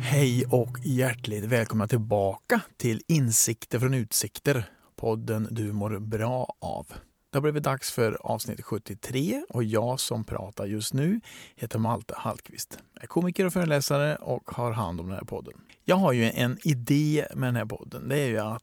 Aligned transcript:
Hej 0.00 0.46
och 0.50 0.78
hjärtligt 0.84 1.44
välkomna 1.44 1.88
tillbaka 1.88 2.60
till 2.76 3.02
Insikter 3.08 3.78
från 3.78 3.94
utsikter, 3.94 4.64
podden 4.96 5.48
du 5.50 5.72
mår 5.72 5.98
bra 5.98 6.56
av. 6.58 6.86
Det 7.30 7.38
har 7.38 7.42
blivit 7.42 7.62
dags 7.62 7.92
för 7.92 8.18
avsnitt 8.20 8.64
73 8.64 9.44
och 9.48 9.64
jag 9.64 10.00
som 10.00 10.24
pratar 10.24 10.66
just 10.66 10.94
nu 10.94 11.20
heter 11.56 11.78
Malte 11.78 12.14
Hallqvist. 12.16 12.78
Jag 12.94 13.02
är 13.02 13.06
komiker 13.06 13.46
och 13.46 13.52
föreläsare 13.52 14.16
och 14.16 14.50
har 14.50 14.72
hand 14.72 15.00
om 15.00 15.06
den 15.06 15.16
här 15.16 15.24
podden. 15.24 15.54
Jag 15.84 15.96
har 15.96 16.12
ju 16.12 16.30
en 16.30 16.58
idé 16.64 17.26
med 17.34 17.48
den 17.48 17.56
här 17.56 17.66
podden. 17.66 18.08
Det 18.08 18.18
är 18.18 18.28
ju 18.28 18.38
att 18.38 18.62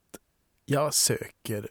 jag 0.65 0.93
söker 0.93 1.67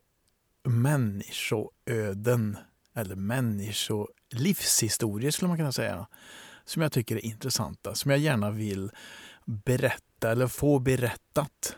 människoöden 0.65 2.57
eller 2.95 3.15
människolivshistorier 3.15 5.31
skulle 5.31 5.49
man 5.49 5.59
kunna 5.59 5.73
säga 5.73 6.07
som 6.65 6.83
jag 6.83 6.93
tycker 6.93 7.17
är 7.17 7.25
intressanta, 7.25 7.95
som 7.95 8.11
jag 8.11 8.21
gärna 8.21 8.51
vill 8.51 8.91
berätta 9.45 10.31
eller 10.31 10.47
få 10.47 10.79
berättat. 10.79 11.77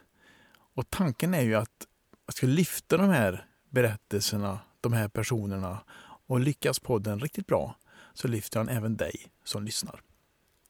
Och 0.75 0.91
tanken 0.91 1.35
är 1.35 1.43
ju 1.43 1.55
att 1.55 1.87
jag 2.27 2.35
ska 2.35 2.47
lyfta 2.47 2.97
de 2.97 3.09
här 3.09 3.47
berättelserna, 3.71 4.61
de 4.81 4.93
här 4.93 5.09
personerna 5.09 5.85
och 6.27 6.41
lyckas 6.41 6.79
podden 6.79 7.21
riktigt 7.21 7.47
bra 7.47 7.77
så 8.15 8.29
lyfter 8.29 8.59
han 8.59 8.69
även 8.69 8.97
dig 8.97 9.27
som 9.45 9.65
lyssnar. 9.65 10.01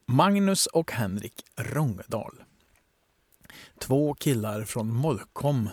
Magnus 0.06 0.66
och 0.66 0.92
Henrik 0.92 1.44
Rångedal. 1.56 2.44
Två 3.78 4.14
killar 4.14 4.64
från 4.64 4.94
Molkom 4.94 5.68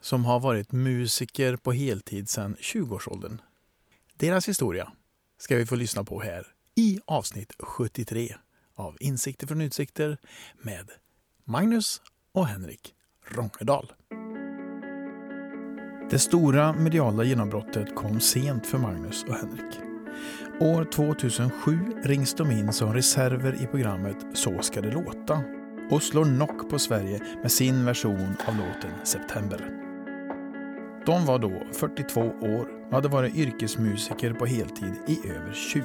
som 0.00 0.24
har 0.24 0.40
varit 0.40 0.72
musiker 0.72 1.56
på 1.56 1.72
heltid 1.72 2.28
sedan 2.28 2.56
20-årsåldern. 2.60 3.40
Deras 4.16 4.48
historia 4.48 4.92
ska 5.38 5.56
vi 5.56 5.66
få 5.66 5.74
lyssna 5.74 6.04
på 6.04 6.20
här 6.20 6.46
i 6.74 6.98
avsnitt 7.06 7.52
73 7.58 8.34
av 8.74 8.96
Insikter 9.00 9.46
från 9.46 9.60
utsikter 9.60 10.18
med 10.62 10.90
Magnus 11.44 12.02
och 12.32 12.46
Henrik 12.46 12.94
Rongedal. 13.28 13.92
Det 16.10 16.18
stora 16.18 16.72
mediala 16.72 17.24
genombrottet 17.24 17.94
kom 17.94 18.20
sent 18.20 18.66
för 18.66 18.78
Magnus 18.78 19.24
och 19.24 19.34
Henrik. 19.34 19.78
År 20.60 20.84
2007 20.84 21.78
rings 22.04 22.34
de 22.34 22.50
in 22.50 22.72
som 22.72 22.94
reserver 22.94 23.62
i 23.62 23.66
programmet 23.66 24.16
Så 24.34 24.62
ska 24.62 24.80
det 24.80 24.92
låta 24.92 25.42
och 25.90 26.02
slår 26.02 26.24
knock 26.24 26.70
på 26.70 26.78
Sverige 26.78 27.20
med 27.42 27.52
sin 27.52 27.84
version 27.84 28.36
av 28.46 28.56
låten 28.56 29.06
September. 29.06 29.89
De 31.10 31.26
var 31.26 31.38
då 31.38 31.52
42 31.72 32.20
år 32.40 32.68
och 32.88 32.94
hade 32.94 33.08
varit 33.08 33.34
yrkesmusiker 33.34 34.32
på 34.32 34.46
heltid 34.46 34.94
i 35.06 35.30
över 35.30 35.52
20 35.52 35.82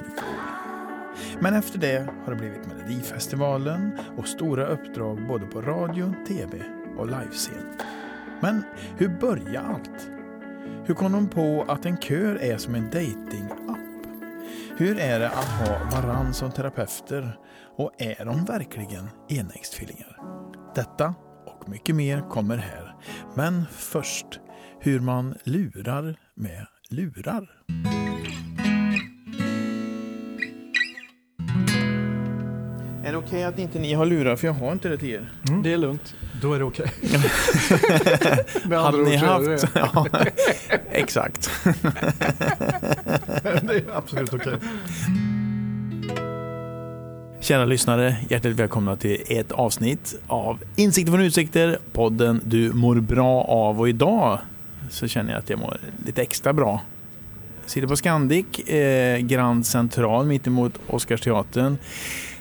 Men 1.40 1.54
efter 1.54 1.78
det 1.78 2.08
har 2.24 2.32
det 2.32 2.38
blivit 2.38 2.66
Melodifestivalen 2.66 3.98
och 4.16 4.28
stora 4.28 4.66
uppdrag 4.66 5.26
både 5.28 5.46
på 5.46 5.60
radio, 5.62 6.14
tv 6.28 6.62
och 6.98 7.06
livescen. 7.06 7.78
Men 8.40 8.64
hur 8.96 9.08
börjar 9.08 9.62
allt? 9.62 10.10
Hur 10.84 10.94
kom 10.94 11.12
de 11.12 11.28
på 11.28 11.64
att 11.68 11.86
en 11.86 11.96
kör 11.96 12.36
är 12.36 12.56
som 12.56 12.74
en 12.74 12.90
dating-app? 12.90 14.06
Hur 14.76 14.98
är 14.98 15.20
det 15.20 15.28
att 15.28 15.68
ha 15.68 15.78
varann 15.92 16.34
som 16.34 16.52
terapeuter? 16.52 17.38
Och 17.76 17.92
är 17.98 18.24
de 18.24 18.44
verkligen 18.44 19.08
enäggstvillingar? 19.28 20.20
Detta 20.74 21.14
och 21.46 21.68
mycket 21.68 21.94
mer 21.96 22.30
kommer 22.30 22.56
här. 22.56 22.94
Men 23.34 23.66
först 23.70 24.40
hur 24.80 25.00
man 25.00 25.34
lurar 25.44 26.16
med 26.34 26.66
lurar. 26.88 27.48
Är 33.04 33.12
det 33.12 33.18
okej 33.18 33.28
okay 33.28 33.42
att 33.42 33.58
inte 33.58 33.78
ni 33.78 33.94
har 33.94 34.06
lurar? 34.06 34.36
För 34.36 34.46
jag 34.46 34.54
har 34.54 34.72
inte 34.72 34.88
det 34.88 34.98
till 34.98 35.10
er. 35.10 35.30
Mm. 35.48 35.62
Det 35.62 35.72
är 35.72 35.78
lugnt. 35.78 36.14
Då 36.42 36.52
är 36.52 36.58
det 36.58 36.64
okej. 36.64 36.92
Okay. 38.66 38.78
Hade 38.78 38.98
ni 38.98 39.16
haft? 39.16 39.64
ja, 39.74 40.06
exakt. 40.90 41.50
det 43.42 43.76
är 43.76 43.96
absolut 43.96 44.34
okej. 44.34 44.54
Okay. 44.54 44.68
Kära 47.40 47.64
lyssnare, 47.64 48.16
hjärtligt 48.30 48.56
välkomna 48.56 48.96
till 48.96 49.22
ett 49.28 49.52
avsnitt 49.52 50.14
av 50.26 50.64
Insikter 50.76 51.12
från 51.12 51.20
utsikter, 51.20 51.78
podden 51.92 52.40
du 52.44 52.72
mår 52.72 52.94
bra 52.94 53.42
av. 53.42 53.80
Och 53.80 53.88
idag 53.88 54.38
så 54.90 55.08
känner 55.08 55.32
jag 55.32 55.38
att 55.38 55.50
jag 55.50 55.58
mår 55.58 55.78
lite 56.06 56.22
extra 56.22 56.52
bra. 56.52 56.82
Jag 57.62 57.70
sitter 57.70 57.88
på 57.88 57.96
Scandic, 57.96 58.58
eh, 58.58 59.18
Grand 59.18 59.66
Central 59.66 60.26
mittemot 60.26 60.72
Oscarsteatern 60.86 61.78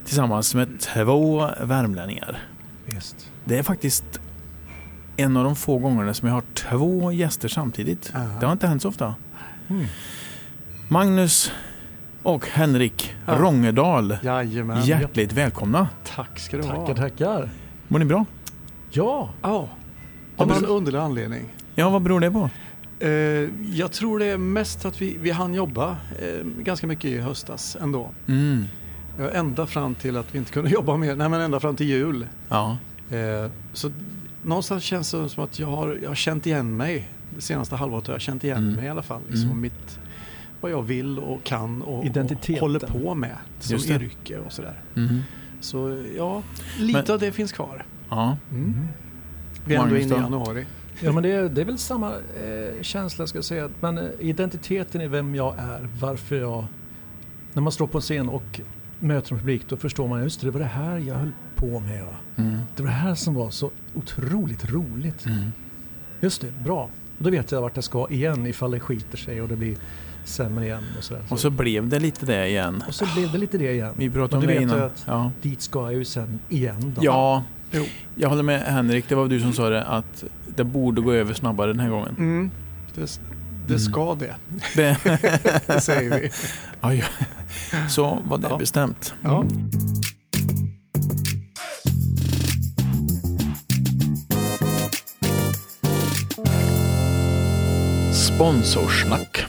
tillsammans 0.06 0.56
med 0.56 0.80
två 0.80 1.50
värmlänningar. 1.62 2.40
Just. 2.86 3.32
Det 3.46 3.58
är 3.58 3.64
faktiskt 3.64 4.20
en 5.18 5.38
av 5.38 5.44
de 5.44 5.56
få 5.56 5.78
gångerna 5.78 6.14
som 6.14 6.28
jag 6.28 6.36
har 6.36 6.44
två 6.54 7.12
gäster 7.12 7.48
samtidigt. 7.48 8.12
Aha. 8.16 8.40
Det 8.40 8.46
har 8.46 8.54
inte 8.54 8.68
hänt 8.68 8.82
så 8.82 8.90
ofta. 8.90 9.16
Mm. 9.70 9.86
Magnus 10.90 11.52
och 12.24 12.48
Henrik 12.48 13.16
ja. 13.26 13.36
Rångedal. 13.36 14.18
Jajamän. 14.24 14.86
Hjärtligt 14.86 15.34
välkomna. 15.34 15.88
Tack 16.16 16.40
ska 16.40 16.58
du 16.58 16.64
ha. 16.64 16.88
Tackar, 16.88 17.10
tackar. 17.10 17.50
Mår 17.88 18.00
ni 18.00 18.06
bra? 18.06 18.26
Ja. 18.92 19.30
ja. 19.42 19.70
Av 20.38 20.52
en 20.52 20.66
underlig 20.66 21.00
anledning. 21.00 21.55
Ja, 21.76 21.90
vad 21.90 22.02
beror 22.02 22.20
det 22.20 22.32
på? 22.32 22.50
Uh, 23.04 23.50
jag 23.74 23.92
tror 23.92 24.20
det 24.20 24.26
är 24.26 24.38
mest 24.38 24.86
att 24.86 25.02
vi, 25.02 25.18
vi 25.22 25.32
hann 25.32 25.54
jobba 25.54 25.90
uh, 25.92 26.46
ganska 26.64 26.88
mycket 26.88 27.06
i 27.06 27.18
höstas 27.18 27.78
ändå. 27.82 28.10
Mm. 28.28 28.66
Ända 29.34 29.66
fram 29.66 29.96
till 29.96 30.18
att 30.18 30.36
vi 30.36 30.38
inte 30.38 30.52
kunde 30.52 30.70
jobba 30.72 30.98
mer. 30.98 31.16
Nej 31.16 31.30
men 31.30 31.42
ända 31.42 31.60
fram 31.60 31.76
till 31.76 31.88
jul. 31.88 32.28
Ja. 32.50 32.78
Eh, 33.10 33.52
så 33.74 33.92
någonstans 34.44 34.84
känns 34.84 35.12
det 35.12 35.30
som 35.30 35.44
att 35.44 35.60
jag 35.60 35.68
har, 35.68 36.00
jag 36.02 36.10
har 36.10 36.16
känt 36.16 36.46
igen 36.46 36.78
mig. 36.78 37.10
Det 37.36 37.42
senaste 37.42 37.76
halvåret 37.76 38.08
har 38.08 38.14
jag 38.14 38.22
känt 38.22 38.44
igen 38.44 38.58
mm. 38.58 38.74
mig 38.74 38.86
i 38.86 38.90
alla 38.90 39.04
fall. 39.04 39.22
Liksom 39.28 39.50
mm. 39.50 39.62
mitt, 39.62 40.00
vad 40.62 40.72
jag 40.72 40.82
vill 40.82 41.20
och 41.20 41.44
kan 41.44 41.82
och, 41.82 42.00
och 42.00 42.60
håller 42.60 42.80
på 42.80 43.16
med 43.16 43.36
som 43.60 43.78
yrke 43.78 44.38
och 44.38 44.52
sådär. 44.52 44.82
Mm. 44.96 45.22
Så 45.62 46.04
ja, 46.18 46.44
lite 46.80 47.02
men, 47.02 47.12
av 47.12 47.20
det 47.20 47.32
finns 47.32 47.52
kvar. 47.52 47.86
Ja. 48.10 48.38
Mm. 48.52 48.88
Vi 49.66 49.76
är 49.76 49.84
ändå 49.84 49.98
inne 49.98 50.16
i 50.16 50.20
januari. 50.20 50.66
Ja 51.00 51.12
men 51.12 51.24
det 51.24 51.32
är, 51.32 51.50
det 51.50 51.62
är 51.62 51.66
väl 51.66 51.78
samma 51.78 52.14
eh, 52.14 52.82
känsla 52.82 53.28
ska 53.28 53.38
jag 53.38 53.46
säga. 53.46 53.70
Men 53.80 53.98
eh, 53.98 54.04
identiteten 54.20 55.02
i 55.02 55.08
vem 55.08 55.36
jag 55.36 55.56
är, 55.58 55.88
varför 56.02 56.36
jag... 56.36 56.66
När 57.54 57.62
man 57.62 57.72
står 57.72 57.88
på 57.88 57.98
en 57.98 58.02
scen 58.02 58.30
och 58.30 58.62
möter 59.00 59.34
en 59.34 59.40
publik 59.40 59.70
då 59.70 59.78
förstår 59.78 60.08
man 60.08 60.24
just 60.24 60.42
det, 60.42 60.48
det 60.48 60.52
var 60.52 60.60
det 60.60 60.66
här 60.66 60.98
jag 60.98 61.16
höll 61.16 61.32
på 61.56 61.80
med. 61.80 62.06
Mm. 62.36 62.58
Det 62.76 62.84
var 62.84 62.90
det 62.90 62.96
här 62.96 63.16
som 63.16 63.34
var 63.34 63.50
så 63.50 63.72
otroligt 63.94 64.72
roligt. 64.72 65.26
Mm. 65.26 65.52
Just 66.22 66.42
det, 66.42 66.64
bra. 66.64 66.90
Och 67.18 67.24
då 67.24 67.30
vet 67.30 67.52
jag 67.52 67.62
vart 67.62 67.76
jag 67.76 67.84
ska 67.84 68.08
igen 68.10 68.46
ifall 68.46 68.72
det 68.72 68.80
skiter 68.80 69.18
sig 69.18 69.42
och 69.42 69.48
det 69.48 69.56
blir 69.56 69.78
sämre 70.24 70.66
igen. 70.66 70.84
Och, 70.98 71.04
sådär. 71.04 71.24
och 71.30 71.40
så 71.40 71.50
blev 71.50 71.90
det 71.90 72.00
lite 72.00 72.26
det 72.26 72.48
igen. 72.48 72.84
Och 72.88 72.96
så 72.96 73.06
blev 73.16 73.32
det 73.32 73.38
lite 73.38 73.58
det 73.58 73.72
igen. 73.72 73.94
Vi 73.98 74.10
pratade 74.10 74.42
om 74.42 74.48
det 74.48 74.62
innan. 74.62 74.82
Att 74.82 75.04
ja. 75.08 75.32
Dit 75.42 75.62
ska 75.62 75.80
jag 75.80 75.94
ju 75.94 76.06
sen 76.06 76.40
igen. 76.50 76.94
Då. 76.96 77.06
Ja, 77.06 77.44
jo. 77.72 77.86
jag 78.16 78.30
håller 78.30 78.44
med 78.44 78.62
Henrik. 78.62 79.10
Det 79.10 79.16
var 79.16 79.28
du 79.28 79.40
som 79.40 79.54
sa 79.54 79.70
det 79.70 79.84
att 79.84 80.24
det 80.56 80.64
borde 80.64 81.02
gå 81.02 81.14
över 81.14 81.34
snabbare 81.34 81.68
den 81.68 81.80
här 81.80 81.90
gången. 81.90 82.16
Mm. 82.18 82.52
Det, 82.96 83.20
det 83.68 83.80
ska 83.80 84.12
mm. 84.12 84.18
det. 84.18 84.36
Det, 84.76 84.98
det 85.68 85.82
säger 85.82 86.20
vi. 86.20 86.32
Ja, 86.82 86.94
ja. 86.94 87.06
Så 87.90 88.20
var 88.26 88.38
det 88.38 88.48
ja. 88.50 88.58
bestämt. 88.58 89.14
Ja. 89.22 89.46
Sponsorsnack. 98.14 99.46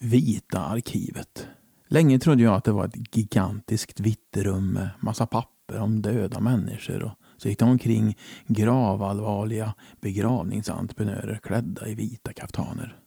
Vita 0.00 0.60
arkivet. 0.60 1.46
Länge 1.88 2.18
trodde 2.18 2.42
jag 2.42 2.54
att 2.54 2.64
det 2.64 2.72
var 2.72 2.84
ett 2.84 3.16
gigantiskt 3.16 4.00
vitt 4.00 4.36
rum 4.36 4.72
med 4.72 4.88
massa 5.00 5.26
papper 5.26 5.80
om 5.80 6.02
döda 6.02 6.40
människor 6.40 7.02
och 7.02 7.12
så 7.36 7.48
gick 7.48 7.58
det 7.58 7.64
omkring 7.64 8.16
gravallvarliga 8.46 9.74
begravningsentreprenörer 10.00 11.38
klädda 11.42 11.88
i 11.88 11.94
vita 11.94 12.32
kaftaner. 12.32 12.98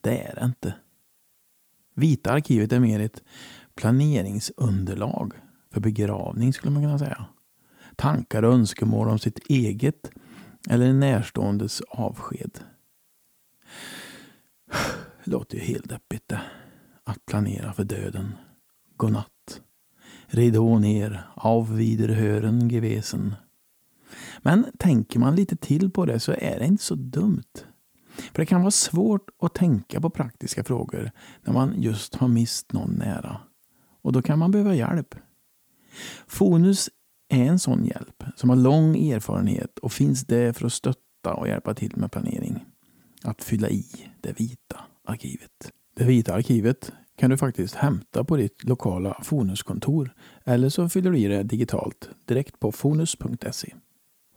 Det 0.00 0.18
är 0.18 0.34
det 0.34 0.44
inte. 0.44 0.74
Vita 1.94 2.32
arkivet 2.32 2.72
är 2.72 2.80
mer 2.80 3.00
ett 3.00 3.22
planeringsunderlag 3.74 5.32
för 5.72 5.80
begravning 5.80 6.52
skulle 6.52 6.72
man 6.72 6.82
kunna 6.82 6.98
säga. 6.98 7.26
Tankar 7.96 8.42
och 8.42 8.54
önskemål 8.54 9.08
om 9.08 9.18
sitt 9.18 9.38
eget 9.38 10.10
eller 10.70 10.86
en 10.86 11.00
närståendes 11.00 11.80
avsked. 11.80 12.58
Det 15.24 15.30
låter 15.30 15.58
ju 15.58 15.64
helt 15.64 15.88
deppigt 15.88 16.28
det. 16.28 16.40
Att 17.04 17.26
planera 17.26 17.72
för 17.72 17.84
döden. 17.84 18.32
Godnatt. 18.96 19.33
Ridå 20.26 20.78
ner, 20.78 21.26
av 21.34 21.80
hören 22.08 22.68
gewesen. 22.68 23.34
Men 24.38 24.66
tänker 24.78 25.18
man 25.18 25.36
lite 25.36 25.56
till 25.56 25.90
på 25.90 26.06
det 26.06 26.20
så 26.20 26.32
är 26.32 26.58
det 26.58 26.66
inte 26.66 26.84
så 26.84 26.94
dumt. 26.94 27.64
För 28.16 28.42
det 28.42 28.46
kan 28.46 28.60
vara 28.60 28.70
svårt 28.70 29.30
att 29.42 29.54
tänka 29.54 30.00
på 30.00 30.10
praktiska 30.10 30.64
frågor 30.64 31.10
när 31.42 31.52
man 31.52 31.82
just 31.82 32.14
har 32.14 32.28
mist 32.28 32.72
någon 32.72 32.90
nära. 32.90 33.40
Och 34.02 34.12
då 34.12 34.22
kan 34.22 34.38
man 34.38 34.50
behöva 34.50 34.74
hjälp. 34.74 35.14
Fonus 36.26 36.90
är 37.28 37.44
en 37.44 37.58
sån 37.58 37.84
hjälp 37.84 38.24
som 38.36 38.50
har 38.50 38.56
lång 38.56 38.96
erfarenhet 38.96 39.78
och 39.78 39.92
finns 39.92 40.26
där 40.26 40.52
för 40.52 40.66
att 40.66 40.72
stötta 40.72 41.34
och 41.34 41.48
hjälpa 41.48 41.74
till 41.74 41.96
med 41.96 42.12
planering. 42.12 42.64
Att 43.22 43.42
fylla 43.42 43.68
i 43.68 43.86
det 44.20 44.40
vita 44.40 44.80
arkivet. 45.04 45.72
Det 45.94 46.04
vita 46.04 46.34
arkivet 46.34 46.92
kan 47.16 47.30
du 47.30 47.36
faktiskt 47.36 47.74
hämta 47.74 48.24
på 48.24 48.36
ditt 48.36 48.64
lokala 48.64 49.18
Fonuskontor 49.22 50.14
eller 50.44 50.68
så 50.68 50.88
fyller 50.88 51.10
du 51.10 51.18
i 51.18 51.26
det 51.26 51.42
digitalt 51.42 52.08
direkt 52.24 52.60
på 52.60 52.72
fonus.se. 52.72 53.74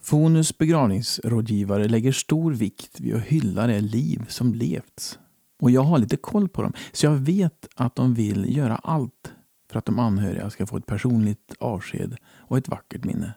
Fonus 0.02 0.58
begravningsrådgivare 0.58 1.88
lägger 1.88 2.12
stor 2.12 2.54
vikt 2.54 3.00
vid 3.00 3.16
att 3.16 3.24
hylla 3.24 3.68
det 3.68 3.80
liv 3.80 4.26
som 4.28 4.54
levts. 4.54 5.20
Och 5.60 5.72
jag 5.72 5.82
har 5.82 5.98
lite 5.98 6.18
koll 6.18 6.50
på 6.50 6.62
dem, 6.62 6.74
så 6.92 7.06
jag 7.06 7.12
vet 7.12 7.68
att 7.76 7.96
de 7.96 8.14
vill 8.14 8.58
göra 8.58 8.76
allt 8.76 9.34
för 9.72 9.80
att 9.80 9.86
de 9.86 10.00
anhöriga 10.00 10.50
ska 10.50 10.66
få 10.66 10.78
ett 10.78 10.86
personligt 10.86 11.54
avsked 11.60 12.18
och 12.38 12.58
ett 12.58 12.68
vackert 12.68 13.06
minne. 13.06 13.34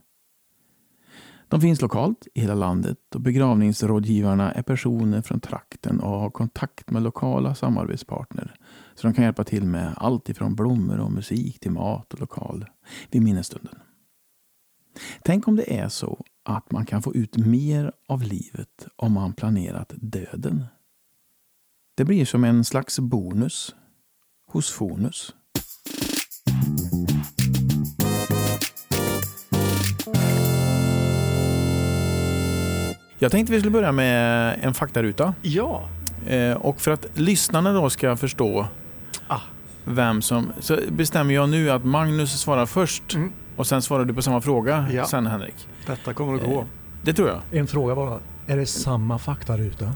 De 1.48 1.60
finns 1.60 1.80
lokalt 1.80 2.26
i 2.34 2.40
hela 2.40 2.54
landet 2.54 3.14
och 3.14 3.20
begravningsrådgivarna 3.20 4.52
är 4.52 4.62
personer 4.62 5.22
från 5.22 5.40
trakten 5.40 6.00
och 6.00 6.20
har 6.20 6.30
kontakt 6.30 6.90
med 6.90 7.02
lokala 7.02 7.54
samarbetspartner. 7.54 8.54
Så 9.00 9.06
de 9.06 9.14
kan 9.14 9.24
hjälpa 9.24 9.44
till 9.44 9.64
med 9.64 9.94
allt 9.96 10.28
ifrån 10.28 10.54
blommor 10.54 10.98
och 10.98 11.12
musik 11.12 11.60
till 11.60 11.70
mat 11.70 12.12
och 12.12 12.20
lokal 12.20 12.66
vid 13.10 13.22
minnesstunden. 13.22 13.74
Tänk 15.22 15.48
om 15.48 15.56
det 15.56 15.78
är 15.78 15.88
så 15.88 16.24
att 16.44 16.70
man 16.70 16.86
kan 16.86 17.02
få 17.02 17.14
ut 17.14 17.36
mer 17.36 17.92
av 18.08 18.22
livet 18.22 18.86
om 18.96 19.12
man 19.12 19.32
planerat 19.32 19.92
döden. 19.96 20.64
Det 21.96 22.04
blir 22.04 22.24
som 22.24 22.44
en 22.44 22.64
slags 22.64 22.98
bonus 22.98 23.74
hos 24.46 24.70
Fonus. 24.70 25.34
Jag 33.18 33.32
tänkte 33.32 33.52
vi 33.52 33.58
skulle 33.58 33.72
börja 33.72 33.92
med 33.92 34.58
en 34.62 34.74
faktaruta. 34.74 35.34
Ja. 35.42 35.88
Eh, 36.26 36.56
och 36.56 36.80
för 36.80 36.90
att 36.90 37.18
lyssnarna 37.18 37.72
då 37.72 37.90
ska 37.90 38.16
förstå. 38.16 38.68
Vem 39.84 40.22
som... 40.22 40.52
Så 40.60 40.78
bestämmer 40.90 41.34
jag 41.34 41.48
nu 41.48 41.70
att 41.70 41.84
Magnus 41.84 42.40
svarar 42.40 42.66
först 42.66 43.14
mm. 43.14 43.32
och 43.56 43.66
sen 43.66 43.82
svarar 43.82 44.04
du 44.04 44.14
på 44.14 44.22
samma 44.22 44.40
fråga 44.40 44.88
ja. 44.92 45.04
sen 45.04 45.26
Henrik. 45.26 45.68
Detta 45.86 46.14
kommer 46.14 46.34
att 46.34 46.44
gå. 46.44 46.60
Eh, 46.60 46.66
det 47.02 47.12
tror 47.12 47.28
jag. 47.28 47.40
En 47.50 47.66
fråga 47.66 47.94
bara. 47.94 48.18
Är 48.46 48.56
det 48.56 48.66
samma 48.66 49.18
faktaruta? 49.18 49.94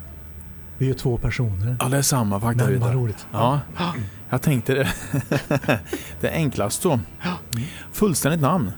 Vi 0.78 0.90
är 0.90 0.94
två 0.94 1.18
personer. 1.18 1.76
Ja, 1.80 1.88
det 1.88 1.96
är 1.96 2.02
samma 2.02 2.40
faktaruta. 2.40 2.70
Men 2.70 2.80
vad 2.80 2.94
roligt. 2.94 3.26
Ja, 3.32 3.60
jag 4.30 4.42
tänkte 4.42 4.74
det. 4.74 4.88
det 6.20 6.28
är 6.28 6.34
enklast 6.34 6.82
så. 6.82 7.00
Fullständigt 7.92 8.40
namn? 8.40 8.72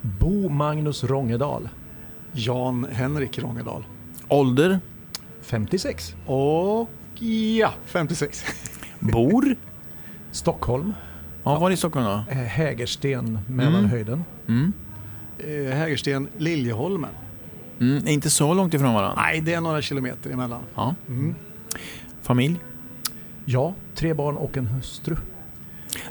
Bo 0.00 0.48
Magnus 0.48 1.04
Rångedal. 1.04 1.68
Jan 2.32 2.86
Henrik 2.92 3.38
Rångedal. 3.38 3.84
Ålder? 4.28 4.80
56. 5.42 6.14
Och 6.26 6.90
ja, 7.58 7.72
56. 7.84 8.44
Bor? 8.98 9.56
Stockholm. 10.32 10.94
Ja, 11.44 11.58
var 11.58 11.70
i 11.70 11.76
Stockholm 11.76 12.06
då? 12.06 12.24
Eh, 12.28 12.36
Hägersten, 12.36 13.38
Mälarhöjden. 13.46 14.24
Mm. 14.48 14.72
Mm. 15.44 15.66
Eh, 15.66 15.76
Hägersten, 15.76 16.28
Liljeholmen. 16.36 17.10
Mm, 17.80 18.08
inte 18.08 18.30
så 18.30 18.54
långt 18.54 18.74
ifrån 18.74 18.94
varandra? 18.94 19.22
Nej, 19.22 19.40
det 19.40 19.54
är 19.54 19.60
några 19.60 19.82
kilometer 19.82 20.30
emellan. 20.30 20.62
Ja. 20.74 20.94
Mm. 21.08 21.34
Familj? 22.22 22.56
Ja, 23.44 23.74
tre 23.94 24.14
barn 24.14 24.36
och 24.36 24.56
en 24.56 24.66
hustru. 24.66 25.16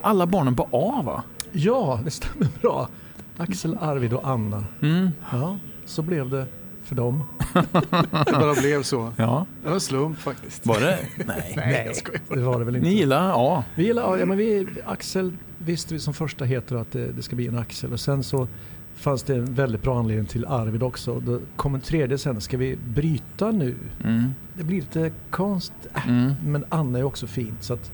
Alla 0.02 0.26
barnen 0.26 0.56
på 0.56 0.70
A 0.72 1.02
va? 1.06 1.24
Ja, 1.52 2.00
det 2.04 2.12
stämmer 2.12 2.48
bra. 2.62 2.90
Axel, 3.38 3.78
Arvid 3.82 4.14
och 4.14 4.28
Anna. 4.28 4.64
Mm. 4.82 5.10
Ja, 5.32 5.58
så 5.86 6.02
blev 6.02 6.30
det 6.30 6.46
för 6.88 6.96
dem. 6.96 7.24
det 7.54 8.32
bara 8.32 8.54
blev 8.54 8.84
så. 8.84 9.14
Ja. 9.16 9.46
Det 9.62 9.68
var 9.68 9.76
en 9.76 9.82
slump 9.82 10.20
faktiskt. 10.20 10.66
Var 10.66 10.80
det? 10.80 11.00
Nej, 11.26 11.54
Nej 11.56 11.84
jag 11.86 11.96
skojar. 11.96 12.22
det 12.30 12.42
var 12.42 12.60
det 12.60 12.66
väl 12.66 12.76
inte. 12.76 12.88
Ni 12.88 12.96
gillar 12.96 13.34
A? 13.36 13.64
Vi 13.76 13.86
gillar 13.86 14.14
A. 14.14 14.20
Ja, 14.20 14.26
men 14.26 14.38
vi, 14.38 14.68
Axel 14.86 15.34
visste 15.58 15.94
vi 15.94 16.00
som 16.00 16.14
första 16.14 16.46
heter 16.46 16.76
att 16.76 16.92
det, 16.92 17.12
det, 17.12 17.22
ska 17.22 17.36
bli 17.36 17.48
en 17.48 17.58
Axel 17.58 17.94
och 17.94 18.00
sen 18.00 18.24
så 18.24 18.48
fanns 18.96 19.24
det 19.24 19.36
en 19.36 19.54
väldigt 19.54 19.82
bra 19.82 20.00
anledning 20.00 20.26
till 20.26 20.46
Arvid 20.46 20.84
också. 20.84 21.20
Då 21.20 21.40
kom 21.56 21.76
en 21.76 21.82
tredje 21.82 22.18
sen, 22.18 22.42
ska 22.42 22.58
vi 22.58 22.76
bryta 22.76 23.52
nu? 23.52 23.76
Mm. 24.04 24.34
Det 24.54 24.64
blir 24.64 24.78
lite 24.78 25.12
konst. 25.30 25.74
Äh, 25.96 26.10
mm. 26.10 26.34
Men 26.46 26.66
Anna 26.70 27.00
är 27.00 27.04
också 27.04 27.28
fint 27.28 27.64
så 27.64 27.74
att 27.74 27.92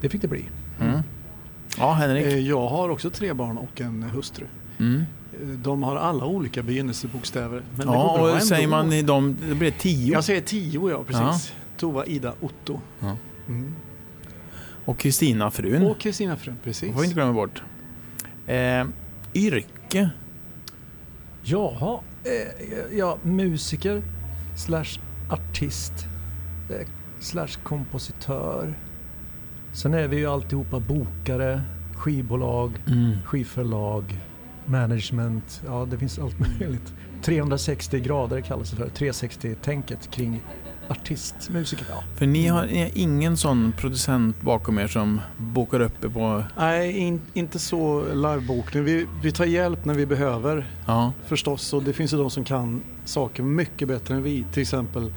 det 0.00 0.08
fick 0.08 0.22
det 0.22 0.28
bli. 0.28 0.44
Mm. 0.80 1.00
Ja, 1.78 1.92
Henrik? 1.92 2.26
Eh, 2.26 2.38
jag 2.38 2.68
har 2.68 2.88
också 2.88 3.10
tre 3.10 3.32
barn 3.32 3.58
och 3.58 3.80
en 3.80 4.02
hustru. 4.02 4.46
Mm. 4.78 5.04
De 5.62 5.82
har 5.82 5.96
alla 5.96 6.26
olika 6.26 6.62
begynnelsebokstäver. 6.62 7.62
Men 7.76 7.86
ja, 7.86 8.20
och 8.20 8.28
ändå. 8.28 8.40
säger 8.40 8.68
man 8.68 8.92
i 8.92 9.02
dem, 9.02 9.36
det 9.48 9.54
blir 9.54 9.70
tio? 9.70 10.12
Jag 10.12 10.24
säger 10.24 10.40
tio, 10.40 10.90
ja 10.90 11.04
precis. 11.04 11.52
Ja. 11.54 11.76
Tova, 11.76 12.06
Ida, 12.06 12.34
Otto. 12.40 12.80
Ja. 13.00 13.16
Mm. 13.48 13.74
Och 14.84 14.98
Kristina 14.98 15.50
frun. 15.50 15.82
Och 15.82 15.98
Kristina 15.98 16.36
frun, 16.36 16.56
precis. 16.64 16.92
får 16.92 17.00
vi 17.00 17.06
inte 17.06 17.14
glömma 17.14 17.32
bort. 17.32 17.62
Eh, 18.46 18.86
yrke? 19.34 20.10
Jaha, 21.42 22.00
eh, 22.24 22.98
ja, 22.98 23.18
musiker 23.22 24.02
slash 24.56 25.00
artist 25.30 25.92
eh, 26.70 26.86
slash 27.20 27.58
kompositör. 27.62 28.74
Sen 29.72 29.94
är 29.94 30.08
vi 30.08 30.16
ju 30.16 30.26
alltihopa 30.26 30.80
bokare, 30.80 31.62
skivbolag, 31.94 32.72
mm. 32.86 33.12
skivförlag 33.24 34.20
management, 34.66 35.62
ja 35.66 35.86
det 35.90 35.98
finns 35.98 36.18
allt 36.18 36.38
möjligt. 36.38 36.92
360 37.22 38.00
grader 38.00 38.40
kallas 38.40 38.70
det 38.70 38.76
för, 38.76 38.86
360-tänket 38.86 40.10
kring 40.10 40.40
artist, 40.88 41.34
musiker. 41.50 41.86
Ja. 41.90 42.02
För 42.16 42.26
ni 42.26 42.46
har, 42.46 42.66
ni 42.66 42.82
har, 42.82 42.90
ingen 42.94 43.36
sån 43.36 43.72
producent 43.78 44.40
bakom 44.40 44.78
er 44.78 44.86
som 44.86 45.20
bokar 45.38 45.80
upp 45.80 46.04
er 46.04 46.08
på... 46.08 46.44
Nej, 46.56 46.98
in, 46.98 47.20
inte 47.34 47.58
så 47.58 48.04
livebokning. 48.14 48.84
Vi, 48.84 49.06
vi 49.22 49.32
tar 49.32 49.44
hjälp 49.44 49.84
när 49.84 49.94
vi 49.94 50.06
behöver 50.06 50.66
ja. 50.86 51.12
förstås 51.26 51.72
och 51.72 51.82
det 51.82 51.92
finns 51.92 52.12
ju 52.12 52.16
de 52.16 52.30
som 52.30 52.44
kan 52.44 52.82
saker 53.04 53.42
mycket 53.42 53.88
bättre 53.88 54.14
än 54.14 54.22
vi. 54.22 54.44
Till 54.52 54.62
exempel 54.62 55.12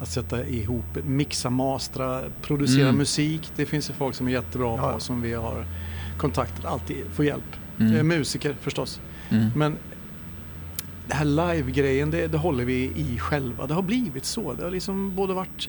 att 0.00 0.08
sätta 0.08 0.46
ihop, 0.46 1.04
mixa, 1.04 1.50
mastra, 1.50 2.22
producera 2.42 2.88
mm. 2.88 2.96
musik. 2.96 3.52
Det 3.56 3.66
finns 3.66 3.90
ju 3.90 3.94
folk 3.94 4.14
som 4.14 4.28
är 4.28 4.32
jättebra 4.32 4.76
ja. 4.76 4.92
på 4.92 5.00
som 5.00 5.22
vi 5.22 5.34
har 5.34 5.64
kontaktat, 6.18 6.64
alltid 6.64 6.96
får 7.12 7.24
hjälp. 7.24 7.56
Mm. 7.80 8.08
Musiker 8.08 8.56
förstås. 8.60 9.00
Mm. 9.30 9.50
Men 9.56 9.76
det 11.08 11.14
här 11.14 11.24
live-grejen, 11.24 12.10
det, 12.10 12.26
det, 12.26 12.38
håller 12.38 12.64
vi 12.64 12.92
i 12.96 13.18
själva. 13.18 13.66
Det 13.66 13.74
har 13.74 13.82
blivit 13.82 14.24
så. 14.24 14.52
Det 14.52 14.64
har 14.64 14.70
liksom 14.70 15.14
både 15.14 15.34
varit 15.34 15.68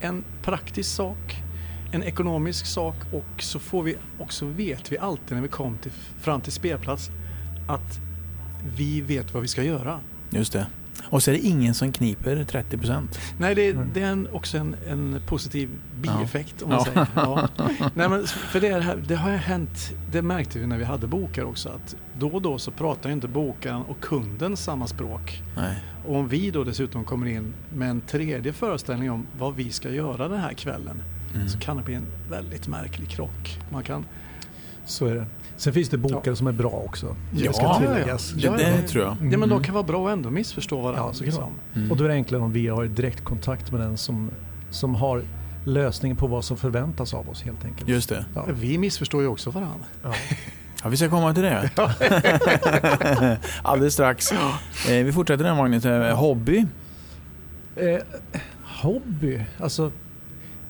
en 0.00 0.24
praktisk 0.42 0.90
sak, 0.90 1.36
en 1.92 2.02
ekonomisk 2.02 2.66
sak 2.66 2.96
och 3.12 3.42
så 3.42 3.58
får 3.58 3.82
vi 3.82 3.96
också 4.18 4.46
vet 4.46 4.92
vi 4.92 4.98
alltid 4.98 5.36
när 5.36 5.42
vi 5.42 5.48
kommer 5.48 5.78
till, 5.78 5.92
fram 6.20 6.40
till 6.40 6.52
spelplats 6.52 7.10
att 7.68 8.00
vi 8.76 9.00
vet 9.00 9.34
vad 9.34 9.42
vi 9.42 9.48
ska 9.48 9.62
göra. 9.62 10.00
Just 10.30 10.52
det. 10.52 10.66
Och 11.10 11.22
så 11.22 11.30
är 11.30 11.32
det 11.32 11.40
ingen 11.40 11.74
som 11.74 11.92
kniper 11.92 12.44
30 12.44 12.78
procent. 12.78 13.18
Nej, 13.38 13.54
det, 13.54 13.72
det 13.94 14.02
är 14.02 14.06
en, 14.06 14.28
också 14.32 14.58
en, 14.58 14.76
en, 14.88 15.20
positiv 15.26 15.70
bieffekt 16.00 16.54
ja. 16.58 16.64
om 16.64 16.70
man 16.70 16.78
ja. 16.78 16.84
säger. 16.84 17.06
Ja. 17.14 17.48
Nej, 17.94 18.08
men 18.08 18.26
för 18.26 18.60
det, 18.60 18.80
här, 18.80 19.02
det 19.08 19.14
har 19.14 19.30
hänt, 19.30 19.92
det 20.12 20.22
märkte 20.22 20.58
vi 20.58 20.66
när 20.66 20.78
vi 20.78 20.84
hade 20.84 21.06
bokar 21.06 21.44
också, 21.44 21.68
att 21.68 21.96
då 22.18 22.28
och 22.28 22.42
då 22.42 22.58
så 22.58 22.70
pratar 22.70 23.10
inte 23.10 23.28
bokaren 23.28 23.82
och 23.82 24.00
kunden 24.00 24.56
samma 24.56 24.86
språk. 24.86 25.42
Nej. 25.56 25.76
Och 26.06 26.16
om 26.16 26.28
vi 26.28 26.50
då 26.50 26.64
dessutom 26.64 27.04
kommer 27.04 27.26
in 27.26 27.54
med 27.74 27.90
en 27.90 28.00
tredje 28.00 28.52
föreställning 28.52 29.10
om 29.10 29.26
vad 29.38 29.54
vi 29.54 29.70
ska 29.70 29.90
göra 29.90 30.28
den 30.28 30.40
här 30.40 30.52
kvällen 30.52 31.02
mm. 31.34 31.48
så 31.48 31.58
kan 31.58 31.76
det 31.76 31.82
bli 31.82 31.94
en 31.94 32.06
väldigt 32.30 32.68
märklig 32.68 33.08
krock. 33.08 33.58
Man 33.72 33.82
kan 33.82 34.04
så 34.84 35.06
är 35.06 35.14
det. 35.14 35.26
Sen 35.60 35.72
finns 35.72 35.88
det 35.88 35.98
bokare 35.98 36.22
ja. 36.24 36.36
som 36.36 36.46
är 36.46 36.52
bra 36.52 36.70
också. 36.70 37.16
Ja, 37.32 37.52
ska 37.52 37.78
tilläggas. 37.78 38.32
Ja, 38.36 38.50
ja. 38.50 38.56
Det, 38.56 38.76
det, 38.76 38.88
tror 38.88 39.04
jag. 39.04 39.12
Ja, 39.12 39.38
men 39.38 39.40
de 39.40 39.52
mm. 39.52 39.62
kan 39.62 39.74
vara 39.74 39.84
bra 39.84 39.98
och 39.98 40.10
ändå 40.10 40.30
missförstå 40.30 40.80
varandra. 40.80 41.02
Ja, 41.06 41.12
så 41.12 41.24
liksom. 41.24 41.52
mm. 41.74 41.90
Och 41.90 41.96
då 41.96 42.04
är 42.04 42.08
det 42.08 42.14
enklare 42.14 42.42
om 42.42 42.52
vi 42.52 42.68
har 42.68 42.84
direktkontakt 42.84 43.72
med 43.72 43.80
den 43.80 43.96
som, 43.96 44.30
som 44.70 44.94
har 44.94 45.22
lösningen 45.64 46.16
på 46.16 46.26
vad 46.26 46.44
som 46.44 46.56
förväntas 46.56 47.14
av 47.14 47.30
oss 47.30 47.42
helt 47.42 47.64
enkelt. 47.64 47.88
Just 47.88 48.08
det. 48.08 48.24
Ja. 48.34 48.46
Vi 48.52 48.78
missförstår 48.78 49.22
ju 49.22 49.28
också 49.28 49.50
varandra. 49.50 49.84
Ja. 50.02 50.14
Ja, 50.82 50.88
vi 50.88 50.96
ska 50.96 51.08
komma 51.08 51.34
till 51.34 51.42
det. 51.42 51.70
Alldeles 53.62 53.94
strax. 53.94 54.32
Eh, 54.32 55.04
vi 55.04 55.12
fortsätter 55.12 55.44
där 55.44 55.54
Magnus. 55.54 55.84
Eh, 55.84 56.16
hobby? 56.16 56.66
Eh, 57.76 57.98
hobby? 58.62 59.44
Alltså 59.58 59.92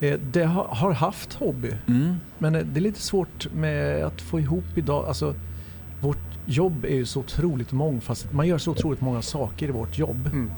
det 0.09 0.45
har 0.45 0.91
haft 0.91 1.33
hobby. 1.33 1.71
Mm. 1.87 2.15
Men 2.37 2.55
eh, 2.55 2.65
det 2.65 2.79
är 2.79 2.81
lite 2.81 3.01
svårt 3.01 3.53
med 3.53 4.05
att 4.05 4.21
få 4.21 4.39
ihop 4.39 4.63
idag. 4.75 5.05
Alltså, 5.05 5.35
vårt 6.01 6.17
jobb 6.45 6.85
är 6.85 6.95
ju 6.95 7.05
så 7.05 7.19
otroligt 7.19 7.71
mångfacetterat. 7.71 8.35
Man 8.35 8.47
gör 8.47 8.57
så 8.57 8.71
otroligt 8.71 9.01
många 9.01 9.21
saker 9.21 9.67
i 9.67 9.71
vårt 9.71 9.97
jobb. 9.97 10.27
Mm. 10.27 10.51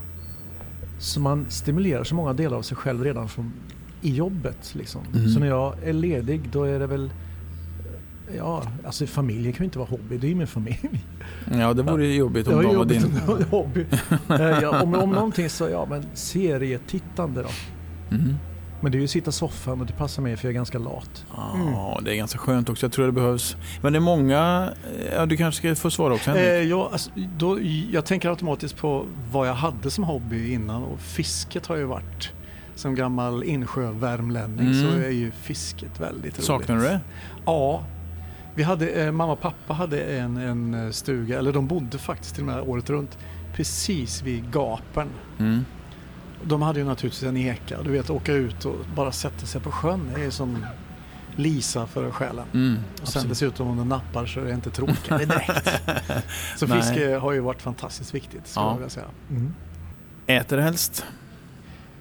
Så 1.00 1.20
man 1.20 1.46
stimulerar 1.50 2.04
så 2.04 2.16
många 2.16 2.34
delar 2.34 2.58
av 2.58 2.62
sig 2.62 2.78
själv 2.78 3.04
redan 3.04 3.30
från, 3.30 3.54
i 4.02 4.16
jobbet. 4.16 4.76
Liksom. 4.76 5.02
Mm. 5.14 5.30
Så 5.30 5.40
när 5.40 5.48
jag 5.48 5.74
är 5.84 5.94
ledig 5.94 6.50
då 6.52 6.64
är 6.64 6.80
det 6.80 6.88
väl 6.88 7.10
Ja, 8.38 8.64
alltså 8.86 9.06
familjen 9.06 9.54
kan 9.54 9.64
ju 9.64 9.66
inte 9.66 9.80
vara 9.80 9.90
hobby, 9.90 10.18
det 10.18 10.28
är 10.28 10.30
ju 10.30 10.36
min 10.36 10.48
familj. 10.48 11.06
Ja, 11.52 11.74
det 11.74 11.84
vore 11.84 12.08
ju 12.08 12.16
jobbigt 12.16 12.48
om 12.48 12.64
de 12.64 12.76
var 12.76 12.86
din. 12.86 13.12
hobby. 13.50 13.86
Eh, 14.30 14.60
ja, 14.62 14.82
om, 14.82 14.96
om 14.96 15.10
någonting 15.10 15.50
så, 15.50 15.70
ja 15.70 15.88
men 15.90 16.04
serietittande 16.14 17.42
då. 17.42 17.50
Mm. 18.16 18.36
Men 18.84 18.92
det 18.92 18.98
är 18.98 19.00
ju 19.00 19.04
att 19.04 19.10
sitta 19.10 19.30
i 19.30 19.34
soffan 19.34 19.82
och 19.82 19.88
det 19.88 19.94
passar 19.94 20.22
mig 20.22 20.38
för 20.38 20.48
jag 20.48 20.50
är 20.50 20.56
ganska 20.56 20.80
lat. 20.80 21.26
Ja, 21.38 22.00
det 22.06 22.14
är 22.14 22.16
ganska 22.16 22.40
skönt 22.40 22.70
också. 22.70 22.86
Jag 22.86 22.94
tror 22.94 23.06
det 23.06 23.12
behövs. 23.12 23.56
Men 23.82 23.94
det 23.94 24.00
är 24.00 24.02
många, 24.02 24.70
ja 25.16 25.26
du 25.26 25.38
kanske 25.38 25.60
ska 25.60 25.82
få 25.82 25.92
svara 25.92 26.14
också 26.14 26.32
eh, 26.32 26.44
ja, 26.44 26.90
alltså, 26.92 27.12
då, 27.38 27.60
Jag 27.92 28.06
tänker 28.06 28.30
automatiskt 28.30 28.78
på 28.78 29.06
vad 29.32 29.48
jag 29.48 29.54
hade 29.54 29.92
som 29.92 30.04
hobby 30.04 30.54
innan 30.54 30.84
och 30.84 31.00
fisket 31.00 31.66
har 31.66 31.76
ju 31.76 31.84
varit 31.84 32.32
som 32.76 32.96
gammal 32.96 33.44
insjövärmlänning 33.44 34.68
mm. 34.68 34.82
så 34.82 34.98
är 34.98 35.10
ju 35.10 35.32
fisket 35.32 36.00
väldigt 36.00 36.34
roligt. 36.34 36.44
Saknar 36.44 36.76
du 36.76 36.82
det? 36.82 37.00
Ja, 37.46 37.84
vi 38.56 38.64
hade, 38.64 38.90
eh, 38.90 39.12
mamma 39.12 39.34
och 39.34 39.42
pappa 39.42 39.74
hade 39.74 40.04
en, 40.04 40.38
en 40.38 40.74
eh, 40.74 40.92
stuga, 40.92 41.40
eller 41.40 41.54
de 41.54 41.68
bodde 41.68 41.98
faktiskt 41.98 42.36
till 42.36 42.44
och 42.44 42.48
med 42.48 42.62
året 42.62 42.90
runt, 42.90 43.18
precis 43.56 44.22
vid 44.22 44.52
gapen. 44.52 45.08
Mm. 45.40 45.66
De 46.44 46.62
hade 46.62 46.80
ju 46.80 46.86
naturligtvis 46.86 47.24
en 47.24 47.38
eka. 47.38 47.82
Du 47.82 47.92
vet, 47.92 48.10
åka 48.10 48.34
ut 48.34 48.66
och 48.66 48.76
bara 48.96 49.12
sätta 49.12 49.46
sig 49.46 49.62
på 49.62 49.72
sjön 49.72 50.12
det 50.16 50.24
är 50.24 50.30
som 50.30 50.66
Lisa 51.36 51.88
för 51.88 52.12
själen. 52.12 52.46
Mm, 52.54 52.78
och 53.02 53.08
sen 53.08 53.30
dessutom 53.30 53.68
om 53.68 53.78
den 53.78 53.90
nappar 53.90 54.26
så 54.26 54.40
är 54.40 54.46
det 54.46 54.52
inte 54.52 54.70
tråkigare 54.70 55.26
direkt. 55.26 55.82
så 56.58 56.68
fiske 56.68 57.16
har 57.16 57.32
ju 57.32 57.40
varit 57.40 57.62
fantastiskt 57.62 58.16
viktigt, 58.16 58.48
skulle 58.48 58.66
ja. 58.66 58.78
jag 58.82 58.92
säga. 58.92 59.06
Mm. 59.30 59.54
Äter 60.28 60.58
helst? 60.58 61.06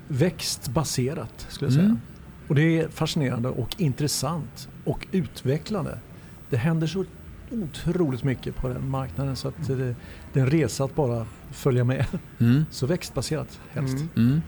Växtbaserat, 0.08 1.46
skulle 1.48 1.66
jag 1.66 1.74
säga. 1.74 1.84
Mm. 1.84 2.00
Och 2.48 2.54
det 2.54 2.80
är 2.80 2.88
fascinerande 2.88 3.48
och 3.48 3.74
intressant 3.78 4.68
och 4.84 5.06
utvecklande 5.12 5.98
det 6.52 6.58
händer 6.58 6.86
så 6.86 7.04
otroligt 7.50 8.24
mycket 8.24 8.56
på 8.56 8.68
den 8.68 8.90
marknaden 8.90 9.36
så 9.36 9.48
att 9.48 9.66
det, 9.66 9.94
det 10.32 10.40
är 10.40 10.44
en 10.44 10.50
resa 10.50 10.84
att 10.84 10.94
bara 10.94 11.26
följa 11.52 11.84
med. 11.84 12.06
Mm. 12.40 12.64
Så 12.70 12.86
växtbaserat 12.86 13.60
helst. 13.72 13.94
Mm. 13.94 14.10
Mm. 14.16 14.42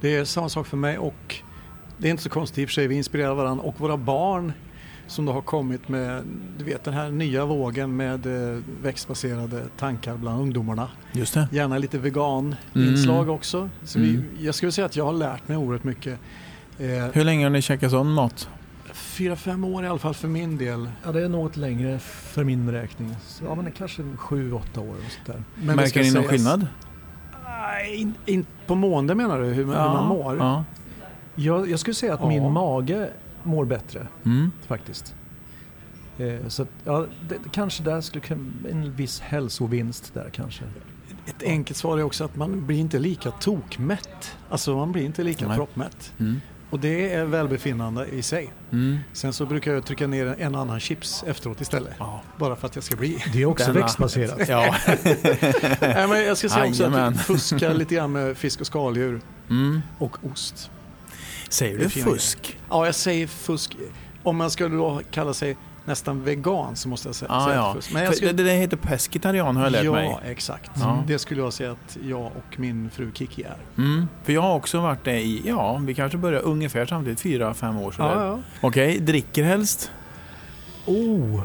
Det 0.00 0.16
är 0.16 0.24
samma 0.24 0.48
sak 0.48 0.66
för 0.66 0.76
mig 0.76 0.98
och 0.98 1.36
det 1.98 2.08
är 2.08 2.10
inte 2.10 2.22
så 2.22 2.28
konstigt 2.28 2.58
i 2.58 2.64
och 2.64 2.68
för 2.68 2.74
sig, 2.74 2.86
vi 2.86 2.94
inspirerar 2.94 3.34
varandra 3.34 3.64
och 3.64 3.80
våra 3.80 3.96
barn 3.96 4.52
som 5.06 5.26
då 5.26 5.32
har 5.32 5.42
kommit 5.42 5.88
med 5.88 6.22
du 6.58 6.64
vet, 6.64 6.84
den 6.84 6.94
här 6.94 7.10
nya 7.10 7.44
vågen 7.44 7.96
med 7.96 8.26
eh, 8.26 8.62
växtbaserade 8.82 9.62
tankar 9.78 10.16
bland 10.16 10.40
ungdomarna. 10.40 10.88
Just 11.12 11.34
det. 11.34 11.48
Gärna 11.52 11.78
lite 11.78 11.98
vegan-inslag 11.98 13.22
mm. 13.22 13.34
också. 13.34 13.70
Så 13.84 13.98
vi, 13.98 14.10
mm. 14.10 14.24
jag 14.38 14.54
skulle 14.54 14.72
säga 14.72 14.84
att 14.84 14.96
jag 14.96 15.04
har 15.04 15.12
lärt 15.12 15.48
mig 15.48 15.56
oerhört 15.56 15.84
mycket. 15.84 16.18
Eh, 16.78 16.86
Hur 17.12 17.24
länge 17.24 17.44
har 17.44 17.50
ni 17.50 17.62
käkat 17.62 17.90
sån 17.90 18.12
mat? 18.12 18.48
Fyra, 18.96 19.36
fem 19.36 19.64
år 19.64 19.84
i 19.84 19.88
alla 19.88 19.98
fall 19.98 20.14
för 20.14 20.28
min 20.28 20.56
del. 20.56 20.90
Ja, 21.04 21.12
det 21.12 21.22
är 21.22 21.28
något 21.28 21.56
längre 21.56 21.98
för 21.98 22.44
min 22.44 22.70
räkning. 22.70 23.16
Så, 23.26 23.44
ja, 23.44 23.54
men 23.54 23.72
kanske 23.72 24.02
sju, 24.16 24.52
åtta 24.52 24.80
år. 24.80 24.94
Och 25.06 25.12
sånt 25.12 25.26
där. 25.26 25.44
Men 25.54 25.76
Märker 25.76 26.02
ni 26.02 26.10
någon 26.10 26.24
skillnad? 26.24 26.66
Nej, 27.44 27.96
in, 27.96 28.14
in, 28.26 28.46
på 28.66 28.74
mående 28.74 29.14
menar 29.14 29.40
du? 29.40 29.46
Hur, 29.46 29.72
ja, 29.72 29.82
hur 29.82 29.94
man 29.94 30.08
mår? 30.08 30.36
Ja. 30.36 30.64
Jag, 31.34 31.70
jag 31.70 31.80
skulle 31.80 31.94
säga 31.94 32.14
att 32.14 32.20
ja. 32.20 32.28
min 32.28 32.52
mage 32.52 33.10
mår 33.42 33.64
bättre 33.64 34.06
mm. 34.24 34.52
faktiskt. 34.66 35.14
Eh, 36.18 36.48
så 36.48 36.62
att, 36.62 36.68
ja, 36.84 37.06
det, 37.28 37.36
kanske 37.52 37.82
där 37.82 38.00
skulle 38.00 38.24
en 38.70 38.92
viss 38.96 39.20
hälsovinst 39.20 40.14
där 40.14 40.30
kanske. 40.32 40.64
Ett 41.26 41.42
enkelt 41.42 41.76
svar 41.76 41.98
är 41.98 42.02
också 42.02 42.24
att 42.24 42.36
man 42.36 42.66
blir 42.66 42.78
inte 42.78 42.98
lika 42.98 43.30
tokmätt. 43.30 44.36
Alltså 44.48 44.76
man 44.76 44.92
blir 44.92 45.04
inte 45.04 45.22
lika 45.22 45.54
proppmätt. 45.54 46.12
Mm. 46.18 46.40
Och 46.70 46.80
det 46.80 47.12
är 47.12 47.24
välbefinnande 47.24 48.06
i 48.06 48.22
sig. 48.22 48.52
Mm. 48.72 48.98
Sen 49.12 49.32
så 49.32 49.46
brukar 49.46 49.72
jag 49.72 49.84
trycka 49.84 50.06
ner 50.06 50.36
en 50.38 50.54
annan 50.54 50.80
chips 50.80 51.24
efteråt 51.26 51.60
istället. 51.60 51.94
Ja. 51.98 52.22
Bara 52.36 52.56
för 52.56 52.66
att 52.66 52.74
jag 52.74 52.84
ska 52.84 52.96
bli... 52.96 53.24
Det 53.32 53.42
är 53.42 53.46
också 53.46 53.72
växtbaserat. 53.72 54.48
ja. 54.48 54.74
Nej, 55.80 56.08
men 56.08 56.24
jag 56.24 56.36
ska 56.36 56.48
säga 56.48 56.66
också 56.66 56.82
Ajamän. 56.82 57.14
att 57.14 57.26
fuska 57.26 57.72
lite 57.72 57.94
grann 57.94 58.12
med 58.12 58.36
fisk 58.36 58.60
och 58.60 58.66
skaldjur. 58.66 59.20
Mm. 59.50 59.82
Och 59.98 60.16
ost. 60.32 60.70
Säger 61.48 61.78
du 61.78 61.90
fusk? 61.90 62.58
Ja, 62.70 62.86
jag 62.86 62.94
säger 62.94 63.26
fusk. 63.26 63.76
Om 64.22 64.36
man 64.36 64.50
skulle 64.50 64.76
då 64.76 65.00
kalla 65.10 65.34
sig 65.34 65.56
nästan 65.86 66.24
vegan 66.24 66.76
så 66.76 66.88
måste 66.88 67.08
jag 67.08 67.14
säga, 67.14 67.30
ah, 67.32 67.54
ja. 67.54 67.76
Men 67.92 68.04
jag 68.04 68.16
skulle... 68.16 68.32
Det 68.32 68.42
där 68.42 68.54
heter 68.54 68.76
pescetarian 68.76 69.56
har 69.56 69.62
jag 69.62 69.72
lärt 69.72 69.84
ja, 69.84 69.92
mig. 69.92 70.06
Ja, 70.06 70.30
exakt. 70.30 70.70
Det 71.06 71.18
skulle 71.18 71.40
jag 71.40 71.52
säga 71.52 71.72
att 71.72 71.98
jag 72.02 72.26
och 72.26 72.60
min 72.60 72.90
fru 72.90 73.10
Kiki 73.14 73.42
är. 73.42 73.56
Mm. 73.78 74.08
För 74.22 74.32
jag 74.32 74.42
har 74.42 74.54
också 74.54 74.80
varit 74.80 75.04
det 75.04 75.20
i, 75.20 75.42
ja, 75.44 75.80
vi 75.82 75.94
kanske 75.94 76.18
börjar 76.18 76.40
ungefär 76.40 76.86
samtidigt, 76.86 77.20
fyra, 77.20 77.54
fem 77.54 77.76
år 77.76 77.92
sådär. 77.92 78.14
Ja, 78.14 78.26
ja. 78.26 78.38
Okej, 78.60 78.88
okay. 78.88 79.00
dricker 79.00 79.44
helst? 79.44 79.90
Oh, 80.86 81.42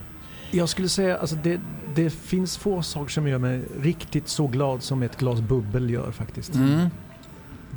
jag 0.51 0.69
skulle 0.69 0.89
säga, 0.89 1.17
alltså 1.17 1.35
det, 1.35 1.59
det 1.95 2.09
finns 2.09 2.57
få 2.57 2.81
saker 2.81 3.11
som 3.11 3.27
gör 3.27 3.37
mig 3.37 3.61
riktigt 3.81 4.27
så 4.27 4.47
glad 4.47 4.83
som 4.83 5.03
ett 5.03 5.17
glas 5.17 5.39
bubbel 5.39 5.89
gör 5.89 6.11
faktiskt. 6.11 6.55
Mm. 6.55 6.89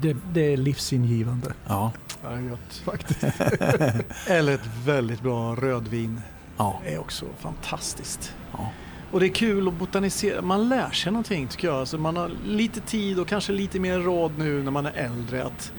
Det, 0.03 0.17
det, 0.33 0.53
är 0.53 0.57
livsingivande. 0.57 1.53
Ja. 1.67 1.93
Ja, 2.23 2.37
gott. 2.37 2.83
Faktiskt. 2.85 3.25
Eller 4.27 4.55
ett 4.55 4.69
väldigt 4.85 5.23
bra 5.23 5.55
rödvin. 5.55 6.21
Ja. 6.57 6.81
är 6.87 6.99
också 6.99 7.27
fantastiskt. 7.39 8.35
Ja. 8.53 8.71
Och 9.11 9.21
det 9.21 9.27
är 9.27 9.35
kul 9.35 9.69
att 9.69 9.75
botanisera. 9.75 10.43
Man 10.43 10.69
lär 10.69 10.91
sig 10.91 11.13
någonting 11.13 11.49
tycker 11.49 11.69
jag. 11.69 11.77
Alltså 11.77 11.99
man 11.99 12.17
har 12.17 12.31
lite 12.47 12.81
tid 12.81 13.19
och 13.19 13.29
kanske 13.29 13.53
lite 13.53 13.81
mer 13.81 13.99
råd 13.99 14.39
nu 14.39 14.63
när 14.63 14.71
man 14.71 14.87
är 14.87 14.93
äldre. 14.93 15.45
Att, 15.45 15.73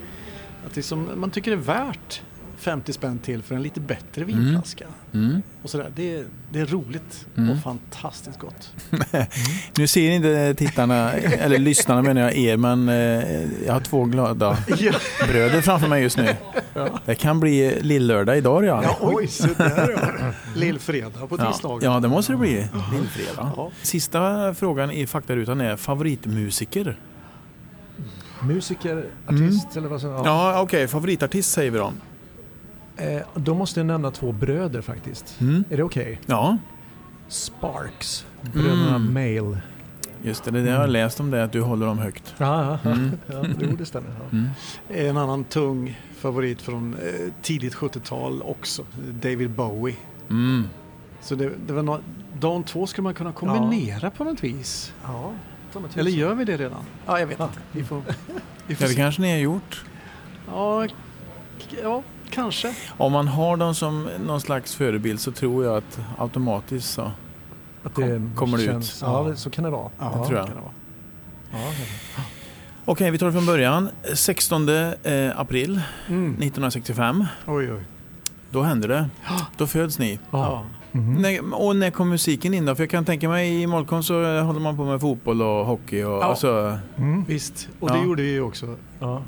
att 0.65 0.75
liksom, 0.75 1.09
man 1.15 1.31
tycker 1.31 1.51
det 1.51 1.57
är 1.57 1.85
värt 1.85 2.21
50 2.65 2.93
spänn 2.93 3.19
till 3.19 3.43
för 3.43 3.55
en 3.55 3.63
lite 3.63 3.79
bättre 3.79 4.21
mm. 4.21 4.37
vinflaska. 4.37 4.85
Mm. 5.13 5.41
Och 5.63 5.69
sådär. 5.69 5.91
Det, 5.95 6.23
det 6.51 6.59
är 6.59 6.65
roligt 6.65 7.25
mm. 7.37 7.49
och 7.49 7.63
fantastiskt 7.63 8.39
gott. 8.39 8.73
nu 9.77 9.87
ser 9.87 10.11
inte 10.11 10.53
tittarna, 10.53 11.11
eller 11.13 11.59
lyssnarna 11.59 12.01
menar 12.01 12.21
jag 12.21 12.37
er, 12.37 12.57
men 12.57 12.89
eh, 12.89 13.65
jag 13.65 13.73
har 13.73 13.79
två 13.79 14.05
glada 14.05 14.57
bröder 15.27 15.61
framför 15.61 15.87
mig 15.87 16.03
just 16.03 16.17
nu. 16.17 16.35
Ja. 16.73 16.99
Det 17.05 17.15
kan 17.15 17.39
bli 17.39 17.81
lillördag 17.81 18.37
idag 18.37 18.63
redan. 18.63 18.83
Ja, 18.83 18.97
oj, 19.01 19.27
så 19.27 19.47
där 19.57 19.91
ja. 19.95 20.31
Lillfredag 20.55 21.29
på 21.29 21.37
tisdagen. 21.37 21.79
Ja, 21.81 21.93
ja, 21.93 21.99
det 21.99 22.07
måste 22.07 22.33
det 22.33 22.37
bli. 22.37 22.67
Lillfredag. 22.91 23.51
Ja. 23.57 23.71
Sista 23.81 24.53
frågan 24.53 24.91
i 24.91 25.07
faktarutan 25.07 25.61
är 25.61 25.75
favoritmusiker. 25.75 26.97
Musiker, 28.43 29.05
artist 29.27 29.65
mm. 29.65 29.77
eller 29.77 29.87
vad 29.87 30.01
som 30.01 30.09
Ja, 30.09 30.23
ja 30.25 30.61
okej. 30.61 30.63
Okay. 30.63 30.87
Favoritartist 30.87 31.51
säger 31.51 31.71
vi 31.71 31.77
då. 31.77 31.93
Eh, 32.97 33.21
då 33.35 33.53
måste 33.53 33.79
jag 33.79 33.87
nämna 33.87 34.11
två 34.11 34.31
bröder 34.31 34.81
faktiskt. 34.81 35.41
Mm. 35.41 35.63
Är 35.69 35.77
det 35.77 35.83
okej? 35.83 36.03
Okay? 36.03 36.17
Ja. 36.25 36.57
Sparks, 37.27 38.25
bröderna 38.41 38.95
mm. 38.95 39.13
Mail. 39.13 39.57
Just 40.21 40.43
det, 40.43 40.51
det 40.51 40.59
jag 40.59 40.71
har 40.71 40.79
mm. 40.79 40.91
läst 40.91 41.19
om 41.19 41.31
det, 41.31 41.43
att 41.43 41.51
du 41.51 41.61
håller 41.61 41.85
dem 41.85 41.97
högt. 41.97 42.35
Ja, 42.37 42.79
mm. 42.85 43.11
ja 43.27 43.43
det 43.77 43.85
stämmer. 43.85 44.09
Ja. 44.19 44.37
Mm. 44.37 44.49
En 44.89 45.17
annan 45.17 45.43
tung 45.43 45.99
favorit 46.17 46.61
från 46.61 46.93
eh, 46.93 47.31
tidigt 47.41 47.75
70-tal 47.75 48.41
också, 48.41 48.85
David 49.21 49.49
Bowie. 49.49 49.95
Mm. 50.29 50.63
Så 51.21 51.35
det, 51.35 51.51
det 51.67 51.73
var 51.73 51.83
no 51.83 51.99
de 52.39 52.63
två 52.63 52.87
skulle 52.87 53.03
man 53.03 53.13
kunna 53.13 53.31
kombinera 53.31 53.99
ja. 54.01 54.09
på 54.09 54.23
något 54.23 54.43
vis. 54.43 54.93
Ja, 55.03 55.33
Eller 55.95 56.11
gör 56.11 56.33
vi 56.33 56.45
det 56.45 56.57
redan? 56.57 56.83
Ja, 57.05 57.19
jag 57.19 57.27
vet 57.27 57.39
inte. 57.39 57.59
Vi 57.71 57.83
får, 57.83 58.01
vi 58.67 58.75
får 58.75 58.83
ja, 58.83 58.89
det 58.89 58.95
kanske 58.95 59.21
ni 59.21 59.31
har 59.31 59.37
gjort. 59.37 59.83
Ja, 60.47 60.87
ja 61.83 62.03
Kanske. 62.29 62.75
Om 62.97 63.11
man 63.11 63.27
har 63.27 63.57
dem 63.57 63.75
som 63.75 64.09
någon 64.25 64.41
slags 64.41 64.75
förebild 64.75 65.19
så 65.19 65.31
tror 65.31 65.65
jag 65.65 65.77
att 65.77 65.99
automatiskt 66.17 66.93
så 66.93 67.11
att 67.83 67.95
det 67.95 68.21
kommer 68.35 68.57
det 68.57 68.63
ut. 68.63 68.97
Ja, 69.01 69.29
ja, 69.29 69.35
så 69.35 69.49
kan 69.49 69.63
det 69.63 69.69
vara. 69.69 69.89
Ja, 69.99 70.17
det 70.19 70.27
tror 70.27 70.37
jag. 70.39 70.47
Det 70.47 70.53
ja, 71.51 72.23
Okej, 72.85 73.11
vi 73.11 73.17
tar 73.17 73.25
det 73.25 73.33
från 73.33 73.45
början. 73.45 73.89
16 74.13 74.69
eh, 74.69 74.91
april 75.35 75.81
mm. 76.07 76.29
1965. 76.29 77.25
Oj, 77.47 77.73
oj. 77.73 77.83
Då 78.49 78.61
händer 78.61 78.87
det. 78.87 79.09
Då 79.57 79.67
föds 79.67 79.99
ni. 79.99 80.19
Ja. 80.31 80.63
Mm 80.91 81.17
-hmm. 81.17 81.21
när, 81.21 81.61
och 81.65 81.75
när 81.75 81.91
kom 81.91 82.09
musiken 82.09 82.53
in 82.53 82.65
då? 82.65 82.75
För 82.75 82.83
jag 82.83 82.89
kan 82.89 83.05
tänka 83.05 83.29
mig 83.29 83.61
i 83.61 83.67
Molkom 83.67 84.03
så 84.03 84.39
håller 84.41 84.59
man 84.59 84.77
på 84.77 84.85
med 84.85 85.01
fotboll 85.01 85.41
och 85.41 85.65
hockey. 85.65 86.03
Och, 86.03 86.11
ja. 86.11 86.23
alltså... 86.23 86.79
Mm. 86.97 87.25
Visst, 87.25 87.69
och 87.79 87.91
det 87.91 88.03
gjorde 88.03 88.23
vi 88.23 88.39
också. 88.39 88.75
Ja. 88.99 89.21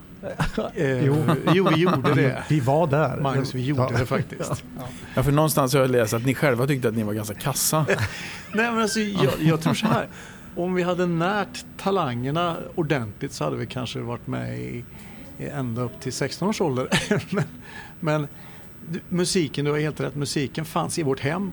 Eh, 0.76 1.06
jo. 1.06 1.26
jo, 1.54 1.70
vi 1.76 1.82
gjorde 1.82 2.14
det. 2.14 2.44
Vi 2.50 2.60
var 2.60 2.88
där. 2.88 3.18
Magnus, 3.18 3.56
vi 3.56 3.66
gjorde 3.66 3.88
ja. 3.92 4.00
det 4.00 4.06
faktiskt. 4.06 4.64
Ja. 4.78 4.84
ja. 5.16 5.24
för 5.24 5.32
någonstans 5.32 5.74
har 5.74 5.82
jag 5.82 5.90
läst 5.90 6.14
att 6.14 6.26
ni 6.26 6.36
själva 6.36 6.68
tyckte 6.68 6.88
att 6.88 6.96
ni 6.96 7.04
var 7.04 7.14
ganska 7.14 7.34
kassa. 7.34 7.86
Nej, 8.54 8.72
men 8.72 8.80
alltså, 8.80 9.00
jag, 9.00 9.34
jag 9.40 9.62
tror 9.62 9.74
så 9.74 9.88
här. 9.88 10.08
Om 10.56 10.74
vi 10.74 10.84
hade 10.84 11.06
närt 11.06 11.66
talangerna 11.78 12.56
ordentligt 12.76 13.34
så 13.34 13.44
hade 13.44 13.58
vi 13.58 13.66
kanske 13.66 14.00
varit 14.00 14.28
med 14.28 14.60
i, 14.60 14.86
i 15.38 15.48
ända 15.48 15.82
upp 15.82 16.00
till 16.00 16.14
16 16.14 16.48
års 16.48 16.62
ålder. 16.62 16.88
men, 17.36 17.44
men 18.00 18.28
musiken, 19.10 19.66
du 19.66 19.72
har 19.72 19.80
helt 19.80 20.00
rätt, 20.00 20.16
musiken 20.16 20.66
fanns 20.66 21.00
i 21.00 21.04
vårt 21.04 21.20
hem. 21.20 21.52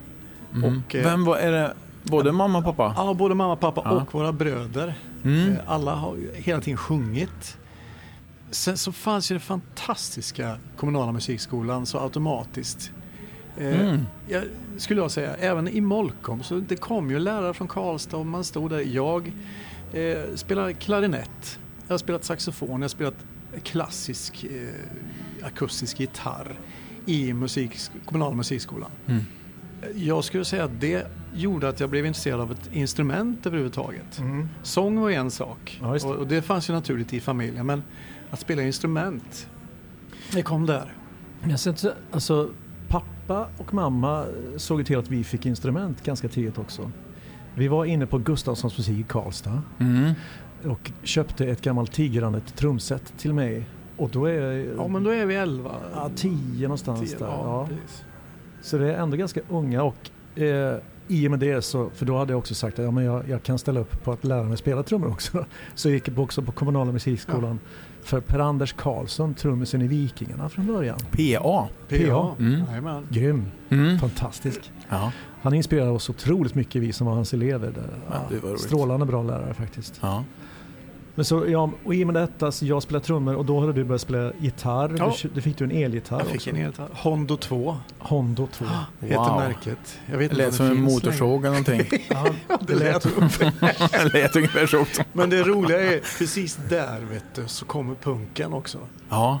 Mm. 0.53 0.63
Och, 0.63 0.95
eh, 0.95 1.03
Vem 1.03 1.25
var, 1.25 1.37
är 1.37 1.51
det? 1.51 1.73
Både 2.03 2.31
mamma 2.31 2.57
och 2.57 2.63
pappa? 2.63 2.93
Ja, 2.97 3.13
både 3.13 3.35
mamma 3.35 3.53
och 3.53 3.59
pappa 3.59 3.81
ja. 3.85 3.91
och 3.91 4.13
våra 4.13 4.31
bröder. 4.31 4.93
Mm. 5.23 5.51
Eh, 5.51 5.57
alla 5.67 5.95
har 5.95 6.17
hela 6.33 6.61
tiden 6.61 6.77
sjungit. 6.77 7.57
Sen 8.55 8.77
så 8.77 8.91
fanns 8.91 9.31
ju 9.31 9.33
den 9.33 9.41
fantastiska 9.41 10.57
kommunala 10.77 11.11
musikskolan 11.11 11.85
så 11.85 11.99
automatiskt. 11.99 12.91
Eh, 13.57 13.81
mm. 13.81 14.01
jag, 14.27 14.43
skulle 14.77 15.01
jag 15.01 15.11
säga, 15.11 15.35
även 15.35 15.67
i 15.67 15.81
Molkom 15.81 16.43
så 16.43 16.55
det 16.55 16.75
kom 16.75 17.11
ju 17.11 17.19
lärare 17.19 17.53
från 17.53 17.67
Karlstad 17.67 18.17
och 18.17 18.25
man 18.25 18.43
stod 18.43 18.69
där. 18.69 18.79
Jag 18.79 19.31
eh, 19.93 20.17
spelar 20.35 20.71
klarinett, 20.71 21.59
jag 21.87 21.93
har 21.93 21.97
spelat 21.97 22.23
saxofon, 22.23 22.69
jag 22.69 22.79
har 22.79 22.87
spelat 22.87 23.15
klassisk 23.63 24.43
eh, 24.43 25.47
akustisk 25.47 25.99
gitarr 25.99 26.59
i 27.05 27.33
musik, 27.33 27.77
kommunala 28.05 28.35
musikskolan. 28.35 28.91
Mm. 29.07 29.23
Jag 29.95 30.23
skulle 30.23 30.45
säga 30.45 30.63
att 30.63 30.81
det 30.81 31.07
gjorde 31.35 31.69
att 31.69 31.79
jag 31.79 31.89
blev 31.89 32.05
intresserad 32.05 32.41
av 32.41 32.51
ett 32.51 32.69
instrument 32.73 33.45
överhuvudtaget. 33.45 34.19
Mm. 34.19 34.49
Sång 34.63 34.99
var 34.99 35.09
en 35.09 35.31
sak 35.31 35.79
ja, 35.81 35.93
det. 35.93 36.03
Och, 36.03 36.15
och, 36.15 36.27
det 36.27 36.41
fanns 36.41 36.69
ju 36.69 36.73
naturligt 36.73 37.13
i 37.13 37.19
familjen 37.19 37.65
men 37.65 37.83
att 38.31 38.39
spela 38.39 38.61
instrument, 38.61 39.49
det 40.33 40.41
kom 40.41 40.65
där. 40.65 40.93
Jag 41.49 41.59
sett, 41.59 41.85
alltså, 42.11 42.49
pappa 42.87 43.47
och 43.57 43.73
mamma 43.73 44.25
såg 44.57 44.85
till 44.85 44.97
att 44.97 45.09
vi 45.09 45.23
fick 45.23 45.45
instrument 45.45 46.03
ganska 46.03 46.27
tidigt 46.27 46.57
också. 46.57 46.91
Vi 47.55 47.67
var 47.67 47.85
inne 47.85 48.05
på 48.05 48.17
Gustafssons 48.17 48.77
musik 48.77 48.99
i 48.99 49.03
Karlstad 49.03 49.61
mm. 49.79 50.13
och 50.63 50.91
köpte 51.03 51.45
ett 51.45 51.61
gammalt 51.61 51.93
tigerandet 51.93 52.55
trumset 52.55 53.13
till 53.17 53.33
mig. 53.33 53.65
Och 53.97 54.09
då 54.09 54.25
är, 54.25 54.73
ja 54.77 54.87
men 54.87 55.03
då 55.03 55.09
är 55.09 55.25
vi 55.25 55.35
11? 55.35 55.75
Ja, 55.93 56.09
10 56.15 56.61
någonstans 56.61 57.09
10, 57.09 57.17
där. 57.17 57.25
Ja, 57.25 57.67
ja. 57.69 57.77
Så 58.61 58.77
det 58.77 58.93
är 58.93 58.97
ändå 59.01 59.17
ganska 59.17 59.41
unga 59.49 59.83
och 59.83 60.09
eh, 60.35 60.77
i 61.07 61.27
och 61.27 61.31
med 61.31 61.39
det 61.39 61.61
så, 61.61 61.89
för 61.89 62.05
då 62.05 62.17
hade 62.17 62.33
jag 62.33 62.37
också 62.37 62.55
sagt 62.55 62.79
att 62.79 62.85
ja, 62.85 62.91
men 62.91 63.03
jag, 63.03 63.29
jag 63.29 63.43
kan 63.43 63.59
ställa 63.59 63.79
upp 63.79 64.03
på 64.03 64.11
att 64.11 64.23
lära 64.23 64.43
mig 64.43 64.57
spela 64.57 64.83
trummor 64.83 65.11
också. 65.11 65.45
Så 65.75 65.87
jag 65.89 65.93
gick 65.93 66.17
också 66.17 66.41
på 66.41 66.51
kommunala 66.51 66.91
musikskolan 66.91 67.59
ja. 67.63 67.69
för 68.03 68.21
Per-Anders 68.21 68.73
Karlsson, 68.73 69.33
trummisen 69.33 69.81
i 69.81 69.87
Vikingarna 69.87 70.49
från 70.49 70.67
början. 70.67 70.99
PA? 70.99 71.67
PA. 71.89 72.35
Mm. 72.39 72.63
Grym. 73.09 73.45
Mm. 73.69 73.99
Fantastisk. 73.99 74.71
Ja. 74.89 75.11
Han 75.41 75.53
inspirerade 75.53 75.91
oss 75.91 76.09
otroligt 76.09 76.55
mycket, 76.55 76.81
vi 76.81 76.93
som 76.93 77.07
var 77.07 77.13
hans 77.13 77.33
elever. 77.33 77.71
Där. 77.71 77.89
Ja, 78.41 78.57
strålande 78.57 79.05
bra 79.05 79.23
lärare 79.23 79.53
faktiskt. 79.53 80.01
Men 81.15 81.25
så, 81.25 81.49
ja, 81.49 81.71
och 81.83 81.95
i 81.95 82.03
och 82.03 82.07
med 82.07 82.15
detta, 82.15 82.51
så 82.51 82.65
jag 82.65 82.83
spelar 82.83 82.99
trummor 82.99 83.35
och 83.35 83.45
då 83.45 83.59
hade 83.59 83.73
du 83.73 83.83
börjat 83.83 84.01
spela 84.01 84.31
gitarr. 84.39 84.95
Ja. 84.97 85.15
Du, 85.21 85.29
du 85.29 85.41
fick 85.41 85.57
du 85.57 85.63
en 85.63 85.71
elgitarr 85.71 86.19
Jag 86.19 86.27
fick 86.27 86.35
också. 86.35 86.49
en 86.49 86.55
elgitarr. 86.55 86.89
Hondo 86.93 87.37
2. 87.37 87.77
Hondo 87.99 88.47
2. 88.47 88.65
Wow. 88.65 89.09
Heter 89.09 89.35
märket. 89.35 89.99
Jag 90.11 90.17
vet 90.17 90.31
det 90.31 90.37
lät 90.37 90.53
som 90.53 90.65
en 90.65 90.81
motorsåg 90.81 91.45
eller 91.45 91.61
någonting. 91.61 92.01
ja, 92.09 92.25
det 92.61 92.75
lät, 92.75 93.03
det 93.91 94.13
lät 94.13 94.35
ungefär 94.35 94.67
så. 94.67 94.85
Men 95.13 95.29
det 95.29 95.43
roliga 95.43 95.81
är, 95.81 96.17
precis 96.17 96.59
där 96.69 96.99
vet 97.11 97.35
du, 97.35 97.47
så 97.47 97.65
kommer 97.65 97.95
punken 97.95 98.53
också. 98.53 98.77
Ja. 99.09 99.39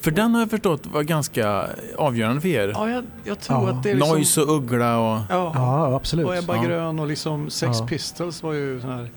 För 0.00 0.10
den 0.10 0.34
har 0.34 0.40
jag 0.40 0.50
förstått 0.50 0.86
var 0.86 1.02
ganska 1.02 1.66
avgörande 1.98 2.40
för 2.40 2.48
er. 2.48 2.68
Ja, 2.68 2.90
jag, 2.90 3.04
jag 3.24 3.40
tror 3.40 3.68
ja. 3.68 3.70
att 3.70 3.82
det 3.82 3.90
är 3.90 3.94
liksom... 3.94 4.16
Noise 4.16 4.40
och 4.40 4.56
Uggla 4.56 4.98
och... 4.98 5.20
Ja, 5.30 5.52
ja 5.54 5.96
absolut. 5.96 6.26
Och 6.26 6.36
Ebba 6.36 6.56
ja. 6.56 6.62
Grön 6.62 6.98
och 6.98 7.06
liksom 7.06 7.50
Sex 7.50 7.80
Pistols 7.88 8.42
var 8.42 8.52
ju 8.52 8.80
sån 8.80 8.90
här 8.90 9.10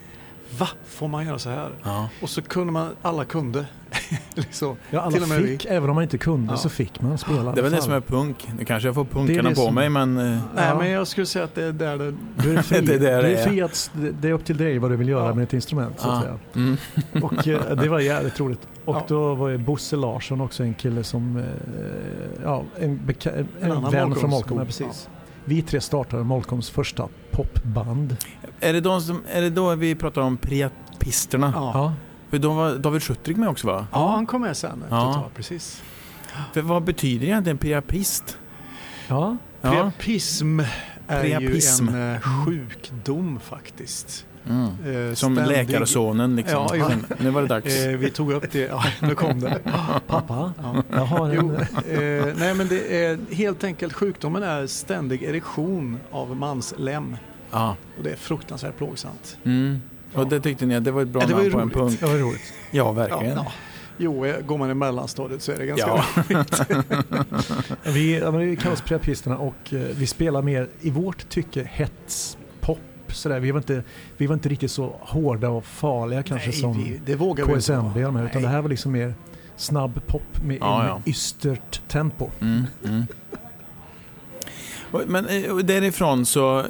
Va? 0.60 0.68
Får 0.86 1.08
man 1.08 1.26
göra 1.26 1.40
så 1.40 1.50
här? 1.50 1.70
Ja. 1.84 2.10
Och 2.22 2.30
så 2.30 2.42
kunde 2.42 2.74
man, 2.74 2.90
alla 3.02 3.26
kunde. 3.26 3.66
liksom. 4.36 4.78
Ja, 4.90 5.02
alla 5.02 5.12
Till 5.12 5.24
fick, 5.24 5.66
vi. 5.66 5.70
även 5.70 5.90
om 5.90 5.96
man 5.96 6.04
inte 6.04 6.18
kunde 6.18 6.54
ja. 6.54 6.58
så 6.58 6.70
fick 6.70 7.02
man 7.02 7.18
spela. 7.18 7.52
Det 7.52 7.60
är 7.60 7.64
väl 7.64 7.72
det 7.72 7.82
som 7.82 7.94
är 7.94 8.02
punk. 8.02 8.48
Nu 8.58 8.66
kanske 8.66 8.88
jag 8.88 8.96
får 8.96 9.06
punkarna 9.06 9.50
på 9.50 9.56
som... 9.56 9.76
mig 9.76 9.90
men... 9.90 10.18
Eh, 10.18 10.24
Nej 10.56 10.68
ja. 10.68 10.78
men 10.78 10.90
jag 10.90 11.08
skulle 11.08 11.26
säga 11.26 11.46
att 11.46 11.56
det 11.56 11.64
är 11.64 11.72
där 11.72 11.98
det... 11.98 12.14
Du 12.36 12.58
är 12.58 12.62
fri, 12.62 12.82
det, 12.82 12.94
är, 12.94 13.00
där 13.00 13.24
du 13.24 13.30
är 13.30 13.44
fri 13.44 13.62
att, 13.62 13.92
det 14.22 14.28
är 14.30 14.34
upp 14.34 14.46
till 14.46 14.58
dig 14.58 14.78
vad 14.80 14.92
du 14.92 14.96
vill 14.96 15.10
göra 15.10 15.34
med 15.34 15.44
ett 15.44 15.54
instrument 15.54 16.00
så 16.00 16.10
att 16.10 16.22
säga. 16.22 16.40
Mm. 16.56 16.78
Och 17.24 17.48
eh, 17.48 17.76
det 17.76 17.90
var 17.90 18.00
jävligt 18.00 18.40
roligt. 18.40 18.68
Och 18.86 19.02
då 19.08 19.36
var 19.36 19.50
ju 19.50 19.58
Bosse 19.58 19.96
Larsson 19.96 20.42
också 20.42 20.64
en 20.64 20.74
kille 20.74 21.04
som, 21.04 21.38
eh, 21.38 21.44
ja 22.44 22.64
en, 22.80 23.16
en, 23.24 23.48
en, 23.62 23.72
en 23.72 23.92
vän 23.92 24.16
från 24.16 24.30
Molkom, 24.30 24.66
precis. 24.66 25.10
Vi 25.46 25.62
tre 25.62 25.82
startade 25.82 26.24
Molkoms 26.24 26.70
första 26.70 27.08
popband. 27.32 28.18
Är 28.60 28.74
det, 28.74 28.82
de 28.82 29.02
som, 29.02 29.24
är 29.32 29.42
det 29.42 29.50
då 29.50 29.76
vi 29.76 29.96
pratar 29.96 30.22
om 30.22 30.38
priapisterna? 30.38 31.54
Ja. 31.56 31.94
För 32.30 32.38
då 32.38 32.54
var 32.54 32.76
David 32.76 33.04
Schuttrik 33.04 33.38
med 33.38 33.50
också 33.50 33.68
va? 33.68 33.88
Ja, 33.92 34.12
han 34.12 34.26
kom 34.26 34.42
med 34.42 34.58
sen. 34.58 34.84
Ja. 34.90 35.30
Precis. 35.36 35.84
För 36.54 36.62
vad 36.62 36.84
betyder 36.84 37.26
egentligen 37.26 37.58
priapist? 37.58 38.38
Ja. 39.08 39.38
Priapism 39.62 40.60
är 41.08 41.22
Priapism. 41.22 41.90
ju 41.90 42.02
en 42.02 42.16
uh, 42.16 42.46
sjukdom 42.46 43.40
faktiskt. 43.40 44.26
Mm. 44.50 45.10
Eh, 45.10 45.14
Som 45.14 45.34
läkarsonen 45.34 46.36
liksom. 46.36 46.68
Ja, 46.74 46.76
ja. 46.76 47.16
Nu 47.20 47.30
var 47.30 47.42
det 47.42 47.48
dags. 47.48 47.86
Eh, 47.86 47.98
vi 47.98 48.10
tog 48.10 48.32
upp 48.32 48.52
det. 48.52 48.60
Ja, 48.60 48.84
nu 49.02 49.16
kom 49.16 49.40
det. 49.40 49.60
Pappa, 50.08 50.54
ja. 50.64 50.84
jag 50.92 51.06
har 51.06 51.30
en... 51.30 51.36
Jo, 51.36 51.54
eh, 51.92 52.26
nej 52.36 52.54
men 52.54 52.68
det 52.68 53.06
är 53.06 53.34
helt 53.34 53.64
enkelt 53.64 53.94
sjukdomen 53.94 54.44
är 54.44 54.68
ständig 54.68 55.24
erektion 55.24 56.00
av 56.12 56.36
manslem. 56.36 57.18
Ja. 57.52 57.76
Och 57.98 58.04
det 58.04 58.12
är 58.12 58.16
fruktansvärt 58.16 58.78
plågsamt. 58.78 59.38
Mm. 59.44 59.82
Och 60.14 60.28
det 60.28 60.40
tyckte 60.40 60.66
ni 60.66 60.76
att 60.76 60.84
det 60.84 60.92
var 60.92 61.02
ett 61.02 61.08
bra 61.08 61.28
namn 61.28 61.52
på 61.52 61.60
en 61.60 61.70
punkt? 61.70 61.98
Det 62.00 62.06
var 62.06 62.16
roligt. 62.16 62.54
Ja, 62.72 62.92
verkligen. 62.92 63.36
Ja, 63.36 63.52
Jo, 63.98 64.26
går 64.46 64.58
man 64.58 64.72
i 64.72 64.74
mellanstadiet 64.74 65.42
så 65.42 65.52
är 65.52 65.58
det 65.58 65.66
ganska 65.66 65.88
ja. 65.88 66.44
vi, 67.84 68.24
vi 68.46 68.56
kallar 68.56 68.74
oss 68.74 68.82
Priapisterna 68.82 69.38
och 69.38 69.56
vi 69.70 70.08
spelar 70.08 70.42
mer, 70.42 70.68
i 70.82 70.90
vårt 70.90 71.30
tycke, 71.30 71.70
hets 71.72 72.38
sådär. 73.12 73.40
Vi 73.40 73.52
var, 73.52 73.60
inte, 73.60 73.84
vi 74.18 74.28
var 74.28 74.34
inte 74.34 74.50
riktigt 74.50 74.72
så 74.72 74.96
hårda 75.00 75.50
och 75.50 75.66
farliga 75.66 76.24
kanske 76.24 76.50
Nej, 76.50 76.58
som 76.58 76.84
vi, 76.84 77.02
det 77.06 77.16
KSMB. 77.16 77.98
Utan 77.98 78.14
Nej. 78.14 78.30
det 78.34 78.48
här 78.48 78.62
var 78.62 78.70
liksom 78.70 78.92
mer 78.92 79.14
snabb 79.56 80.02
pop 80.08 80.44
med, 80.44 80.58
ja, 80.62 80.78
med 80.78 80.90
ja. 80.90 81.02
ystert 81.06 81.82
tempo. 81.88 82.30
Mm, 82.42 82.64
mm. 82.84 83.06
Men 85.08 85.26
eh, 85.26 85.56
därifrån 85.58 86.26
så 86.26 86.66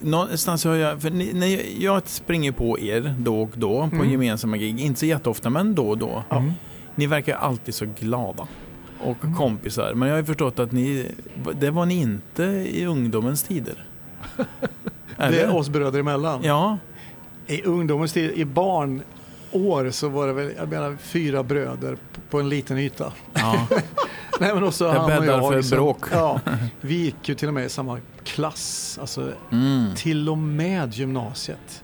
någonstans 0.00 0.64
har 0.64 0.74
jag, 0.74 1.02
för 1.02 1.10
ni, 1.10 1.32
när 1.32 1.82
jag 1.82 2.08
springer 2.08 2.52
på 2.52 2.78
er 2.78 3.14
då 3.18 3.42
och 3.42 3.50
då 3.54 3.88
på 3.88 3.96
mm. 3.96 4.10
gemensamma 4.10 4.56
gig, 4.56 4.80
inte 4.80 5.00
så 5.00 5.06
jätteofta 5.06 5.50
men 5.50 5.74
då 5.74 5.88
och 5.88 5.98
då. 5.98 6.24
Mm. 6.30 6.52
Ni 6.94 7.06
verkar 7.06 7.36
alltid 7.36 7.74
så 7.74 7.86
glada 8.00 8.48
och 9.00 9.24
mm. 9.24 9.36
kompisar. 9.36 9.94
Men 9.94 10.08
jag 10.08 10.16
har 10.16 10.22
förstått 10.22 10.58
att 10.58 10.72
ni, 10.72 11.06
det 11.60 11.70
var 11.70 11.86
ni 11.86 11.94
inte 11.94 12.42
i 12.44 12.86
ungdomens 12.86 13.42
tider. 13.42 13.84
Det 15.28 15.40
är 15.40 15.56
oss 15.56 15.68
bröder 15.68 16.00
emellan. 16.00 16.40
Ja. 16.42 16.78
I 17.46 17.62
ungdomens 17.62 18.12
tid, 18.12 18.30
i 18.30 18.44
barnår 18.44 19.90
så 19.90 20.08
var 20.08 20.26
det 20.26 20.32
väl, 20.32 20.52
jag 20.56 20.68
menar 20.68 20.96
fyra 21.00 21.42
bröder 21.42 21.96
på, 22.30 22.40
en 22.40 22.48
liten 22.48 22.78
yta. 22.78 23.12
Ja. 23.32 23.66
Nej 24.40 24.54
men 24.54 24.64
också 24.64 24.88
han 24.88 25.18
och 25.18 25.26
jag. 25.26 25.48
för 25.48 25.56
liksom, 25.56 25.76
bråk. 25.76 26.04
Ja, 26.12 26.40
vi 26.80 26.94
gick 26.94 27.28
ju 27.28 27.34
till 27.34 27.48
och 27.48 27.54
med 27.54 27.66
i 27.66 27.68
samma 27.68 27.98
klass, 28.24 28.98
alltså 29.00 29.32
mm. 29.52 29.94
till 29.96 30.28
och 30.28 30.38
med 30.38 30.94
gymnasiet. 30.94 31.82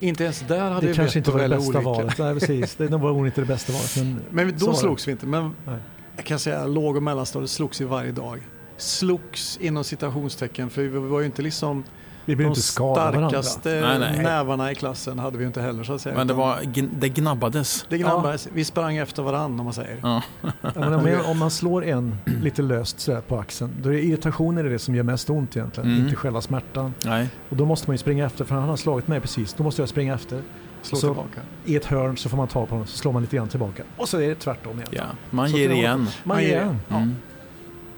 Inte 0.00 0.24
ens 0.24 0.40
där 0.40 0.70
hade 0.70 0.80
det 0.80 0.86
vi 0.86 0.94
kanske 0.94 1.18
inte 1.18 1.30
var 1.30 1.40
det 1.40 1.48
bästa 1.48 1.68
olika. 1.68 1.80
valet. 1.80 2.18
Nej, 2.18 2.34
precis. 2.34 2.74
Det 2.74 2.88
var 2.88 3.12
nog 3.12 3.26
inte 3.26 3.40
det 3.40 3.46
bästa 3.46 3.72
valet. 3.72 3.96
Men, 3.96 4.20
men 4.46 4.58
då 4.58 4.74
slogs 4.74 5.08
vi 5.08 5.12
inte. 5.12 5.26
Men 5.26 5.54
Nej. 5.64 5.78
jag 6.16 6.24
kan 6.24 6.38
säga 6.38 6.66
låg 6.66 6.96
och 6.96 7.02
mellanstadiet 7.02 7.50
slogs 7.50 7.80
vi 7.80 7.84
varje 7.84 8.12
dag. 8.12 8.40
Slogs 8.76 9.58
inom 9.60 9.84
citationstecken 9.84 10.70
för 10.70 10.82
vi 10.82 10.88
var 10.88 11.20
ju 11.20 11.26
inte 11.26 11.42
liksom 11.42 11.84
vi 12.26 12.36
blev 12.36 12.48
inte 12.48 12.62
skada 12.62 13.10
De 13.10 13.30
starkaste 13.30 13.80
nej, 13.80 13.98
nej. 13.98 14.22
nävarna 14.22 14.72
i 14.72 14.74
klassen 14.74 15.18
hade 15.18 15.38
vi 15.38 15.44
inte 15.44 15.60
heller 15.60 15.84
så 15.84 15.92
att 15.92 16.00
säga. 16.00 16.14
Men 16.14 16.26
det, 16.26 16.34
var, 16.34 16.58
det 16.98 17.08
gnabbades. 17.08 17.86
Det 17.88 17.98
gnabbades. 17.98 18.46
Ja. 18.46 18.52
Vi 18.54 18.64
sprang 18.64 18.96
efter 18.96 19.22
varandra 19.22 19.60
om 19.60 19.64
man 19.64 19.74
säger. 19.74 19.98
Ja. 20.02 20.22
ja 20.62 20.70
men 20.74 21.20
om 21.24 21.38
man 21.38 21.50
slår 21.50 21.84
en 21.84 22.16
lite 22.42 22.62
löst 22.62 23.00
så 23.00 23.20
på 23.20 23.38
axeln, 23.38 23.72
då 23.82 23.94
är 23.94 23.98
irritationen 23.98 24.70
det 24.70 24.78
som 24.78 24.94
gör 24.94 25.02
mest 25.02 25.30
ont 25.30 25.56
egentligen, 25.56 25.90
mm. 25.90 26.04
inte 26.04 26.16
själva 26.16 26.40
smärtan. 26.40 26.94
Nej. 27.04 27.28
Och 27.48 27.56
då 27.56 27.64
måste 27.64 27.90
man 27.90 27.94
ju 27.94 27.98
springa 27.98 28.26
efter, 28.26 28.44
för 28.44 28.54
han 28.54 28.68
har 28.68 28.76
slagit 28.76 29.08
mig 29.08 29.20
precis, 29.20 29.54
då 29.54 29.64
måste 29.64 29.82
jag 29.82 29.88
springa 29.88 30.14
efter. 30.14 30.42
Slå 30.82 30.98
så 30.98 31.06
tillbaka. 31.06 31.40
I 31.64 31.76
ett 31.76 31.84
hörn 31.84 32.16
så 32.16 32.28
får 32.28 32.36
man 32.36 32.48
ta 32.48 32.66
på 32.66 32.74
honom, 32.74 32.86
så 32.86 32.96
slår 32.96 33.12
man 33.12 33.22
lite 33.22 33.36
grann 33.36 33.48
tillbaka. 33.48 33.82
Och 33.96 34.08
så 34.08 34.20
är 34.20 34.28
det 34.28 34.34
tvärtom 34.34 34.76
igen. 34.76 34.88
Ja, 34.90 35.02
man 35.30 35.48
så 35.48 35.58
ger 35.58 35.70
igen. 35.70 35.98
Man, 35.98 36.08
man 36.24 36.42
ger 36.42 36.48
igen. 36.48 36.80
Mm. 36.88 37.16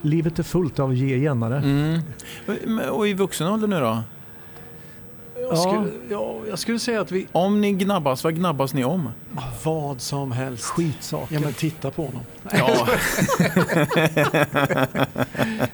Livet 0.03 0.39
är 0.39 0.43
fullt 0.43 0.79
av 0.79 0.95
ge 0.95 1.17
igenare. 1.17 1.57
Mm. 1.57 2.81
Och 2.91 3.09
i 3.09 3.15
vuxen 3.15 3.47
ålder 3.47 3.69
nu 3.69 3.81
då? 3.81 4.03
Jag, 5.41 5.59
skulle, 5.59 5.91
ja, 6.11 6.37
jag 6.49 6.59
skulle 6.59 6.79
säga 6.79 7.01
att 7.01 7.13
vi... 7.13 7.27
Om 7.33 7.61
ni 7.61 7.73
gnabbas, 7.73 8.25
vad 8.25 8.35
gnabbas 8.37 8.75
ni 8.75 8.85
om? 8.85 9.11
Vad 9.65 10.01
som 10.01 10.33
helst. 10.33 10.65
Skitsaker. 10.65 11.35
Ja 11.35 11.41
men 11.41 11.53
titta 11.53 11.91
på 11.91 12.05
honom. 12.07 12.23
Ja. 12.53 12.89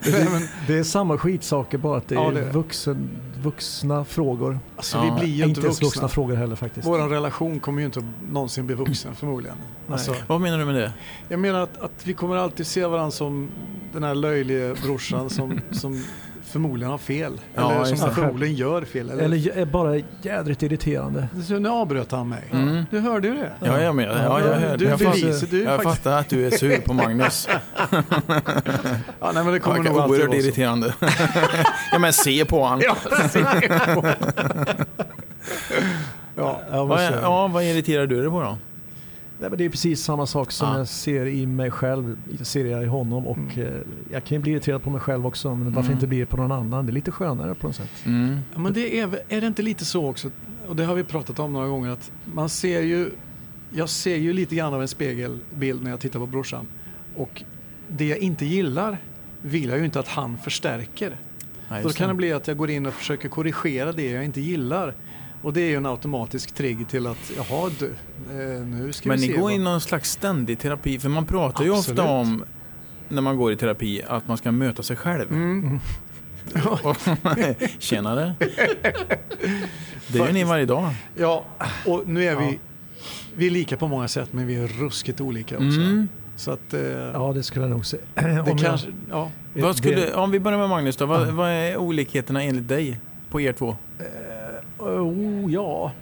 det, 0.02 0.48
det, 0.66 0.78
är 0.78 0.82
samma 0.82 1.18
skitsaker 1.18 1.78
bara 1.78 1.96
att 1.98 2.08
det 2.08 2.14
är, 2.14 2.18
ja, 2.18 2.30
det 2.30 2.40
är 2.40 2.52
vuxen, 2.52 3.10
vuxna 3.42 4.04
frågor. 4.04 4.58
Alltså, 4.76 5.00
vi 5.00 5.10
blir 5.10 5.28
ju 5.28 5.34
inte, 5.34 5.48
inte 5.48 5.60
vuxna. 5.60 5.86
vuxna 5.86 6.08
frågor 6.08 6.34
heller 6.34 6.56
faktiskt. 6.56 6.86
Vår 6.86 6.98
relation 6.98 7.60
kommer 7.60 7.80
ju 7.80 7.86
inte 7.86 8.04
någonsin 8.30 8.66
bli 8.66 8.76
vuxen 8.76 9.14
förmodligen. 9.14 9.56
Alltså, 9.88 10.14
Vad 10.26 10.40
menar 10.40 10.58
du 10.58 10.64
med 10.64 10.74
det? 10.74 10.92
Jag 11.28 11.40
menar 11.40 11.60
att, 11.60 11.80
att 11.80 12.06
vi 12.06 12.14
kommer 12.14 12.36
alltid 12.36 12.66
se 12.66 12.86
varandra 12.86 13.10
som 13.10 13.48
den 13.92 14.02
här 14.02 14.14
löjliga 14.14 14.74
brorsan 14.74 15.30
som, 15.30 15.60
som 15.70 16.04
förmodligen 16.44 16.90
har 16.90 16.98
fel. 16.98 17.40
Ja, 17.54 17.72
eller 17.72 17.96
som 17.96 18.14
förmodligen 18.14 18.54
gör 18.54 18.82
fel. 18.82 19.10
Eller, 19.10 19.24
eller 19.24 19.58
är 19.58 19.64
bara 19.64 20.00
jädrigt 20.22 20.62
irriterande. 20.62 21.28
Så 21.48 21.58
nu 21.58 21.68
avbröt 21.68 22.12
han 22.12 22.28
mig. 22.28 22.42
Mm. 22.52 22.86
Du 22.90 22.98
hörde 22.98 23.28
ju 23.28 23.34
det. 23.34 23.52
Ja, 23.60 23.80
jag 23.80 23.94
med. 23.94 24.08
Ja, 24.08 24.40
jag, 24.40 24.54
hörde. 24.54 24.76
Du, 24.76 24.84
jag, 24.84 24.98
bevis, 24.98 25.40
du, 25.40 25.62
jag 25.62 25.82
fattar 25.82 26.18
att 26.18 26.28
du 26.28 26.46
är 26.46 26.50
sur 26.50 26.78
på 26.78 26.92
Magnus. 26.92 27.48
ja, 29.20 29.32
nej, 29.34 29.44
men 29.44 29.52
det 29.52 29.60
kommer 29.60 29.76
ja, 29.76 29.92
nog 29.92 30.10
oerhört 30.10 30.34
irriterande. 30.34 30.94
ja, 31.92 31.98
men 31.98 32.12
se 32.12 32.44
på 32.44 32.64
han. 32.64 32.80
ja, 32.80 32.96
ja, 36.70 36.84
vad, 36.84 37.02
ja, 37.22 37.46
vad 37.46 37.64
irriterar 37.64 38.06
du 38.06 38.20
dig 38.20 38.30
på 38.30 38.40
då? 38.40 38.58
Nej, 39.40 39.50
men 39.50 39.58
det 39.58 39.64
är 39.64 39.70
precis 39.70 40.02
samma 40.02 40.26
sak 40.26 40.52
som 40.52 40.68
ja. 40.68 40.78
jag 40.78 40.88
ser 40.88 41.26
i 41.26 41.46
mig 41.46 41.70
själv, 41.70 42.18
ser 42.42 42.64
jag 42.64 42.82
i 42.82 42.86
honom 42.86 43.26
och 43.26 43.38
mm. 43.38 43.66
eh, 43.66 43.80
jag 44.12 44.24
kan 44.24 44.36
ju 44.36 44.42
bli 44.42 44.52
irriterad 44.52 44.82
på 44.82 44.90
mig 44.90 45.00
själv 45.00 45.26
också 45.26 45.54
men 45.54 45.72
varför 45.72 45.88
mm. 45.88 45.92
inte 45.92 46.06
bli 46.06 46.18
det 46.18 46.26
på 46.26 46.36
någon 46.36 46.52
annan? 46.52 46.86
Det 46.86 46.92
är 46.92 46.94
lite 46.94 47.10
skönare 47.10 47.54
på 47.54 47.66
något 47.66 47.76
sätt. 47.76 47.90
Mm. 48.06 48.38
Ja, 48.54 48.60
men 48.60 48.72
det 48.72 49.00
är, 49.00 49.18
är 49.28 49.40
det 49.40 49.46
inte 49.46 49.62
lite 49.62 49.84
så 49.84 50.08
också, 50.08 50.30
och 50.68 50.76
det 50.76 50.84
har 50.84 50.94
vi 50.94 51.04
pratat 51.04 51.38
om 51.38 51.52
några 51.52 51.68
gånger, 51.68 51.90
att 51.90 52.12
man 52.24 52.48
ser 52.48 52.80
ju, 52.80 53.10
jag 53.70 53.88
ser 53.88 54.16
ju 54.16 54.32
lite 54.32 54.54
grann 54.54 54.74
av 54.74 54.82
en 54.82 54.88
spegelbild 54.88 55.82
när 55.82 55.90
jag 55.90 56.00
tittar 56.00 56.18
på 56.18 56.26
brorsan 56.26 56.66
och 57.16 57.42
det 57.88 58.08
jag 58.08 58.18
inte 58.18 58.46
gillar 58.46 58.98
vill 59.42 59.68
jag 59.68 59.78
ju 59.78 59.84
inte 59.84 60.00
att 60.00 60.08
han 60.08 60.38
förstärker. 60.38 61.16
Ja, 61.68 61.82
Då 61.82 61.88
kan 61.90 62.08
det 62.08 62.14
bli 62.14 62.32
att 62.32 62.48
jag 62.48 62.56
går 62.56 62.70
in 62.70 62.86
och 62.86 62.94
försöker 62.94 63.28
korrigera 63.28 63.92
det 63.92 64.10
jag 64.10 64.24
inte 64.24 64.40
gillar. 64.40 64.94
Och 65.44 65.52
det 65.52 65.60
är 65.60 65.68
ju 65.68 65.76
en 65.76 65.86
automatisk 65.86 66.54
trigg 66.54 66.88
till 66.88 67.06
att, 67.06 67.32
jaha 67.36 67.70
du, 67.78 67.86
eh, 67.86 68.66
nu 68.66 68.92
ska 68.92 69.08
Men 69.08 69.18
vi 69.18 69.22
se. 69.22 69.28
Men 69.28 69.36
ni 69.36 69.42
går 69.42 69.50
in 69.50 69.60
i 69.60 69.64
någon 69.64 69.80
slags 69.80 70.10
ständig 70.10 70.58
terapi, 70.58 70.98
för 70.98 71.08
man 71.08 71.26
pratar 71.26 71.48
Absolut. 71.48 71.66
ju 71.66 71.92
ofta 71.92 72.02
om 72.02 72.44
när 73.08 73.22
man 73.22 73.36
går 73.36 73.52
i 73.52 73.56
terapi 73.56 74.02
att 74.06 74.28
man 74.28 74.36
ska 74.36 74.52
möta 74.52 74.82
sig 74.82 74.96
själv. 74.96 75.32
Mm. 75.32 75.80
Tjenare! 77.78 78.34
Det 80.08 80.18
gör 80.18 80.32
ni 80.32 80.44
varje 80.44 80.66
dag. 80.66 80.90
Ja, 81.16 81.44
och 81.86 82.08
nu 82.08 82.24
är 82.24 82.36
vi, 82.36 82.58
vi 83.34 83.46
är 83.46 83.50
lika 83.50 83.76
på 83.76 83.88
många 83.88 84.08
sätt 84.08 84.32
men 84.32 84.46
vi 84.46 84.54
är 84.54 84.68
ruskigt 84.68 85.20
olika 85.20 85.54
också. 85.54 85.80
Mm. 85.80 86.08
Så 86.36 86.50
att, 86.50 86.74
eh, 86.74 86.80
ja, 86.90 87.32
det 87.34 87.42
skulle 87.42 87.64
jag 87.64 87.70
nog 87.70 87.86
säga. 87.86 88.02
om, 88.46 88.58
kanske, 88.58 88.88
ja. 89.10 89.30
skulle, 89.74 90.14
om 90.14 90.30
vi 90.30 90.40
börjar 90.40 90.58
med 90.58 90.68
Magnus 90.68 90.96
då, 90.96 91.06
vad, 91.06 91.28
vad 91.28 91.50
är 91.50 91.76
olikheterna 91.76 92.42
enligt 92.42 92.68
dig 92.68 93.00
på 93.30 93.40
er 93.40 93.52
två? 93.52 93.76
Oh, 94.84 95.52
ja. 95.52 95.92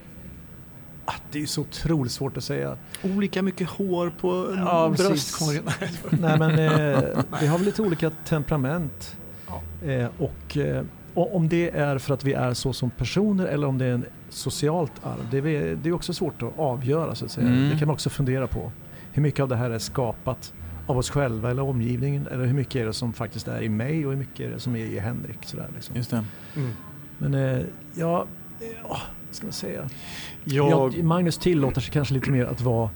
Ah, 1.05 1.15
det 1.33 1.43
är 1.43 1.47
så 1.47 1.61
otroligt 1.61 2.13
svårt 2.13 2.37
att 2.37 2.45
säga. 2.45 2.77
Olika 3.03 3.43
mycket 3.43 3.69
hår 3.69 4.13
på 4.21 4.55
ja, 4.57 4.95
bröstkorgen. 4.97 5.65
Nej 6.11 6.39
men 6.39 6.51
eh, 6.51 7.19
vi 7.41 7.47
har 7.47 7.59
väl 7.59 7.65
lite 7.65 7.83
olika 7.83 8.11
temperament. 8.11 9.17
Ja. 9.47 9.89
Eh, 9.89 10.09
och, 10.19 10.57
eh, 10.57 10.85
och, 11.15 11.37
om 11.37 11.49
det 11.49 11.71
är 11.71 11.99
för 11.99 12.15
att 12.15 12.25
vi 12.25 12.33
är 12.33 12.55
så 12.55 12.73
som 12.73 12.91
personer 12.91 13.47
eller 13.47 13.67
om 13.67 13.79
det 13.79 13.85
är 13.85 13.93
en 13.93 14.05
socialt 14.29 14.93
arv. 15.03 15.27
Det 15.31 15.39
är, 15.39 15.77
det 15.77 15.89
är 15.89 15.93
också 15.93 16.15
svårt 16.15 16.43
att 16.43 16.59
avgöra 16.59 17.15
så 17.15 17.25
att 17.25 17.31
säga. 17.31 17.47
Mm. 17.47 17.71
Det 17.71 17.79
kan 17.79 17.89
man 17.89 17.95
också 17.95 18.11
fundera 18.11 18.47
på. 18.47 18.73
Hur 19.13 19.23
mycket 19.23 19.41
av 19.41 19.49
det 19.49 19.57
här 19.57 19.71
är 19.71 19.79
skapat 19.79 20.53
av 20.87 20.99
oss 20.99 21.11
själva 21.11 21.51
eller 21.51 21.63
omgivningen 21.63 22.27
eller 22.27 22.45
hur 22.45 22.55
mycket 22.55 22.77
är 22.77 22.87
det 22.87 22.93
som 22.93 23.13
faktiskt 23.13 23.49
är 23.49 23.63
i 23.63 23.69
mig 23.69 24.07
och 24.07 24.13
hur 24.13 24.19
mycket 24.19 24.41
är 24.41 24.51
det 24.51 24.61
som 24.61 24.77
är 24.77 24.85
i 24.85 24.99
Henrik. 24.99 25.39
Sådär, 25.45 25.69
liksom. 25.75 25.97
Just 25.97 26.11
det. 26.11 26.25
Mm. 26.57 26.71
Men 27.19 27.35
eh, 27.35 27.65
ja, 28.83 29.01
vad 29.27 29.37
ska 29.37 29.47
man 29.47 29.53
säga? 29.53 29.89
Jag... 30.45 30.95
Ja, 30.99 31.03
Magnus 31.03 31.39
tillåter 31.39 31.81
sig 31.81 31.93
kanske 31.93 32.15
lite 32.15 32.31
mer 32.31 32.45
att 32.45 32.61
vara 32.61 32.91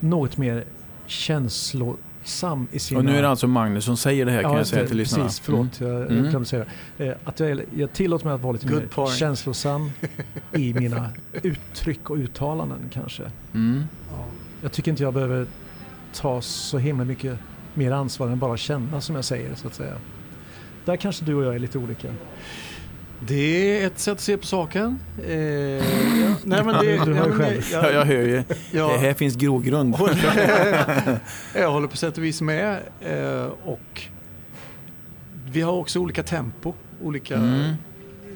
något 0.00 0.36
mer 0.36 0.64
känslosam 1.06 2.68
i 2.72 2.78
sina... 2.78 2.98
Och 2.98 3.04
nu 3.04 3.16
är 3.16 3.22
det 3.22 3.28
alltså 3.28 3.46
Magnus 3.46 3.84
som 3.84 3.96
säger 3.96 4.26
det 4.26 4.32
här 4.32 4.42
kan 4.42 4.52
ja, 4.52 4.58
jag 4.58 4.66
säga 4.66 4.86
till 4.86 4.96
lyssnarna. 4.96 5.24
Precis, 5.24 5.40
förlåt. 5.40 5.80
Mm. 5.80 5.92
Jag 5.92 6.06
glömde 6.08 6.28
mm. 6.28 6.44
säga 6.44 6.64
det. 6.96 7.08
Eh, 7.08 7.16
att 7.24 7.40
jag, 7.40 7.62
jag 7.76 7.92
tillåter 7.92 8.26
mig 8.26 8.34
att 8.34 8.40
vara 8.40 8.52
lite 8.52 8.66
Good 8.66 8.80
mer 8.80 8.86
point. 8.86 9.14
känslosam 9.14 9.90
i 10.52 10.74
mina 10.74 11.10
uttryck 11.42 12.10
och 12.10 12.16
uttalanden 12.16 12.90
kanske. 12.92 13.22
Mm. 13.54 13.84
Ja. 14.10 14.24
Jag 14.62 14.72
tycker 14.72 14.90
inte 14.90 15.02
jag 15.02 15.14
behöver 15.14 15.46
ta 16.14 16.40
så 16.40 16.78
himla 16.78 17.04
mycket 17.04 17.38
mer 17.74 17.90
ansvar 17.90 18.28
än 18.28 18.38
bara 18.38 18.56
känna 18.56 19.00
som 19.00 19.14
jag 19.14 19.24
säger 19.24 19.54
så 19.54 19.66
att 19.66 19.74
säga. 19.74 19.94
Där 20.84 20.96
kanske 20.96 21.24
du 21.24 21.34
och 21.34 21.44
jag 21.44 21.54
är 21.54 21.58
lite 21.58 21.78
olika. 21.78 22.08
Det 23.26 23.82
är 23.82 23.86
ett 23.86 23.98
sätt 23.98 24.12
att 24.12 24.20
se 24.20 24.36
på 24.36 24.46
saken. 24.46 24.98
Eh, 25.26 25.36
ja. 25.36 26.34
Nej, 26.44 26.64
men 26.64 26.66
det, 26.84 27.04
du 27.04 27.14
hör 27.14 27.26
ju 27.26 27.32
själv. 27.32 27.68
Ja, 27.72 27.90
jag 27.90 28.04
hör 28.04 28.14
ju. 28.14 28.42
Ja. 28.70 28.92
Det 28.92 28.98
här 28.98 29.14
finns 29.14 29.36
grogrund. 29.36 29.94
jag 31.54 31.70
håller 31.70 31.88
på 31.88 31.96
sätt 31.96 32.18
och 32.18 32.24
vis 32.24 32.40
med. 32.40 32.80
Eh, 33.00 33.46
och 33.64 34.02
vi 35.44 35.60
har 35.60 35.72
också 35.72 35.98
olika 35.98 36.22
tempo. 36.22 36.74
Olika, 37.02 37.36
mm. 37.36 37.74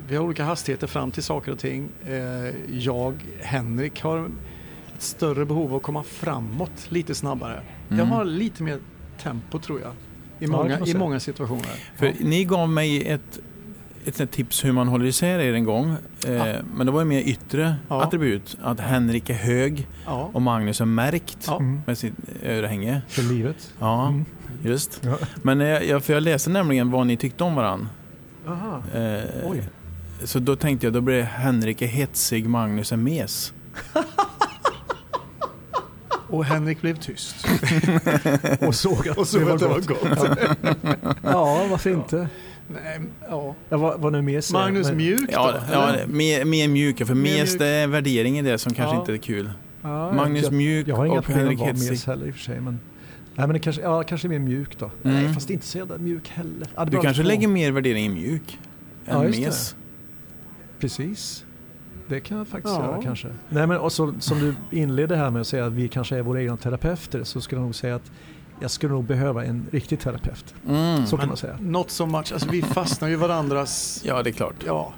Vi 0.08 0.16
har 0.16 0.24
olika 0.24 0.44
hastigheter 0.44 0.86
fram 0.86 1.10
till 1.10 1.22
saker 1.22 1.52
och 1.52 1.58
ting. 1.58 1.88
Eh, 2.06 2.54
jag, 2.70 3.14
Henrik, 3.40 4.02
har 4.02 4.30
ett 4.96 5.02
större 5.02 5.44
behov 5.44 5.70
av 5.70 5.76
att 5.76 5.82
komma 5.82 6.02
framåt 6.02 6.86
lite 6.88 7.14
snabbare. 7.14 7.60
Mm. 7.88 7.98
Jag 7.98 8.06
har 8.06 8.24
lite 8.24 8.62
mer 8.62 8.78
tempo 9.22 9.58
tror 9.58 9.80
jag. 9.80 9.92
I 10.38 10.46
många, 10.46 10.80
i 10.86 10.94
många 10.94 11.20
situationer. 11.20 11.84
För 11.96 12.12
Ni 12.20 12.44
gav 12.44 12.68
mig 12.68 13.08
ett 13.08 13.40
ett 14.06 14.30
tips 14.30 14.64
hur 14.64 14.72
man 14.72 14.88
håller 14.88 15.04
isär 15.04 15.38
er 15.38 15.54
en 15.54 15.64
gång. 15.64 15.96
Eh, 16.26 16.32
ja. 16.32 16.56
Men 16.74 16.86
det 16.86 16.92
var 16.92 17.00
ju 17.00 17.06
mer 17.06 17.20
yttre 17.20 17.76
ja. 17.88 18.02
attribut. 18.02 18.56
Att 18.62 18.80
Henrik 18.80 19.30
är 19.30 19.34
hög 19.34 19.86
ja. 20.06 20.30
och 20.32 20.42
Magnus 20.42 20.80
är 20.80 20.84
märkt 20.84 21.48
med 21.86 21.98
sitt 21.98 22.14
örhänge. 22.42 23.02
För 23.08 23.22
livet. 23.22 23.74
Ja, 23.78 24.08
mm. 24.08 24.24
just. 24.62 25.02
Men 25.42 25.60
jag, 25.60 26.04
för 26.04 26.12
jag 26.12 26.22
läste 26.22 26.50
nämligen 26.50 26.90
vad 26.90 27.06
ni 27.06 27.16
tyckte 27.16 27.44
om 27.44 27.54
varandra. 27.54 27.88
Eh, 28.94 29.54
så 30.24 30.38
då 30.38 30.56
tänkte 30.56 30.86
jag, 30.86 30.94
då 30.94 31.00
blir 31.00 31.22
Henrik 31.22 31.82
är 31.82 31.86
hetsig, 31.86 32.48
Magnus 32.48 32.92
är 32.92 32.96
mes. 32.96 33.52
Och 36.28 36.44
Henrik 36.44 36.80
blev 36.80 36.96
tyst. 36.96 37.36
och 38.66 38.74
såg 38.74 39.08
att, 39.08 39.18
och 39.18 39.28
såg 39.28 39.40
det, 39.40 39.46
var 39.46 39.54
att 39.54 39.60
det 39.60 39.68
var 39.68 39.80
gott. 39.80 41.16
ja, 41.22 41.66
varför 41.70 41.90
inte? 41.90 42.28
Nej, 42.68 43.00
ja. 43.28 43.54
ja 43.68 43.76
vad, 43.76 44.00
vad 44.00 44.12
nu 44.12 44.22
mes 44.22 44.52
Magnus 44.52 44.86
men... 44.86 44.96
Mjuk 44.96 45.20
då? 45.20 45.32
Ja, 45.32 45.54
ja 45.72 45.96
mer, 46.06 46.44
mer 46.44 46.68
mjuk. 46.68 47.06
För 47.06 47.14
mes 47.14 47.58
det 47.58 47.66
är 47.66 47.86
värdering 47.86 48.38
i 48.38 48.42
det 48.42 48.58
som 48.58 48.74
kanske 48.74 48.94
ja. 48.94 49.00
inte 49.00 49.12
är 49.12 49.16
kul. 49.16 49.50
Ja, 49.82 50.12
Magnus 50.12 50.42
jag, 50.42 50.52
Mjuk 50.52 50.88
jag 50.88 50.96
har 50.96 51.06
inga 51.06 51.18
och 51.18 51.26
Henrik 51.26 51.60
heller 51.60 52.26
i 52.26 52.30
och 52.30 52.34
för 52.34 52.42
sig. 52.42 52.60
Men... 52.60 52.80
Nej 53.34 53.46
men 53.46 53.54
det 53.54 53.58
kanske, 53.58 53.82
ja, 53.82 54.02
kanske 54.02 54.28
mer 54.28 54.38
mjuk 54.38 54.78
då. 54.78 54.90
Mm. 55.04 55.16
Nej 55.16 55.34
fast 55.34 55.50
inte 55.50 55.66
så 55.66 55.78
jävla 55.78 55.98
mjuk 55.98 56.28
heller. 56.28 56.68
Ja, 56.74 56.84
du 56.84 57.00
kanske 57.00 57.22
lägger 57.22 57.48
mer 57.48 57.72
värdering 57.72 58.04
i 58.04 58.08
mjuk 58.08 58.58
än 59.06 59.22
ja, 59.22 59.28
mes. 59.28 59.70
Det. 59.70 59.76
Precis. 60.80 61.44
Det 62.08 62.20
kan 62.20 62.38
jag 62.38 62.48
faktiskt 62.48 62.74
ja. 62.74 62.84
göra 62.84 63.02
kanske. 63.02 63.28
Nej 63.48 63.66
men 63.66 63.76
och 63.76 63.92
så, 63.92 64.14
som 64.20 64.38
du 64.38 64.54
inledde 64.78 65.16
här 65.16 65.30
med 65.30 65.40
att 65.40 65.46
säga 65.46 65.66
att 65.66 65.72
vi 65.72 65.88
kanske 65.88 66.16
är 66.16 66.22
våra 66.22 66.42
egna 66.42 66.56
terapeuter 66.56 67.24
så 67.24 67.40
skulle 67.40 67.60
jag 67.60 67.64
nog 67.64 67.74
säga 67.74 67.94
att 67.94 68.10
jag 68.60 68.70
skulle 68.70 68.92
nog 68.92 69.04
behöva 69.04 69.44
en 69.44 69.66
riktig 69.72 70.00
terapeut. 70.00 70.54
Mm. 70.68 71.06
Så 71.06 71.16
kan 71.16 71.28
man 71.28 71.36
säga. 71.36 71.56
Not 71.60 71.90
so 71.90 72.06
much. 72.06 72.32
Alltså, 72.32 72.48
vi 72.50 72.62
fastnar 72.62 73.08
ju 73.08 73.16
varandras... 73.16 74.02
ja, 74.04 74.22
det 74.22 74.30
är 74.30 74.32
klart. 74.32 74.54
Ja. 74.66 74.92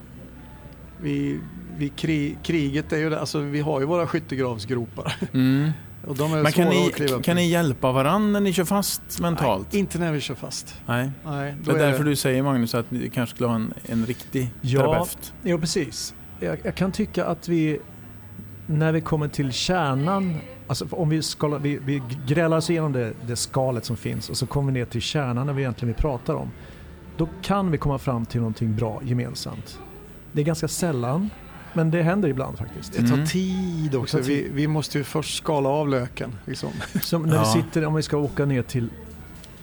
Vi, 1.00 1.40
vi 1.76 1.88
krig, 1.88 2.38
kriget 2.42 2.92
är 2.92 2.98
ju 2.98 3.10
det. 3.10 3.20
Alltså, 3.20 3.38
vi 3.38 3.60
har 3.60 3.80
ju 3.80 3.86
våra 3.86 4.06
skyttegravsgropar. 4.06 5.16
Mm. 5.32 5.70
Och 6.06 6.16
de 6.16 6.32
är 6.32 6.42
Men 6.42 6.52
kan 6.52 6.68
ni, 6.68 6.92
kan 7.22 7.36
ni 7.36 7.48
hjälpa 7.48 7.92
varandra 7.92 8.28
när 8.28 8.40
ni 8.40 8.52
kör 8.52 8.64
fast 8.64 9.20
mentalt? 9.20 9.68
Nej, 9.72 9.80
inte 9.80 9.98
när 9.98 10.12
vi 10.12 10.20
kör 10.20 10.34
fast. 10.34 10.74
Nej. 10.86 11.10
Nej 11.24 11.54
det 11.64 11.70
är, 11.70 11.74
är 11.74 11.78
därför 11.78 12.04
det... 12.04 12.10
du 12.10 12.16
säger 12.16 12.42
Magnus 12.42 12.74
att 12.74 12.90
ni 12.90 13.10
kanske 13.10 13.34
skulle 13.34 13.48
ha 13.48 13.54
en, 13.56 13.74
en 13.86 14.06
riktig 14.06 14.50
ja, 14.60 14.80
terapeut. 14.80 15.32
Ja, 15.42 15.58
precis. 15.58 16.14
Jag, 16.40 16.58
jag 16.62 16.74
kan 16.74 16.92
tycka 16.92 17.26
att 17.26 17.48
vi, 17.48 17.80
när 18.66 18.92
vi 18.92 19.00
kommer 19.00 19.28
till 19.28 19.52
kärnan 19.52 20.40
Alltså 20.68 20.86
om 20.90 21.08
vi, 21.08 21.22
skalar, 21.22 21.58
vi, 21.58 21.78
vi 21.84 22.02
grälar 22.26 22.56
oss 22.56 22.70
igenom 22.70 22.92
det, 22.92 23.12
det, 23.26 23.36
skalet 23.36 23.84
som 23.84 23.96
finns 23.96 24.30
och 24.30 24.36
så 24.36 24.46
kommer 24.46 24.72
vi 24.72 24.78
ner 24.78 24.86
till 24.86 25.00
kärnan 25.00 25.46
när 25.46 25.52
vi 25.52 25.62
egentligen 25.62 25.94
vi 25.94 26.00
pratar 26.00 26.34
om. 26.34 26.50
Då 27.16 27.28
kan 27.42 27.70
vi 27.70 27.78
komma 27.78 27.98
fram 27.98 28.26
till 28.26 28.40
någonting 28.40 28.76
bra 28.76 29.00
gemensamt. 29.04 29.78
Det 30.32 30.40
är 30.40 30.44
ganska 30.44 30.68
sällan, 30.68 31.30
men 31.72 31.90
det 31.90 32.02
händer 32.02 32.28
ibland 32.28 32.58
faktiskt. 32.58 32.92
Det 32.92 33.08
tar 33.08 33.14
mm. 33.14 33.26
tid 33.26 33.94
också. 33.94 34.16
Tar 34.16 34.24
tid. 34.24 34.44
Vi, 34.44 34.50
vi, 34.52 34.66
måste 34.66 34.98
ju 34.98 35.04
först 35.04 35.36
skala 35.36 35.68
av 35.68 35.88
löken. 35.88 36.34
Liksom. 36.44 36.70
Som 37.02 37.22
när 37.22 37.34
ja. 37.34 37.52
vi 37.54 37.62
sitter, 37.62 37.84
om 37.84 37.94
vi 37.94 38.02
ska 38.02 38.16
åka 38.16 38.44
ner 38.44 38.62
till 38.62 38.88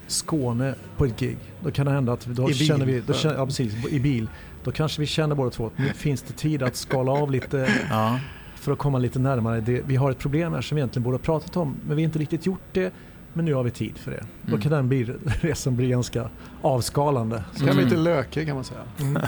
Skåne 0.08 0.76
på 0.98 1.06
ett 1.06 1.20
gig. 1.20 1.38
Då 1.64 1.72
kan 1.72 1.86
det 1.86 1.92
hända 1.92 2.14
att 2.14 2.26
då 2.26 2.50
I 2.50 2.54
känner 2.54 2.86
bil. 2.86 2.96
vi, 2.96 3.02
då 3.02 3.14
känner, 3.14 3.36
ja, 3.36 3.46
precis, 3.46 3.86
i 3.90 4.00
bil. 4.00 4.28
Då 4.64 4.72
kanske 4.72 5.02
vi 5.02 5.08
känner 5.08 5.36
båda 5.36 5.50
två 5.50 5.68
att 5.68 5.78
nu 5.78 5.90
finns 5.94 6.22
det 6.22 6.34
tid 6.34 6.64
att 6.64 6.76
skala 6.76 7.12
av 7.12 7.32
lite. 7.32 7.70
Ja 7.90 8.20
för 8.66 8.72
att 8.72 8.78
komma 8.78 8.98
lite 8.98 9.20
närmare. 9.20 9.62
Det, 9.62 9.82
vi 9.88 9.96
har 9.96 10.12
ett 10.12 10.20
problem 10.20 10.54
här 10.54 10.62
som 10.62 10.76
vi 10.76 10.80
egentligen 10.80 11.04
borde 11.04 11.18
ha 11.18 11.24
pratat 11.24 11.58
om 11.58 11.76
men 11.88 11.98
vi 11.98 12.04
har 12.04 12.06
inte 12.06 12.20
riktigt 12.20 12.46
gjort 12.46 12.64
det. 12.72 12.94
men 13.34 13.46
nu 13.46 13.54
har 13.54 13.64
vi 13.64 13.72
tid 13.72 13.98
för 13.98 14.12
det. 14.12 14.18
Mm. 14.18 14.30
Då 14.42 14.58
kan 14.58 14.72
den 14.72 14.90
bli, 14.90 15.04
resan 15.42 15.76
bli 15.76 15.90
ganska 15.90 16.30
avskalande. 16.62 17.44
Så 17.54 17.60
kan 17.60 17.70
mm. 17.70 17.84
lite 17.84 17.98
lökig 17.98 18.48
kan 18.48 18.56
man 18.56 18.64
säga. 18.64 18.80
Mm. 19.00 19.22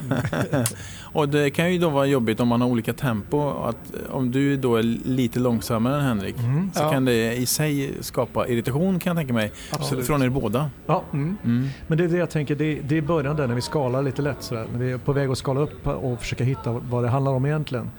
och 1.13 1.29
det 1.29 1.49
kan 1.49 1.73
ju 1.73 1.79
då 1.79 1.89
vara 1.89 2.05
jobbigt 2.05 2.39
om 2.39 2.47
man 2.47 2.61
har 2.61 2.67
olika 2.67 2.93
tempo. 2.93 3.49
Att 3.49 3.93
om 4.09 4.31
du 4.31 4.57
då 4.57 4.75
är 4.75 4.83
lite 4.83 5.39
långsammare 5.39 5.95
än 5.95 6.01
Henrik 6.01 6.37
mm. 6.39 6.71
så 6.73 6.83
ja. 6.83 6.91
kan 6.91 7.05
det 7.05 7.35
i 7.35 7.45
sig 7.45 7.93
skapa 7.99 8.47
irritation 8.47 8.99
kan 8.99 9.09
jag 9.09 9.17
tänka 9.17 9.33
mig. 9.33 9.51
Absolut. 9.71 10.07
Från 10.07 10.21
er 10.21 10.29
båda. 10.29 10.69
Ja, 10.85 11.03
mm. 11.13 11.37
Mm. 11.43 11.69
men 11.87 11.97
det 11.97 12.03
är 12.03 12.07
det 12.07 12.17
jag 12.17 12.29
tänker. 12.29 12.55
Det, 12.55 12.79
det 12.81 12.97
är 12.97 13.01
början 13.01 13.35
där 13.35 13.47
när 13.47 13.55
vi 13.55 13.61
skalar 13.61 14.03
lite 14.03 14.21
lätt 14.21 14.43
sådär. 14.43 14.67
När 14.71 14.79
vi 14.79 14.91
är 14.91 14.97
på 14.97 15.13
väg 15.13 15.29
att 15.29 15.37
skala 15.37 15.59
upp 15.59 15.87
och 15.87 16.19
försöka 16.19 16.43
hitta 16.43 16.71
vad 16.71 17.03
det 17.03 17.09
handlar 17.09 17.31
om 17.31 17.45
egentligen. 17.45 17.89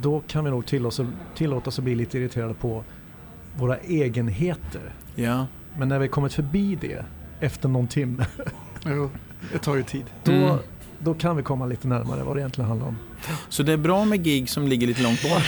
Då 0.00 0.22
kan 0.26 0.44
vi 0.44 0.50
nog 0.50 0.66
tillåta, 0.66 1.68
oss 1.68 1.78
att 1.78 1.84
bli 1.84 1.94
lite 1.94 2.18
irriterade 2.18 2.54
på 2.54 2.84
våra 3.56 3.76
egenheter. 3.78 4.94
Ja. 5.14 5.46
Men 5.78 5.88
när 5.88 5.98
vi 5.98 6.08
kommit 6.08 6.34
förbi 6.34 6.78
det 6.80 7.04
efter 7.40 7.68
någon 7.68 7.88
timme. 7.88 8.26
jo, 8.86 9.10
det 9.52 9.58
tar 9.58 9.76
ju 9.76 9.82
tid. 9.82 10.04
Då, 10.24 10.32
mm. 10.32 10.58
då 10.98 11.14
kan 11.14 11.36
vi 11.36 11.42
komma 11.42 11.66
lite 11.66 11.88
närmare 11.88 12.22
vad 12.22 12.36
det 12.36 12.40
egentligen 12.40 12.68
handlar 12.68 12.88
om. 12.88 12.98
Så 13.48 13.62
det 13.62 13.72
är 13.72 13.76
bra 13.76 14.04
med 14.04 14.24
gig 14.24 14.50
som 14.50 14.68
ligger 14.68 14.86
lite 14.86 15.02
långt 15.02 15.22
bort? 15.22 15.42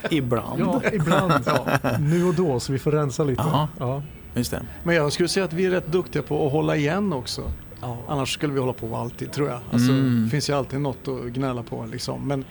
ibland. 0.10 0.60
Ja, 0.60 0.82
ibland. 0.92 1.32
Ja. 1.46 1.78
Nu 2.00 2.24
och 2.24 2.34
då, 2.34 2.60
så 2.60 2.72
vi 2.72 2.78
får 2.78 2.92
rensa 2.92 3.24
lite. 3.24 3.68
Ja. 3.78 4.02
Just 4.34 4.50
det. 4.50 4.62
Men 4.82 4.94
jag 4.94 5.12
skulle 5.12 5.28
säga 5.28 5.44
att 5.44 5.52
vi 5.52 5.66
är 5.66 5.70
rätt 5.70 5.86
duktiga 5.86 6.22
på 6.22 6.46
att 6.46 6.52
hålla 6.52 6.76
igen 6.76 7.12
också. 7.12 7.52
Ja. 7.80 7.98
Annars 8.08 8.34
skulle 8.34 8.52
vi 8.52 8.60
hålla 8.60 8.72
på 8.72 8.96
alltid, 8.96 9.32
tror 9.32 9.48
jag. 9.48 9.60
Alltså, 9.72 9.92
mm. 9.92 10.24
Det 10.24 10.30
finns 10.30 10.50
ju 10.50 10.54
alltid 10.54 10.80
något 10.80 11.08
att 11.08 11.32
gnälla 11.32 11.62
på. 11.62 11.86
Liksom. 11.92 12.28
Men, 12.28 12.44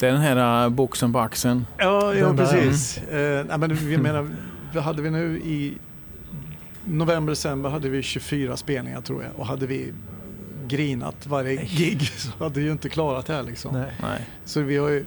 det 0.00 0.08
är 0.08 0.12
den 0.12 0.20
här 0.20 0.66
uh, 0.66 0.72
boxen 0.72 1.12
på 1.12 1.18
axeln. 1.18 1.66
Ja, 1.78 2.14
ja 2.14 2.34
precis. 2.36 2.98
Uh, 2.98 3.18
nej, 3.48 3.58
men 3.58 3.74
vi 3.74 3.96
menar, 3.98 4.28
vad 4.74 4.84
hade 4.84 5.02
vi 5.02 5.10
nu 5.10 5.38
i 5.38 5.78
november, 6.84 7.30
december 7.30 7.70
hade 7.70 7.88
vi 7.88 8.02
24 8.02 8.56
spelningar 8.56 9.00
tror 9.00 9.22
jag 9.22 9.32
och 9.36 9.46
hade 9.46 9.66
vi 9.66 9.92
grinat 10.68 11.26
varje 11.26 11.64
gig 11.64 12.02
så 12.16 12.44
hade 12.44 12.60
vi 12.60 12.66
ju 12.66 12.72
inte 12.72 12.88
klarat 12.88 13.26
det 13.26 13.32
här 13.32 13.42
liksom. 13.42 13.84
Nej. 14.02 14.20
Så 14.44 14.60
vi 14.60 14.76
har 14.76 14.88
ju 14.88 15.06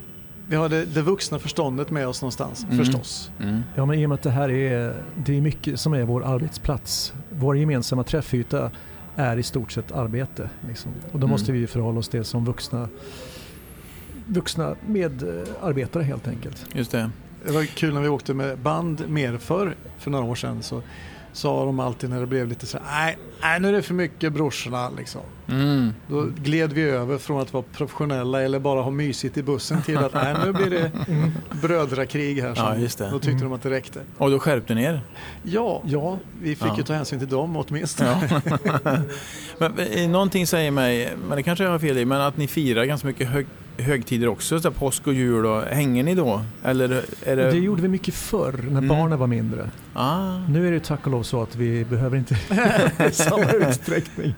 vi 0.49 0.55
har 0.55 0.69
det, 0.69 0.85
det 0.85 1.01
vuxna 1.01 1.39
förståndet 1.39 1.91
med 1.91 2.07
oss 2.07 2.21
någonstans 2.21 2.63
mm. 2.63 2.77
förstås. 2.77 3.31
Mm. 3.39 3.61
Ja 3.75 3.85
men 3.85 3.99
i 3.99 4.05
och 4.05 4.09
med 4.09 4.15
att 4.15 4.21
det 4.21 4.29
här 4.29 4.49
är, 4.49 5.03
det 5.25 5.37
är 5.37 5.41
mycket 5.41 5.79
som 5.79 5.93
är 5.93 6.03
vår 6.03 6.25
arbetsplats. 6.25 7.13
Vår 7.29 7.57
gemensamma 7.57 8.03
träffyta 8.03 8.71
är 9.15 9.37
i 9.37 9.43
stort 9.43 9.71
sett 9.71 9.91
arbete. 9.91 10.49
Liksom. 10.67 10.91
Och 11.11 11.19
då 11.19 11.25
mm. 11.25 11.29
måste 11.29 11.51
vi 11.51 11.67
förhålla 11.67 11.99
oss 11.99 12.09
till 12.09 12.19
det 12.19 12.23
som 12.23 12.45
vuxna, 12.45 12.89
vuxna 14.27 14.75
medarbetare 14.87 16.03
helt 16.03 16.27
enkelt. 16.27 16.65
Just 16.73 16.91
det. 16.91 17.09
Det 17.45 17.51
var 17.51 17.65
kul 17.65 17.93
när 17.93 18.01
vi 18.01 18.07
åkte 18.07 18.33
med 18.33 18.57
band 18.57 19.09
mer 19.09 19.37
för 19.37 19.75
för 19.97 20.11
några 20.11 20.25
år 20.25 20.35
sedan. 20.35 20.63
Så 20.63 20.81
sa 21.37 21.65
de 21.65 21.79
alltid 21.79 22.09
när 22.09 22.19
det 22.19 22.25
blev 22.25 22.47
lite 22.47 22.65
så 22.65 22.77
nej, 22.85 23.17
nej 23.41 23.59
nu 23.59 23.67
är 23.67 23.73
det 23.73 23.81
för 23.81 23.93
mycket 23.93 24.33
brorsorna 24.33 24.89
liksom. 24.89 25.21
Mm. 25.47 25.93
Då 26.07 26.29
gled 26.43 26.73
vi 26.73 26.81
över 26.81 27.17
från 27.17 27.41
att 27.41 27.53
vara 27.53 27.63
professionella 27.73 28.41
eller 28.41 28.59
bara 28.59 28.81
ha 28.81 28.91
mysigt 28.91 29.37
i 29.37 29.43
bussen 29.43 29.81
till 29.81 29.97
att 29.97 30.13
nej, 30.13 30.35
nu 30.45 30.53
blir 30.53 30.69
det 30.69 30.91
brödrakrig 31.61 32.41
här. 32.41 32.53
Ja, 32.55 32.75
just 32.75 32.97
det. 32.97 33.09
Då 33.09 33.19
tyckte 33.19 33.31
mm. 33.31 33.43
de 33.43 33.53
att 33.53 33.61
det 33.63 33.69
räckte. 33.69 34.01
Och 34.17 34.31
då 34.31 34.39
skärpte 34.39 34.75
ni 34.75 34.83
er? 34.83 35.01
Ja, 35.43 35.81
ja 35.85 36.17
vi 36.41 36.55
fick 36.55 36.67
ja. 36.67 36.77
ju 36.77 36.83
ta 36.83 36.93
hänsyn 36.93 37.19
till 37.19 37.29
dem 37.29 37.57
åtminstone. 37.57 38.41
Ja. 38.45 38.97
men, 39.57 39.79
eh, 39.79 40.09
någonting 40.09 40.47
säger 40.47 40.71
mig, 40.71 41.13
men 41.27 41.37
det 41.37 41.43
kanske 41.43 41.63
jag 41.63 41.71
har 41.71 41.79
fel 41.79 41.97
i, 41.97 42.05
men 42.05 42.21
att 42.21 42.37
ni 42.37 42.47
firar 42.47 42.85
ganska 42.85 43.07
mycket 43.07 43.27
hög 43.27 43.45
högtider 43.77 44.27
också, 44.27 44.59
så 44.59 44.71
påsk 44.71 45.07
och 45.07 45.13
jul. 45.13 45.45
Och, 45.45 45.61
hänger 45.61 46.03
ni 46.03 46.15
då? 46.15 46.41
Eller 46.63 47.05
är 47.25 47.35
det... 47.35 47.51
det 47.51 47.57
gjorde 47.57 47.81
vi 47.81 47.87
mycket 47.87 48.13
förr, 48.13 48.59
när 48.61 48.67
mm. 48.67 48.87
barnen 48.87 49.19
var 49.19 49.27
mindre. 49.27 49.69
Ah. 49.93 50.37
Nu 50.49 50.67
är 50.67 50.71
det 50.71 50.79
tack 50.79 51.05
och 51.05 51.11
lov 51.11 51.23
så 51.23 51.41
att 51.41 51.55
vi 51.55 51.85
behöver 51.85 52.17
inte 52.17 52.33
i 53.09 53.11
samma 53.11 53.51
utsträckning. 53.51 54.35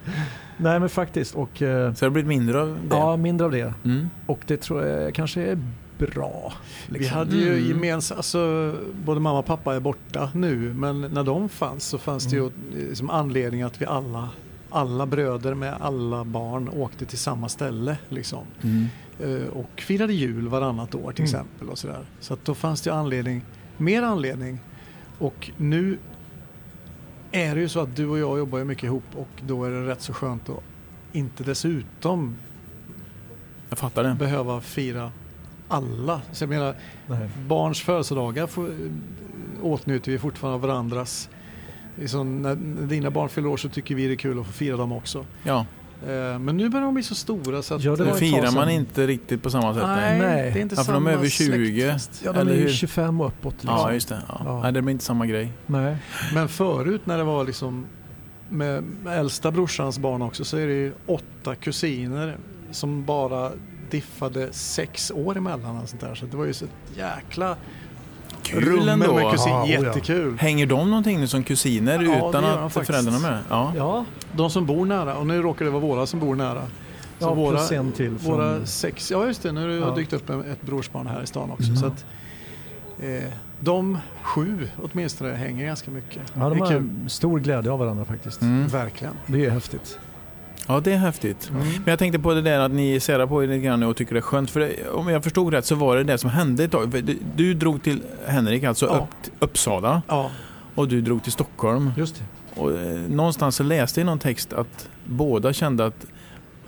Nej 0.58 0.80
men 0.80 0.90
faktiskt. 0.90 1.36
Och, 1.36 1.62
eh, 1.62 1.94
så 1.94 2.00
det 2.00 2.06
har 2.06 2.10
blivit 2.10 2.28
mindre 2.28 2.62
av 2.62 2.68
det? 2.68 2.96
Ja, 2.96 3.18
mindre 3.18 3.46
av 3.46 3.52
det. 3.52 3.74
Mm. 3.86 4.10
Och 4.26 4.40
det 4.48 4.58
tror 4.58 4.86
jag 4.86 5.14
kanske 5.14 5.42
är 5.42 5.60
bra. 5.98 6.54
Liksom. 6.88 7.00
Vi 7.00 7.08
hade 7.08 7.36
ju 7.36 7.54
mm. 7.54 7.68
gemensamt, 7.68 8.18
alltså, 8.18 8.76
både 9.06 9.20
mamma 9.20 9.40
och 9.40 9.46
pappa 9.46 9.76
är 9.76 9.80
borta 9.80 10.30
nu 10.34 10.74
men 10.74 11.02
när 11.02 11.24
de 11.24 11.50
fanns 11.50 11.84
så 11.84 11.98
fanns 11.98 12.26
det 12.26 12.36
ju 12.36 12.42
mm. 12.42 12.54
liksom 12.90 13.10
anledning 13.10 13.62
att 13.62 13.82
vi 13.82 13.86
alla 13.86 14.30
alla 14.70 15.06
bröder 15.06 15.54
med 15.54 15.74
alla 15.80 16.24
barn 16.24 16.70
åkte 16.70 17.06
till 17.06 17.18
samma 17.18 17.50
ställe. 17.50 17.98
Liksom. 18.10 18.46
Mm. 18.62 18.88
Eh, 19.20 19.48
och 19.48 19.82
firade 19.82 20.14
jul 20.14 20.48
varannat 20.48 20.96
år 20.96 21.12
till 21.12 21.26
mm. 21.26 21.42
exempel. 21.42 21.70
Och 21.70 21.78
sådär. 21.78 22.06
Så 22.20 22.34
att 22.34 22.46
då 22.46 22.56
fanns 22.56 22.82
det 22.82 22.94
anledning, 22.94 23.46
mer 23.78 24.04
anledning. 24.04 24.60
Och 25.20 25.52
nu 25.58 25.98
är 27.32 27.56
det 27.56 27.62
ju 27.62 27.70
så 27.70 27.80
att 27.80 27.96
du 27.96 28.08
och 28.08 28.20
jag 28.20 28.38
jobbar 28.38 28.58
ju 28.58 28.64
mycket 28.64 28.84
ihop 28.84 29.04
och 29.16 29.42
då 29.48 29.64
är 29.64 29.72
det 29.72 29.88
rätt 29.88 30.02
så 30.02 30.14
skönt 30.14 30.50
att 30.50 30.64
inte 31.12 31.44
dessutom 31.44 32.36
behöva 34.18 34.62
fira 34.62 35.12
alla. 35.68 36.22
Så 36.32 36.44
jag 36.44 36.50
menar, 36.50 36.76
Nej. 37.08 37.30
barns 37.48 37.82
födelsedagar 37.82 38.48
får, 38.48 38.70
åtnjuter 39.62 40.12
vi 40.12 40.20
fortfarande 40.20 40.56
av 40.56 40.62
varandras. 40.62 41.30
Liksom, 42.00 42.42
när 42.42 42.56
dina 42.88 43.10
barn 43.10 43.30
fyller 43.30 43.50
år 43.50 43.58
så 43.58 43.70
tycker 43.70 43.96
vi 43.96 44.08
det 44.08 44.14
är 44.14 44.16
kul 44.16 44.40
att 44.40 44.46
få 44.46 44.52
fira 44.54 44.78
dem 44.78 44.92
också. 44.92 45.26
Ja. 45.44 45.66
Eh, 46.08 46.40
men 46.40 46.58
nu 46.58 46.70
börjar 46.70 46.86
de 46.86 46.94
bli 46.94 47.04
så 47.04 47.16
stora 47.16 47.62
så 47.62 47.76
att... 47.76 47.84
Ja, 47.84 47.96
det 47.96 48.06
nu 48.06 48.14
firar 48.14 48.52
man 48.52 48.70
inte 48.70 49.08
riktigt 49.08 49.44
på 49.44 49.50
samma 49.50 49.74
sätt. 49.74 49.84
Nej, 49.86 50.20
Nej. 50.20 50.52
det 50.52 50.60
är 50.60 50.62
inte 50.62 50.76
ja, 50.76 50.84
för 50.84 50.94
de 50.94 51.08
är 51.08 51.12
över 51.12 51.30
20. 51.30 51.98
Ja, 52.24 52.34
de 52.34 52.48
är 52.48 52.54
ju 52.54 52.70
25 52.70 53.22
och 53.22 53.28
uppåt. 53.28 53.54
Liksom. 53.54 53.70
Ja, 53.70 53.94
just 53.94 54.10
det. 54.10 54.22
Ja. 54.28 54.42
Ja. 54.46 54.62
Nej, 54.62 54.72
det 54.72 54.82
blir 54.82 54.92
inte 54.92 55.06
samma 55.06 55.26
grej. 55.26 55.52
Nej. 55.66 55.98
Men 56.34 56.48
förut 56.48 57.02
när 57.06 57.18
det 57.18 57.24
var 57.24 57.44
liksom 57.44 57.86
med, 58.50 58.84
med 58.84 59.20
äldsta 59.20 59.52
brorsans 59.52 60.00
barn 60.00 60.22
också 60.22 60.46
så 60.46 60.58
är 60.58 60.68
det 60.68 60.74
ju 60.74 60.94
åtta 61.06 61.56
kusiner 61.56 62.38
som 62.72 63.06
bara 63.06 63.52
diffade 63.92 64.54
sex 64.54 65.12
år 65.12 65.38
emellan. 65.38 65.78
Och 65.78 65.90
sånt 65.90 66.02
där. 66.02 66.16
Så 66.16 66.26
det 66.26 66.38
var 66.38 66.46
ju 66.46 66.54
så 66.54 66.66
ett 66.66 66.98
jäkla 66.98 67.56
Kul 68.42 68.90
ändå. 68.90 69.14
med 69.14 69.32
kusin, 69.32 69.52
ja, 69.52 69.66
jättekul. 69.68 70.38
Hänger 70.38 70.66
de 70.66 70.90
någonting 70.90 71.20
nu 71.20 71.28
som 71.28 71.44
kusiner 71.44 72.04
ja, 72.04 72.30
utan 72.30 72.46
att 72.46 72.74
faktiskt. 72.74 72.88
föräldrarna 72.88 73.18
är 73.18 73.32
med? 73.32 73.40
Ja. 73.50 73.74
ja, 73.78 74.06
de 74.32 74.50
som 74.50 74.66
bor 74.66 74.86
nära. 74.86 75.16
Och 75.16 75.28
nu 75.28 75.42
råkar 75.42 75.66
det 75.66 75.72
vara 75.72 75.82
våra 75.82 76.06
som 76.06 76.20
bor 76.20 76.36
nära. 76.36 76.62
Så 77.20 77.26
ja, 77.26 77.34
våra, 77.34 77.68
en 77.68 77.92
till. 77.92 78.18
Från... 78.18 78.32
Våra 78.32 78.66
sex, 78.66 79.12
ja 79.12 79.26
just 79.26 79.44
det, 79.44 79.52
nu 79.52 79.62
har 79.62 79.68
det 79.68 79.76
ja. 79.76 79.96
dykt 79.96 80.14
upp 80.14 80.30
ett 80.30 80.62
brorsbarn 80.62 81.08
här 81.08 81.24
i 81.24 81.28
stan 81.28 81.52
också. 81.52 81.64
Mm. 81.64 81.78
Så 81.78 81.86
att, 81.86 82.06
eh, 83.00 83.30
de 83.60 83.98
sju 84.22 84.68
åtminstone 84.84 85.34
hänger 85.34 85.66
ganska 85.66 85.92
mycket. 85.92 86.22
Ja, 86.34 86.50
de 86.50 86.60
har 86.60 87.10
stor 87.10 87.40
glädje 87.40 87.72
av 87.72 87.80
varandra 87.80 88.06
faktiskt. 88.06 88.42
Mm. 88.42 88.68
Verkligen. 88.68 89.14
Det 89.28 89.46
är 89.46 89.50
häftigt. 89.50 90.00
Ja, 90.70 90.80
det 90.80 90.94
är 90.94 90.98
häftigt. 90.98 91.50
Mm. 91.50 91.68
Men 91.68 91.84
jag 91.86 92.00
tänkte 92.00 92.20
på 92.20 92.34
det 92.34 92.42
där 92.42 92.60
att 92.60 92.72
ni 92.72 93.00
särar 93.00 93.28
på 93.28 93.44
er 93.44 93.48
lite 93.48 93.60
grann 93.60 93.84
och 93.84 93.96
tycker 93.96 94.14
det 94.14 94.20
är 94.20 94.22
skönt. 94.22 94.52
För 94.52 94.60
det, 94.60 94.90
om 94.90 95.08
jag 95.08 95.24
förstod 95.24 95.54
rätt 95.54 95.66
så 95.66 95.76
var 95.76 95.98
det 95.98 96.04
det 96.04 96.18
som 96.18 96.30
hände 96.30 96.64
ett 96.64 96.72
tag. 96.72 96.90
Du, 97.04 97.18
du 97.36 97.54
drog 97.54 97.84
till 97.84 98.02
Henrik, 98.26 98.64
alltså 98.64 98.86
ja. 98.86 98.98
upp, 98.98 99.32
Uppsala. 99.40 100.02
Ja. 100.08 100.32
Och 100.76 100.88
du 100.88 101.02
drog 101.02 101.24
till 101.24 101.32
Stockholm. 101.32 101.92
Just 101.98 102.16
det. 102.16 102.62
Och 102.62 102.72
eh, 102.72 103.00
någonstans 103.10 103.56
så 103.56 103.64
läste 103.64 104.00
jag 104.00 104.06
i 104.06 104.10
någon 104.10 104.20
text 104.20 104.54
att 104.54 104.90
båda 105.06 105.54
kände 105.54 105.86
att 105.86 106.06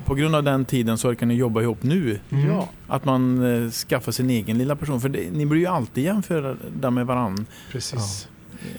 på 0.06 0.16
grund 0.16 0.36
av 0.36 0.44
den 0.44 0.66
tiden 0.66 0.98
så 0.98 1.10
orkar 1.10 1.26
ni 1.26 1.34
jobba 1.34 1.62
ihop 1.62 1.84
nu. 1.84 2.20
Mm. 2.30 2.62
Att 2.88 3.06
man 3.06 3.44
eh, 3.66 3.70
skaffar 3.70 4.12
sin 4.12 4.30
egen 4.30 4.58
lilla 4.58 4.76
person. 4.76 5.02
För 5.02 5.10
det, 5.10 5.32
ni 5.32 5.46
blir 5.46 5.62
ju 5.62 5.68
alltid 5.68 6.04
jämförda 6.04 6.92
med 6.92 7.06
varandra. 7.06 7.46
Precis. 7.72 8.28
Ja. 8.28 8.32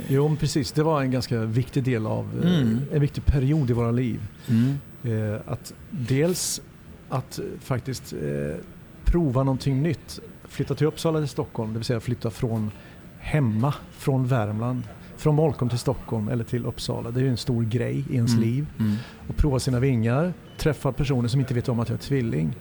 Jo, 0.08 0.36
precis. 0.40 0.72
Det 0.72 0.82
var 0.82 1.02
en 1.02 1.10
ganska 1.10 1.40
viktig 1.40 1.84
del 1.84 2.06
av, 2.06 2.26
eh, 2.44 2.60
mm. 2.60 2.80
en 2.92 3.00
viktig 3.00 3.24
period 3.24 3.70
i 3.70 3.72
våra 3.72 3.90
liv. 3.90 4.20
Mm. 4.48 4.78
Eh, 5.04 5.40
att 5.46 5.74
dels 5.90 6.62
att 7.08 7.40
faktiskt 7.60 8.12
eh, 8.12 8.56
prova 9.04 9.42
någonting 9.42 9.82
nytt. 9.82 10.20
Flytta 10.44 10.74
till 10.74 10.86
Uppsala 10.86 11.18
till 11.18 11.28
Stockholm, 11.28 11.72
det 11.72 11.78
vill 11.78 11.84
säga 11.84 12.00
flytta 12.00 12.30
från 12.30 12.70
hemma, 13.18 13.74
från 13.90 14.26
Värmland. 14.26 14.82
Från 15.16 15.34
Molkom 15.34 15.68
till 15.68 15.78
Stockholm 15.78 16.28
eller 16.28 16.44
till 16.44 16.66
Uppsala. 16.66 17.10
Det 17.10 17.20
är 17.20 17.24
ju 17.24 17.30
en 17.30 17.36
stor 17.36 17.62
grej 17.62 18.04
i 18.10 18.14
ens 18.14 18.32
mm. 18.32 18.44
liv. 18.44 18.66
Mm. 18.78 18.96
Och 19.28 19.36
prova 19.36 19.58
sina 19.58 19.80
vingar, 19.80 20.32
träffa 20.58 20.92
personer 20.92 21.28
som 21.28 21.40
inte 21.40 21.54
vet 21.54 21.68
om 21.68 21.80
att 21.80 21.88
jag 21.88 21.96
är 21.96 22.02
tvilling. 22.02 22.56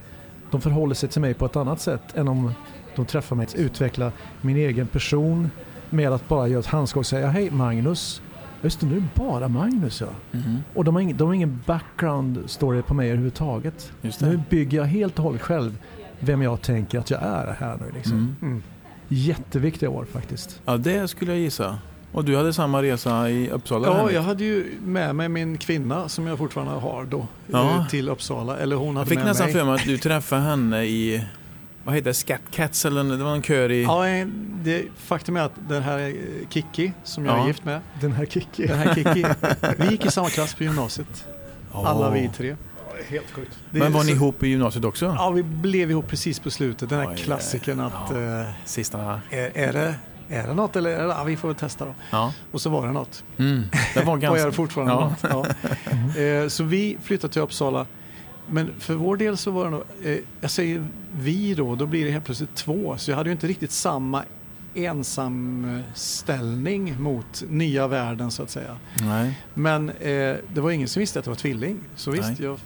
De 0.50 0.60
förhåller 0.60 0.94
sig 0.94 1.08
till 1.08 1.20
mig 1.20 1.34
på 1.34 1.46
ett 1.46 1.56
annat 1.56 1.80
sätt 1.80 2.02
än 2.14 2.28
om 2.28 2.52
de 2.96 3.06
träffar 3.06 3.36
mig. 3.36 3.46
Utveckla 3.56 4.12
min 4.40 4.56
egen 4.56 4.86
person 4.86 5.50
med 5.90 6.12
att 6.12 6.28
bara 6.28 6.48
göra 6.48 6.60
ett 6.60 6.66
handskak 6.66 7.00
och 7.00 7.06
säga 7.06 7.28
Hej 7.28 7.50
Magnus, 7.50 8.22
Just 8.62 8.80
det, 8.80 8.86
nu 8.86 8.96
är 8.96 9.00
det 9.00 9.08
bara 9.14 9.48
Magnus 9.48 10.00
ja. 10.00 10.06
Mm. 10.32 10.58
Och 10.74 10.84
de 10.84 10.94
har, 10.94 11.02
ingen, 11.02 11.16
de 11.16 11.28
har 11.28 11.34
ingen 11.34 11.62
background 11.66 12.38
story 12.46 12.82
på 12.82 12.94
mig 12.94 13.08
överhuvudtaget. 13.08 13.92
Nu 14.20 14.42
bygger 14.50 14.78
jag 14.78 14.84
helt 14.84 15.18
och 15.18 15.24
hållet 15.24 15.42
själv 15.42 15.78
vem 16.20 16.42
jag 16.42 16.62
tänker 16.62 16.98
att 16.98 17.10
jag 17.10 17.22
är 17.22 17.56
här 17.58 17.78
nu. 17.80 17.92
Liksom. 17.94 18.16
Mm. 18.16 18.36
Mm. 18.42 18.62
Jätteviktiga 19.08 19.90
år 19.90 20.06
faktiskt. 20.12 20.60
Ja, 20.64 20.76
det 20.76 21.08
skulle 21.08 21.32
jag 21.32 21.40
gissa. 21.40 21.78
Och 22.12 22.24
du 22.24 22.36
hade 22.36 22.52
samma 22.52 22.82
resa 22.82 23.30
i 23.30 23.50
Uppsala? 23.50 23.88
Ja, 23.88 24.10
jag 24.10 24.22
hade 24.22 24.44
ju 24.44 24.66
med 24.82 25.16
mig 25.16 25.28
min 25.28 25.58
kvinna 25.58 26.08
som 26.08 26.26
jag 26.26 26.38
fortfarande 26.38 26.72
har 26.72 27.04
då 27.04 27.26
ja. 27.46 27.86
till 27.90 28.08
Uppsala. 28.08 28.56
Eller 28.56 28.76
hon 28.76 28.96
hade 28.96 29.00
jag 29.00 29.08
fick 29.08 29.18
med 29.18 29.26
nästan 29.26 29.46
mig. 29.46 29.54
för 29.54 29.64
mig 29.64 29.74
att 29.74 29.84
du 29.84 29.98
träffade 29.98 30.42
henne 30.42 30.84
i 30.84 31.24
vad 31.84 31.94
heter 31.94 32.10
det, 32.10 32.14
Scat 32.14 32.40
Cats 32.50 32.84
eller 32.84 33.04
det 33.04 33.24
var 33.24 33.34
en 33.34 33.42
kör 33.42 33.70
i... 33.70 33.82
Ja, 33.82 34.26
det, 34.64 34.84
faktum 34.96 35.36
är 35.36 35.40
att 35.40 35.52
den 35.68 35.82
här 35.82 36.14
Kiki 36.50 36.92
som 37.04 37.26
jag 37.26 37.38
ja. 37.38 37.42
är 37.42 37.46
gift 37.46 37.64
med. 37.64 37.80
Den 38.00 38.12
här 38.12 38.26
Kiki. 38.26 38.66
Den 38.66 38.78
här 38.78 38.94
Kiki. 38.94 39.24
vi 39.78 39.90
gick 39.90 40.06
i 40.06 40.10
samma 40.10 40.28
klass 40.28 40.54
på 40.54 40.64
gymnasiet. 40.64 41.26
Oh. 41.72 41.86
Alla 41.86 42.10
vi 42.10 42.30
tre. 42.36 42.56
Helt 43.08 43.30
sjukt. 43.30 43.58
Men 43.70 43.92
var 43.92 44.00
så, 44.00 44.06
ni 44.06 44.12
ihop 44.12 44.42
i 44.42 44.48
gymnasiet 44.48 44.84
också? 44.84 45.14
Ja, 45.18 45.30
vi 45.30 45.42
blev 45.42 45.90
ihop 45.90 46.08
precis 46.08 46.40
på 46.40 46.50
slutet. 46.50 46.88
Den 46.88 46.98
här 46.98 47.08
Oj, 47.08 47.16
klassikern 47.16 47.80
att... 47.80 47.92
Ja. 48.10 48.40
Eh, 48.40 48.46
Sista... 48.64 49.20
Är, 49.30 49.50
är, 49.54 49.72
det, 49.72 49.94
är 50.28 50.46
det 50.46 50.54
något 50.54 50.76
eller? 50.76 50.90
Är 50.90 51.02
det, 51.02 51.08
ja, 51.08 51.24
vi 51.24 51.36
får 51.36 51.48
väl 51.48 51.56
testa 51.56 51.84
då. 51.84 51.94
Ja. 52.10 52.32
Och 52.52 52.60
så 52.60 52.70
var 52.70 52.86
det 52.86 52.92
något. 52.92 53.24
Mm. 53.38 53.62
Det 53.94 54.04
var 54.04 54.16
ganska... 54.16 54.30
Och 54.30 54.38
är 54.38 54.46
det 54.46 54.52
fortfarande 54.52 54.92
ja. 54.92 55.00
något. 55.30 55.46
Ja. 55.46 55.46
Eh, 56.22 56.48
så 56.48 56.64
vi 56.64 56.98
flyttade 57.02 57.32
till 57.32 57.42
Uppsala 57.42 57.86
men 58.50 58.72
för 58.78 58.94
vår 58.94 59.16
del 59.16 59.36
så 59.36 59.50
var 59.50 59.64
det 59.64 59.70
nog, 59.70 59.82
eh, 60.04 60.18
jag 60.40 60.50
säger 60.50 60.84
vi 61.12 61.54
då, 61.54 61.74
då 61.74 61.86
blir 61.86 62.04
det 62.04 62.10
helt 62.10 62.24
plötsligt 62.24 62.54
två. 62.54 62.94
Så 62.98 63.10
jag 63.10 63.16
hade 63.16 63.28
ju 63.28 63.32
inte 63.32 63.46
riktigt 63.46 63.70
samma 63.70 64.24
ensamställning 64.74 67.02
mot 67.02 67.42
nya 67.48 67.86
världen 67.86 68.30
så 68.30 68.42
att 68.42 68.50
säga. 68.50 68.76
Nej. 69.02 69.38
Men 69.54 69.90
eh, 69.90 70.36
det 70.54 70.60
var 70.60 70.70
ingen 70.70 70.88
som 70.88 71.00
visste 71.00 71.18
att 71.18 71.24
det 71.24 71.30
var 71.30 71.36
tvilling. 71.36 71.78
Så 71.96 72.10
visst, 72.10 72.40
jag, 72.40 72.58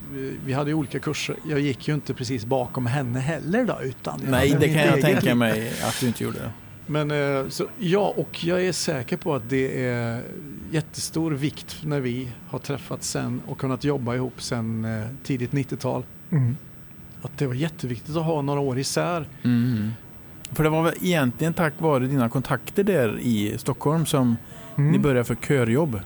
vi 0.44 0.52
hade 0.52 0.70
ju 0.70 0.74
olika 0.74 0.98
kurser. 0.98 1.36
Jag 1.48 1.60
gick 1.60 1.88
ju 1.88 1.94
inte 1.94 2.14
precis 2.14 2.44
bakom 2.44 2.86
henne 2.86 3.20
heller 3.20 3.64
då. 3.64 3.78
Utan 3.82 4.20
Nej, 4.28 4.56
det 4.60 4.68
kan 4.68 4.86
jag 4.86 5.00
tänka 5.00 5.34
mig 5.34 5.72
att 5.82 6.00
du 6.00 6.06
inte 6.06 6.24
gjorde. 6.24 6.50
Men 6.86 7.10
eh, 7.10 7.48
så, 7.48 7.66
ja, 7.78 8.14
och 8.16 8.44
jag 8.44 8.64
är 8.64 8.72
säker 8.72 9.16
på 9.16 9.34
att 9.34 9.50
det 9.50 9.84
är 9.84 10.22
jättestor 10.70 11.30
vikt 11.30 11.76
när 11.84 12.00
vi 12.00 12.28
har 12.48 12.58
träffats 12.58 13.10
sen 13.10 13.40
och 13.46 13.58
kunnat 13.58 13.84
jobba 13.84 14.14
ihop 14.14 14.42
sen 14.42 14.84
eh, 14.84 15.06
tidigt 15.22 15.50
90-tal. 15.50 16.04
Mm. 16.30 16.56
Att 17.22 17.38
det 17.38 17.46
var 17.46 17.54
jätteviktigt 17.54 18.16
att 18.16 18.24
ha 18.24 18.42
några 18.42 18.60
år 18.60 18.78
isär. 18.78 19.28
Mm. 19.42 19.90
För 20.52 20.64
det 20.64 20.70
var 20.70 20.82
väl 20.82 20.94
egentligen 21.00 21.54
tack 21.54 21.72
vare 21.78 22.06
dina 22.06 22.28
kontakter 22.28 22.84
där 22.84 23.18
i 23.18 23.54
Stockholm 23.58 24.06
som 24.06 24.36
mm. 24.76 24.92
ni 24.92 24.98
började 24.98 25.24
för 25.24 25.34
körjobb? 25.34 26.00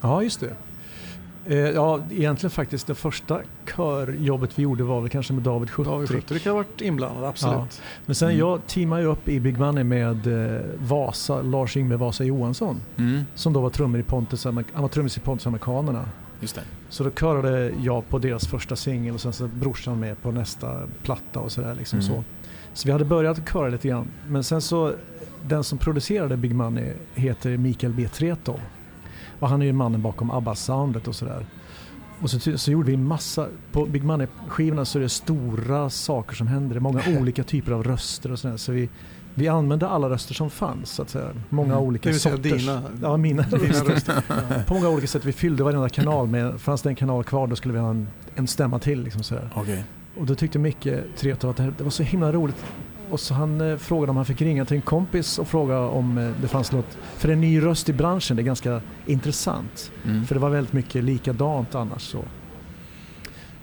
Ja, 0.00 0.22
just 0.22 0.40
det. 0.40 0.54
Eh, 1.48 1.56
ja, 1.56 2.00
egentligen 2.10 2.50
faktiskt 2.50 2.86
det 2.86 2.94
första 2.94 3.40
körjobbet 3.76 4.58
vi 4.58 4.62
gjorde 4.62 4.84
var 4.84 5.00
väl 5.00 5.10
kanske 5.10 5.32
med 5.32 5.42
David 5.42 5.70
Schuttrik. 5.70 5.94
David 5.94 6.08
Schuttrik 6.08 6.46
har 6.46 6.54
varit 6.54 6.80
inblandad, 6.80 7.24
absolut. 7.24 7.56
Ja. 7.56 7.84
Men 8.06 8.14
sen 8.14 8.28
mm. 8.28 8.38
jag 8.38 8.66
teamade 8.66 9.02
ju 9.02 9.08
upp 9.08 9.28
i 9.28 9.40
Big 9.40 9.58
Money 9.58 9.84
med 9.84 10.26
eh, 10.26 10.60
Vasa, 10.78 11.42
Lars-Ingve 11.42 11.96
Vasa 11.96 12.24
Johansson. 12.24 12.80
Mm. 12.96 13.24
Som 13.34 13.52
då 13.52 13.60
var 13.60 13.70
trummor 13.70 14.00
i 14.00 14.02
Pontus, 14.02 14.44
han 14.44 14.64
var 14.74 14.88
trummis 14.88 15.16
i 15.16 15.20
Pontus 15.20 15.46
Amerikanerna. 15.46 16.08
Just 16.40 16.54
det. 16.54 16.62
Så 16.88 17.04
då 17.04 17.10
körade 17.10 17.72
jag 17.82 18.08
på 18.08 18.18
deras 18.18 18.46
första 18.46 18.76
singel 18.76 19.14
och 19.14 19.20
sen 19.20 19.32
så 19.32 19.46
brorsan 19.46 20.00
med 20.00 20.22
på 20.22 20.30
nästa 20.30 20.82
platta 21.02 21.40
och 21.40 21.52
sådär. 21.52 21.74
Liksom 21.74 21.98
mm. 21.98 22.08
så. 22.10 22.24
så 22.74 22.88
vi 22.88 22.92
hade 22.92 23.04
börjat 23.04 23.48
köra 23.52 23.68
lite 23.68 23.88
grann. 23.88 24.08
Men 24.28 24.44
sen 24.44 24.60
så, 24.60 24.92
den 25.46 25.64
som 25.64 25.78
producerade 25.78 26.36
Big 26.36 26.54
Money 26.54 26.92
heter 27.14 27.56
Mikael 27.56 27.92
B. 27.92 28.08
Tretov. 28.08 28.60
Och 29.38 29.48
han 29.48 29.62
är 29.62 29.66
ju 29.66 29.72
mannen 29.72 30.02
bakom 30.02 30.30
ABBA-soundet 30.30 31.08
och 31.08 31.14
sådär. 31.14 31.46
Och 32.20 32.30
så, 32.30 32.58
så 32.58 32.70
gjorde 32.70 32.90
vi 32.90 32.96
massa, 32.96 33.48
på 33.72 33.86
Big 33.86 34.04
Money-skivorna 34.04 34.84
så 34.84 34.98
är 34.98 35.02
det 35.02 35.08
stora 35.08 35.90
saker 35.90 36.36
som 36.36 36.46
händer. 36.46 36.74
Det 36.74 36.78
är 36.78 36.80
många 36.80 37.02
olika 37.20 37.44
typer 37.44 37.72
av 37.72 37.84
röster 37.84 38.32
och 38.32 38.38
sådär. 38.38 38.56
Så 38.56 38.72
vi, 38.72 38.88
vi 39.34 39.48
använde 39.48 39.88
alla 39.88 40.10
röster 40.10 40.34
som 40.34 40.50
fanns, 40.50 40.90
så 40.90 41.02
att 41.02 41.10
säga. 41.10 41.30
Många 41.48 41.72
mm. 41.72 41.84
olika 41.84 42.08
vill 42.08 42.20
säga 42.20 42.36
sorters. 42.36 42.66
Dina, 42.66 42.82
ja, 43.02 43.16
mina 43.16 43.42
dina 43.50 43.84
röster. 43.84 44.22
ja. 44.28 44.34
På 44.66 44.74
många 44.74 44.88
olika 44.88 45.06
sätt. 45.06 45.24
Vi 45.24 45.32
fyllde 45.32 45.64
varenda 45.64 45.88
kanal 45.88 46.28
med, 46.28 46.60
fanns 46.60 46.82
det 46.82 46.88
en 46.88 46.96
kanal 46.96 47.24
kvar 47.24 47.46
då 47.46 47.56
skulle 47.56 47.74
vi 47.74 47.80
ha 47.80 47.90
en, 47.90 48.08
en 48.34 48.46
stämma 48.46 48.78
till. 48.78 49.02
Liksom 49.02 49.22
sådär. 49.22 49.50
Okay. 49.56 49.82
Och 50.18 50.26
då 50.26 50.34
tyckte 50.34 50.58
Micke 50.58 50.88
Tretow 51.16 51.50
att 51.50 51.56
det, 51.56 51.72
det 51.78 51.84
var 51.84 51.90
så 51.90 52.02
himla 52.02 52.32
roligt 52.32 52.64
och 53.10 53.20
så 53.20 53.34
han 53.34 53.60
eh, 53.60 53.76
frågade 53.76 54.10
om 54.10 54.16
han 54.16 54.24
fick 54.24 54.42
ringa 54.42 54.64
till 54.64 54.76
en 54.76 54.82
kompis 54.82 55.38
och 55.38 55.48
fråga 55.48 55.78
om 55.80 56.18
eh, 56.18 56.30
det 56.42 56.48
fanns 56.48 56.72
något, 56.72 56.98
för 57.16 57.28
en 57.28 57.40
ny 57.40 57.62
röst 57.62 57.88
i 57.88 57.92
branschen, 57.92 58.36
det 58.36 58.42
är 58.42 58.44
ganska 58.44 58.80
intressant. 59.06 59.92
Mm. 60.04 60.26
För 60.26 60.34
det 60.34 60.40
var 60.40 60.50
väldigt 60.50 60.72
mycket 60.72 61.04
likadant 61.04 61.74
annars. 61.74 62.02
Så. 62.02 62.18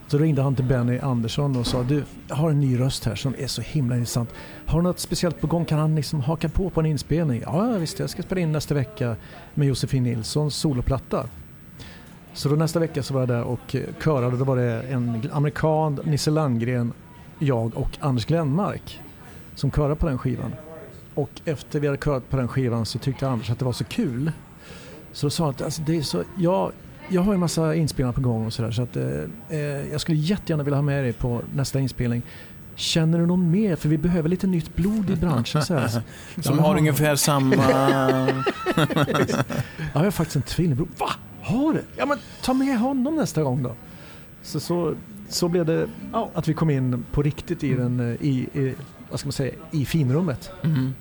Så 0.07 0.17
ringde 0.17 0.41
han 0.41 0.55
till 0.55 0.65
Benny 0.65 0.99
Andersson 0.99 1.55
och 1.55 1.67
sa 1.67 1.83
du, 1.83 2.03
jag 2.27 2.35
har 2.35 2.49
en 2.49 2.59
ny 2.59 2.79
röst 2.79 3.05
här 3.05 3.15
som 3.15 3.35
är 3.37 3.47
så 3.47 3.61
himla 3.61 3.95
intressant. 3.95 4.33
Har 4.65 4.79
du 4.79 4.83
något 4.83 4.99
speciellt 4.99 5.41
på 5.41 5.47
gång? 5.47 5.65
Kan 5.65 5.79
han 5.79 5.95
liksom 5.95 6.19
haka 6.21 6.49
på 6.49 6.69
på 6.69 6.79
en 6.79 6.85
inspelning? 6.85 7.41
Ja 7.45 7.67
visst, 7.67 7.99
jag 7.99 8.09
ska 8.09 8.23
spela 8.23 8.41
in 8.41 8.51
nästa 8.51 8.73
vecka 8.73 9.15
med 9.53 9.67
Josefin 9.67 10.03
Nilssons 10.03 10.55
soloplatta. 10.55 11.27
Så 12.33 12.49
då 12.49 12.55
nästa 12.55 12.79
vecka 12.79 13.03
så 13.03 13.13
var 13.13 13.21
jag 13.21 13.29
där 13.29 13.43
och 13.43 13.75
körade. 14.03 14.37
Då 14.37 14.43
var 14.43 14.55
det 14.55 14.81
en 14.81 15.29
amerikan, 15.33 15.99
Nisse 16.03 16.31
Landgren, 16.31 16.93
jag 17.39 17.77
och 17.77 17.97
Anders 17.99 18.25
Glenmark 18.25 19.01
som 19.55 19.71
körade 19.71 19.95
på 19.95 20.07
den 20.07 20.17
skivan. 20.17 20.53
Och 21.13 21.29
efter 21.45 21.79
vi 21.79 21.87
hade 21.87 21.99
körat 21.99 22.29
på 22.29 22.37
den 22.37 22.47
skivan 22.47 22.85
så 22.85 22.99
tyckte 22.99 23.27
Anders 23.27 23.49
att 23.49 23.59
det 23.59 23.65
var 23.65 23.73
så 23.73 23.83
kul. 23.83 24.31
Så 25.11 25.25
då 25.25 25.29
sa 25.29 25.43
han 25.43 25.53
att 25.53 25.61
alltså, 25.61 25.81
det 25.81 25.97
är 25.97 26.01
så, 26.01 26.23
jag, 26.37 26.71
jag 27.09 27.21
har 27.21 27.33
en 27.33 27.39
massa 27.39 27.75
inspelningar 27.75 28.13
på 28.13 28.21
gång 28.21 28.45
och 28.45 28.53
sådär 28.53 28.71
så 28.71 28.81
att 28.81 28.95
eh, 28.95 29.03
eh, 29.49 29.59
jag 29.91 30.01
skulle 30.01 30.17
jättegärna 30.17 30.63
vilja 30.63 30.77
ha 30.77 30.81
med 30.81 31.03
dig 31.03 31.13
på 31.13 31.41
nästa 31.53 31.79
inspelning. 31.79 32.21
Känner 32.75 33.19
du 33.19 33.25
någon 33.25 33.51
mer? 33.51 33.75
För 33.75 33.89
vi 33.89 33.97
behöver 33.97 34.29
lite 34.29 34.47
nytt 34.47 34.75
blod 34.75 35.09
i 35.09 35.15
branschen. 35.15 35.61
Så 35.61 35.73
här. 35.73 36.01
Som 36.41 36.59
har 36.59 36.77
ungefär 36.77 37.15
samma... 37.15 37.55
jag 39.93 39.99
har 39.99 40.11
faktiskt 40.11 40.35
en 40.35 40.41
tvillingbror. 40.41 40.87
Va? 40.99 41.09
Har 41.41 41.73
du? 41.73 41.81
Ja 41.97 42.05
men 42.05 42.17
ta 42.41 42.53
med 42.53 42.79
honom 42.79 43.15
nästa 43.15 43.43
gång 43.43 43.63
då. 43.63 43.75
Så, 44.41 44.59
så, 44.59 44.95
så 45.29 45.47
blev 45.47 45.65
det 45.65 45.87
att 46.33 46.47
vi 46.47 46.53
kom 46.53 46.69
in 46.69 47.05
på 47.11 47.21
riktigt 47.21 47.63
i, 47.63 47.73
den, 47.73 47.99
eh, 47.99 48.25
i, 48.25 48.49
i 48.53 48.75
vad 49.15 49.19
ska 49.19 49.27
man 49.27 49.33
säga, 49.33 49.53
i 49.71 49.85
finrummet. 49.85 50.51
Mm. 50.63 50.93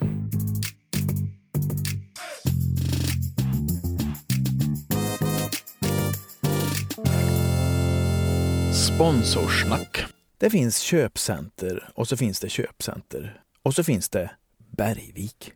Sponsorsnack. 8.72 10.04
Det 10.38 10.50
finns 10.50 10.78
köpcenter 10.78 11.90
och 11.94 12.08
så 12.08 12.16
finns 12.16 12.40
det 12.40 12.48
köpcenter. 12.48 13.40
Och 13.62 13.74
så 13.74 13.84
finns 13.84 14.08
det 14.08 14.30
Bergvik. 14.76 15.52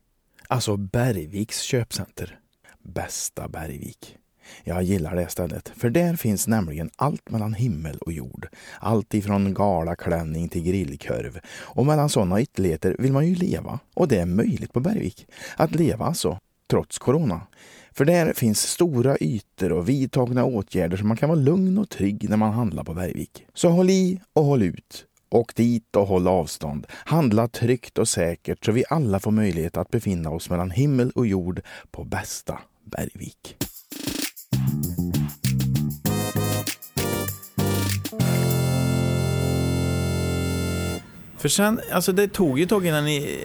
Alltså 0.49 0.77
Bergviks 0.77 1.61
köpcenter. 1.61 2.39
Bästa 2.83 3.49
Bergvik. 3.49 4.18
Jag 4.65 4.83
gillar 4.83 5.17
det 5.17 5.29
stället, 5.29 5.73
för 5.77 5.91
där 5.91 6.17
finns 6.17 6.49
nämligen 6.49 6.91
allt 6.97 7.31
mellan 7.31 7.55
himmel 7.55 7.99
och 7.99 8.13
jord. 8.13 8.49
Allt 8.81 9.15
ifrån 9.15 9.55
galaklänning 9.55 10.49
till 10.49 10.63
grillkorv. 10.63 11.41
Och 11.49 11.87
mellan 11.87 12.09
sådana 12.09 12.41
ytterligheter 12.41 12.97
vill 12.99 13.13
man 13.13 13.27
ju 13.27 13.35
leva. 13.35 13.79
Och 13.95 14.09
det 14.09 14.19
är 14.19 14.27
möjligt 14.27 14.73
på 14.73 14.81
Bergvik. 14.81 15.27
Att 15.57 15.75
leva 15.75 16.05
alltså, 16.05 16.39
trots 16.71 16.99
corona. 16.99 17.41
För 17.93 18.05
där 18.05 18.33
finns 18.33 18.63
stora 18.63 19.17
ytor 19.21 19.73
och 19.73 19.89
vidtagna 19.89 20.45
åtgärder 20.45 20.97
så 20.97 21.07
man 21.07 21.17
kan 21.17 21.29
vara 21.29 21.41
lugn 21.41 21.79
och 21.79 21.89
trygg 21.89 22.29
när 22.31 22.37
man 22.37 22.53
handlar 22.53 22.85
på 22.85 22.95
Bergvik. 22.95 23.45
Så 23.55 23.69
håll 23.69 23.91
i 23.91 24.21
och 24.33 24.45
håll 24.45 24.63
ut. 24.63 25.05
Åk 25.31 25.55
dit 25.55 25.97
och 25.97 26.07
håll 26.07 26.29
avstånd. 26.29 26.87
Handla 26.91 27.49
tryggt 27.49 27.99
och 27.99 28.09
säkert 28.09 28.65
så 28.65 28.73
vi 28.73 28.85
alla 28.91 29.21
får 29.21 29.31
möjlighet 29.31 29.77
att 29.77 29.91
befinna 29.91 30.31
oss 30.31 30.51
mellan 30.51 30.71
himmel 30.71 31.11
och 31.15 31.27
jord 31.27 31.61
på 31.91 32.05
bästa 32.05 32.59
Bergvik. 32.85 33.57
För 41.39 41.49
sen, 41.49 41.81
alltså 41.93 42.13
det 42.13 42.29
tog 42.29 42.59
ju 42.59 42.63
ett 42.63 42.71
tag 42.71 42.87
innan 42.87 43.05
ni, 43.05 43.39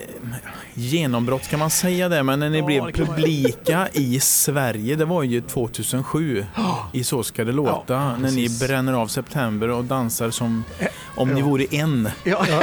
genombrott 0.74 1.48
kan 1.48 1.58
man 1.58 1.70
säga 1.70 2.08
det, 2.08 2.22
men 2.22 2.40
när 2.40 2.50
ni 2.50 2.58
ja, 2.58 2.64
blev 2.64 2.92
publika 2.92 3.88
i 3.92 4.20
Sverige, 4.20 4.96
det 4.96 5.04
var 5.04 5.22
ju 5.22 5.40
2007 5.40 6.46
i 6.92 7.04
Så 7.04 7.22
ska 7.22 7.44
det 7.44 7.52
låta, 7.52 7.94
ja, 7.94 8.16
när 8.16 8.30
ni 8.30 8.48
bränner 8.60 8.92
av 8.92 9.06
September 9.06 9.70
och 9.70 9.84
dansar 9.84 10.30
som 10.30 10.64
om 11.16 11.28
ja. 11.28 11.34
ni 11.34 11.42
vore 11.42 11.64
en. 11.70 12.08
Ja. 12.24 12.46
Ja. 12.48 12.62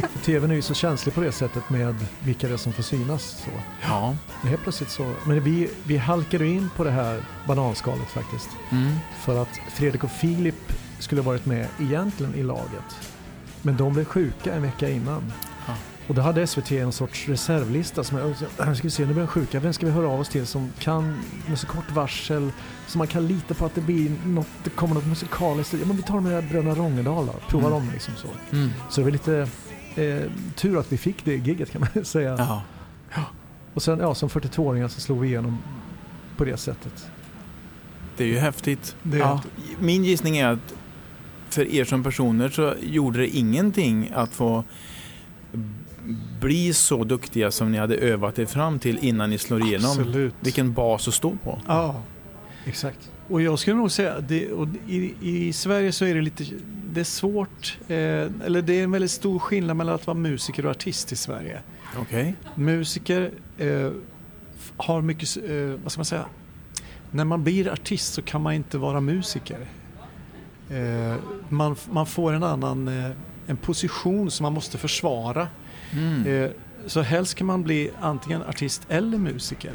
TVn 0.24 0.50
är 0.50 0.54
ju 0.54 0.62
så 0.62 0.74
känslig 0.74 1.14
på 1.14 1.20
det 1.20 1.32
sättet 1.32 1.70
med 1.70 1.94
vilka 2.20 2.48
det 2.48 2.52
är 2.52 2.58
som 2.58 2.72
får 2.72 2.82
synas. 2.82 3.22
Så. 3.44 3.50
Ja. 3.82 4.16
Helt 4.42 4.62
plötsligt 4.62 4.90
så, 4.90 5.12
men 5.24 5.44
vi, 5.44 5.68
vi 5.84 5.96
halkade 5.96 6.46
in 6.46 6.70
på 6.76 6.84
det 6.84 6.90
här 6.90 7.20
bananskalet 7.46 8.08
faktiskt. 8.08 8.48
Mm. 8.70 8.92
För 9.24 9.42
att 9.42 9.60
Fredrik 9.74 10.04
och 10.04 10.10
Filip 10.10 10.72
skulle 10.98 11.20
varit 11.20 11.46
med 11.46 11.66
egentligen 11.80 12.34
i 12.34 12.42
laget. 12.42 13.15
Men 13.66 13.76
de 13.76 13.92
blev 13.92 14.04
sjuka 14.04 14.54
en 14.54 14.62
vecka 14.62 14.90
innan. 14.90 15.32
Ja. 15.66 15.74
Och 16.08 16.14
då 16.14 16.22
hade 16.22 16.46
SVT 16.46 16.72
en 16.72 16.92
sorts 16.92 17.28
reservlista 17.28 18.04
som 18.04 18.18
jag, 18.18 18.36
ska 18.76 18.82
vi 18.82 18.90
se, 18.90 19.06
nu 19.06 19.12
blir 19.12 19.22
de 19.22 19.26
sjuka, 19.26 19.60
vem 19.60 19.72
ska 19.72 19.86
vi 19.86 19.92
höra 19.92 20.08
av 20.08 20.20
oss 20.20 20.28
till 20.28 20.46
som 20.46 20.72
kan 20.78 21.18
med 21.48 21.58
så 21.58 21.66
kort 21.66 21.90
varsel, 21.90 22.52
som 22.86 22.98
man 22.98 23.06
kan 23.06 23.26
lita 23.26 23.54
på 23.54 23.66
att 23.66 23.74
det 23.74 23.80
blir 23.80 24.10
något, 24.26 24.46
det 24.64 24.70
kommer 24.70 24.94
något 24.94 25.06
musikaliskt. 25.06 25.74
Ja 25.80 25.86
men 25.86 25.96
vi 25.96 26.02
tar 26.02 26.14
de 26.14 26.26
här 26.26 26.42
Bröderna 26.42 26.74
Rångedal 26.74 27.26
då, 27.26 27.32
prova 27.48 27.66
mm. 27.66 27.78
dem 27.78 27.90
liksom 27.92 28.14
så. 28.16 28.28
Mm. 28.52 28.70
Så 28.90 29.00
det 29.00 29.04
var 29.04 29.10
lite 29.10 29.48
eh, 29.94 30.30
tur 30.54 30.78
att 30.78 30.92
vi 30.92 30.98
fick 30.98 31.24
det 31.24 31.36
gigget 31.36 31.70
kan 31.70 31.86
man 31.94 32.04
säga. 32.04 32.36
Ja. 32.38 32.62
Och 33.74 33.82
sen 33.82 33.98
ja, 33.98 34.14
som 34.14 34.28
42-åringar 34.28 34.88
så 34.88 35.00
slog 35.00 35.20
vi 35.20 35.28
igenom 35.28 35.58
på 36.36 36.44
det 36.44 36.56
sättet. 36.56 37.10
Det 38.16 38.24
är 38.24 38.28
ju 38.28 38.38
häftigt. 38.38 38.96
Är 39.12 39.16
ja. 39.16 39.42
Min 39.78 40.04
gissning 40.04 40.36
är 40.36 40.48
att 40.48 40.74
för 41.50 41.74
er 41.74 41.84
som 41.84 42.04
personer 42.04 42.48
så 42.48 42.74
gjorde 42.82 43.18
det 43.18 43.28
ingenting 43.28 44.10
att 44.14 44.32
få 44.34 44.64
bli 46.40 46.72
så 46.74 47.04
duktiga 47.04 47.50
som 47.50 47.72
ni 47.72 47.78
hade 47.78 47.96
övat 47.96 48.38
er 48.38 48.46
fram 48.46 48.78
till 48.78 48.98
innan 49.00 49.30
ni 49.30 49.38
slår 49.38 49.62
igenom. 49.66 49.90
Absolut. 49.90 50.34
Vilken 50.40 50.72
bas 50.72 51.08
att 51.08 51.14
stå 51.14 51.36
på. 51.44 51.60
Ja, 51.66 52.02
Exakt. 52.66 53.10
och 53.28 53.42
jag 53.42 53.58
skulle 53.58 53.76
nog 53.76 53.90
säga 53.90 54.20
det, 54.20 54.52
och 54.52 54.68
i, 54.88 55.14
i 55.20 55.52
Sverige 55.52 55.92
så 55.92 56.04
är 56.04 56.14
det 56.14 56.20
lite 56.20 56.44
det 56.92 57.00
är 57.00 57.04
svårt, 57.04 57.78
eh, 57.88 57.96
eller 58.44 58.62
det 58.62 58.80
är 58.80 58.84
en 58.84 58.90
väldigt 58.90 59.10
stor 59.10 59.38
skillnad 59.38 59.76
mellan 59.76 59.94
att 59.94 60.06
vara 60.06 60.16
musiker 60.16 60.64
och 60.66 60.70
artist 60.70 61.12
i 61.12 61.16
Sverige. 61.16 61.60
Okej. 61.98 62.34
Musiker 62.54 63.30
eh, 63.58 63.90
har 64.76 65.02
mycket, 65.02 65.36
eh, 65.36 65.80
vad 65.82 65.92
ska 65.92 65.98
man 65.98 66.04
säga, 66.04 66.24
när 67.10 67.24
man 67.24 67.44
blir 67.44 67.72
artist 67.72 68.14
så 68.14 68.22
kan 68.22 68.42
man 68.42 68.54
inte 68.54 68.78
vara 68.78 69.00
musiker. 69.00 69.58
Eh, 70.70 71.14
man, 71.48 71.76
man 71.90 72.06
får 72.06 72.32
en 72.32 72.42
annan, 72.42 72.88
eh, 72.88 73.10
en 73.46 73.56
position 73.56 74.30
som 74.30 74.44
man 74.44 74.52
måste 74.52 74.78
försvara. 74.78 75.48
Mm. 75.92 76.26
Eh, 76.26 76.50
så 76.86 77.00
helst 77.00 77.34
kan 77.34 77.46
man 77.46 77.62
bli 77.62 77.90
antingen 78.00 78.42
artist 78.42 78.82
eller 78.88 79.18
musiker. 79.18 79.72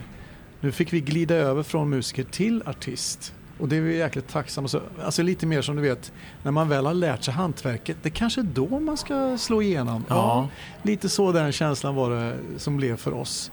Nu 0.60 0.72
fick 0.72 0.94
vi 0.94 1.02
glida 1.02 1.36
över 1.36 1.64
från 1.64 1.90
musiker 1.90 2.24
till 2.24 2.64
artist. 2.66 3.34
Och 3.60 3.68
det 3.68 3.76
är 3.76 3.82
vi 3.82 3.98
jäkligt 3.98 4.28
tacksamma 4.28 4.68
så, 4.68 4.82
Alltså 5.04 5.24
lite 5.24 5.46
mer 5.46 5.62
som 5.62 5.76
du 5.76 5.82
vet, 5.82 6.12
när 6.44 6.52
man 6.52 6.70
väl 6.70 6.86
har 6.86 6.94
lärt 6.94 7.24
sig 7.24 7.34
hantverket, 7.34 7.98
det 8.02 8.10
är 8.10 8.14
kanske 8.14 8.42
är 8.42 8.44
då 8.44 8.80
man 8.80 8.98
ska 8.98 9.38
slå 9.38 9.62
igenom. 9.62 10.06
Ja. 10.10 10.48
Lite 10.84 11.10
så 11.10 11.32
den 11.32 11.52
känslan 11.52 11.96
var 11.96 12.10
det 12.10 12.36
som 12.58 12.78
blev 12.78 12.98
för 12.98 13.14
oss. 13.14 13.52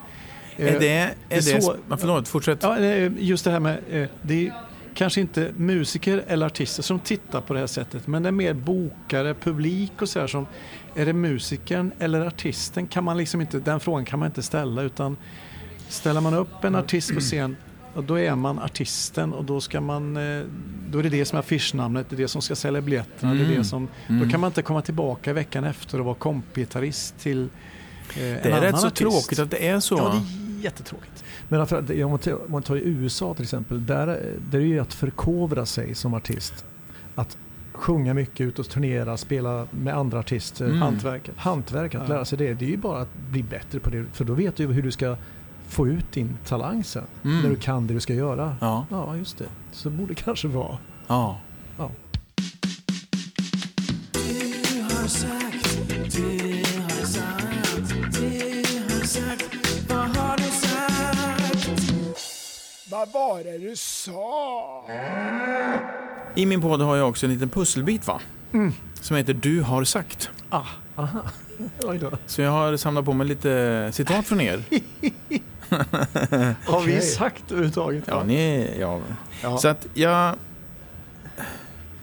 Är 0.57 0.80
det... 0.80 0.89
Är 0.89 1.14
det, 1.28 1.62
så- 1.62 1.76
förlåt, 1.99 2.28
fortsätt. 2.28 2.62
Ja, 2.62 2.78
just 3.18 3.45
det 3.45 3.51
här 3.51 3.61
med, 3.61 4.09
det 4.22 4.47
är 4.47 4.53
kanske 4.99 5.20
inte 5.20 5.53
musiker 5.57 6.24
eller 6.28 6.46
artister 6.46 6.82
som 6.82 6.99
tittar 6.99 7.40
på 7.40 7.55
det 7.55 7.61
här 7.61 7.66
sättet, 7.66 8.07
men 8.07 8.22
det 8.22 8.28
är 8.28 8.32
mer 8.32 8.55
bokare, 8.55 9.34
publik 9.34 9.92
och 10.03 10.09
så 10.09 10.20
här 10.20 10.26
som, 10.26 10.46
är 10.94 11.07
det 11.07 11.12
musikern 11.12 11.92
eller 11.99 12.20
artisten 12.26 12.86
kan 12.86 13.05
man 13.05 13.16
liksom 13.16 13.40
inte, 13.40 13.59
den 13.59 13.80
frågan 13.80 14.05
kan 14.05 14.18
man 14.18 14.26
inte 14.26 14.42
ställa 14.42 14.82
utan 14.82 15.16
ställer 15.88 16.20
man 16.20 16.34
upp 16.34 16.64
en 16.64 16.74
artist 16.74 17.14
på 17.14 17.20
scen 17.20 17.57
då 18.07 18.18
är 18.18 18.34
man 18.34 18.59
artisten 18.59 19.32
och 19.32 19.44
då 19.44 19.61
ska 19.61 19.80
man, 19.80 20.16
eh, 20.16 20.44
då 20.90 20.99
är 20.99 21.03
det 21.03 21.09
det 21.09 21.24
som 21.24 21.36
är 21.36 21.40
affischnamnet, 21.40 22.07
det 22.11 22.16
är 22.16 22.18
det 22.18 22.28
som 22.28 22.42
ska 22.42 22.57
sälja 22.57 22.80
biljetterna, 22.80 23.34
det 23.34 23.40
är 23.40 23.44
Mm. 23.44 23.59
det 23.59 23.64
som, 23.64 23.88
Mm. 24.09 24.22
då 24.24 24.30
kan 24.30 24.40
man 24.40 24.49
inte 24.51 24.62
komma 24.62 24.82
tillbaka 24.82 25.32
veckan 25.32 25.64
efter 25.64 25.99
och 25.99 26.05
vara 26.05 26.14
kompgitarrist 26.14 27.18
till 27.18 27.42
eh, 27.42 27.49
det 28.16 28.22
en 28.24 28.36
är 28.46 28.51
annan 28.51 28.62
rätt 28.62 28.80
så 28.80 28.86
artist. 28.86 28.99
tråkigt 28.99 29.38
att 29.38 29.51
det 29.51 29.68
är 29.68 29.80
så. 29.80 29.96
Ja, 29.96 30.03
det 30.05 30.16
är 30.16 30.47
jättetråkigt. 30.61 31.24
Men 31.48 31.61
om, 32.04 32.18
man 32.48 32.62
tar, 32.62 32.76
i 32.76 32.82
USA 32.84 33.34
till 33.34 33.42
exempel, 33.42 33.86
där, 33.86 34.06
där 34.50 34.59
är 34.59 34.62
det 34.62 34.68
ju 34.68 34.78
att 34.78 34.94
förkovra 34.94 35.66
sig 35.66 35.94
som 35.94 36.14
artist. 36.14 36.64
Att 37.14 37.36
sjunga 37.72 38.14
mycket, 38.14 38.40
ut 38.40 38.59
och 38.59 38.68
turnera, 38.68 39.16
spela 39.16 39.66
med 39.70 39.96
andra 39.96 40.18
artister. 40.18 40.64
Mm. 40.64 40.82
Hantverket. 40.82 41.34
Hantverk, 41.36 41.94
att 41.94 42.02
Ja. 42.09 42.14
lära 42.14 42.24
sig 42.24 42.38
det, 42.38 42.54
det 42.54 42.64
är 42.64 42.70
ju 42.70 42.76
bara 42.76 43.00
att 43.00 43.14
bli 43.30 43.42
bättre 43.42 43.80
på 43.80 43.90
det. 43.90 44.04
För 44.12 44.24
då 44.24 44.34
vet 44.34 44.56
du 44.56 44.66
hur 44.66 44.82
du 44.82 44.90
ska 44.90 45.16
få 45.68 45.88
ut 45.88 46.12
din 46.12 46.38
talang 46.46 46.84
sen. 46.84 47.04
Mm. 47.24 47.40
När 47.42 47.50
du 47.50 47.56
kan 47.56 47.86
det 47.86 47.94
du 47.94 48.00
ska 48.00 48.14
göra. 48.14 48.56
Ja, 48.61 48.86
Ja, 48.90 49.16
just 49.16 49.38
det. 49.38 49.44
Så 49.72 49.90
borde 49.90 50.09
det 50.14 50.14
kanske 50.22 50.48
vara. 50.48 50.78
ja. 51.09 51.40
Ja. 51.78 51.90
Vad 62.99 63.12
var 63.12 63.44
det 63.44 63.59
du 63.59 63.76
sa? 63.76 64.84
I 66.34 66.46
min 66.46 66.61
podd 66.61 66.80
har 66.80 66.96
jag 66.96 67.09
också 67.09 67.26
en 67.26 67.32
liten 67.32 67.49
pusselbit 67.49 68.07
va? 68.07 68.20
Mm. 68.53 68.72
Som 68.94 69.16
heter 69.16 69.34
Du 69.34 69.62
har 69.62 69.84
sagt. 69.84 70.30
Ah, 70.51 70.62
Aha. 70.96 71.20
Oj 71.84 71.99
då. 71.99 72.11
Så 72.26 72.42
jag 72.42 72.51
har 72.51 72.76
samlat 72.76 73.05
på 73.05 73.12
mig 73.12 73.26
lite 73.26 73.90
citat 73.92 74.26
från 74.26 74.40
er. 74.40 74.62
har 76.70 76.86
vi 76.86 77.01
sagt 77.01 77.51
överhuvudtaget? 77.51 78.05
Ja, 78.07 78.24
ni, 78.24 78.70
ja. 78.80 79.01
Ja. 79.42 79.59
Så 79.59 79.68
att 79.68 79.86
jag... 79.94 80.34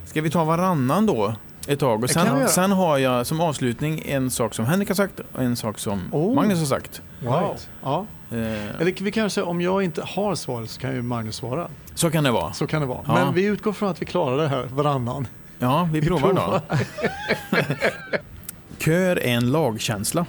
Ska 0.05 0.21
vi 0.21 0.29
ta 0.29 0.43
varannan 0.43 1.05
då? 1.05 1.35
Ett 1.67 1.79
tag. 1.79 2.03
Och 2.03 2.09
sen, 2.09 2.47
sen 2.47 2.71
har 2.71 2.97
jag 2.97 3.27
som 3.27 3.41
avslutning 3.41 4.03
en 4.05 4.31
sak 4.31 4.53
som 4.53 4.65
Henrik 4.65 4.87
har 4.87 4.95
sagt 4.95 5.19
och 5.19 5.43
en 5.43 5.55
sak 5.55 5.79
som 5.79 6.01
Oh. 6.11 6.35
Magnus 6.35 6.59
har 6.59 6.65
sagt. 6.65 7.01
Wow. 7.23 7.33
Right. 7.33 7.69
Ja. 7.83 8.05
Eh, 8.31 8.81
Eller 8.81 9.03
vi 9.03 9.11
kanske, 9.11 9.41
om 9.41 9.61
jag 9.61 9.83
inte 9.83 10.01
har 10.01 10.35
svaret 10.35 10.69
så 10.69 10.79
kan 10.81 10.95
ju 10.95 11.01
Magnus 11.01 11.35
svara. 11.35 11.67
så 11.95 12.11
kan 12.11 12.23
det 12.23 12.31
vara. 12.31 12.53
Så 12.53 12.67
kan 12.67 12.81
det 12.81 12.87
vara. 12.87 13.01
Ja. 13.07 13.13
Men 13.13 13.33
vi 13.33 13.45
utgår 13.45 13.73
från 13.73 13.89
att 13.89 14.01
vi 14.01 14.05
klarar 14.05 14.37
det 14.37 14.47
här 14.47 14.63
varannan. 14.63 15.27
Ja, 15.59 15.89
vi 15.91 15.99
Vi 15.99 16.07
provar 16.07 16.29
då. 16.29 16.35
provar. 16.35 16.61
Kör 18.77 19.15
är 19.19 19.27
en 19.37 19.51
lagkänsla. 19.51 20.25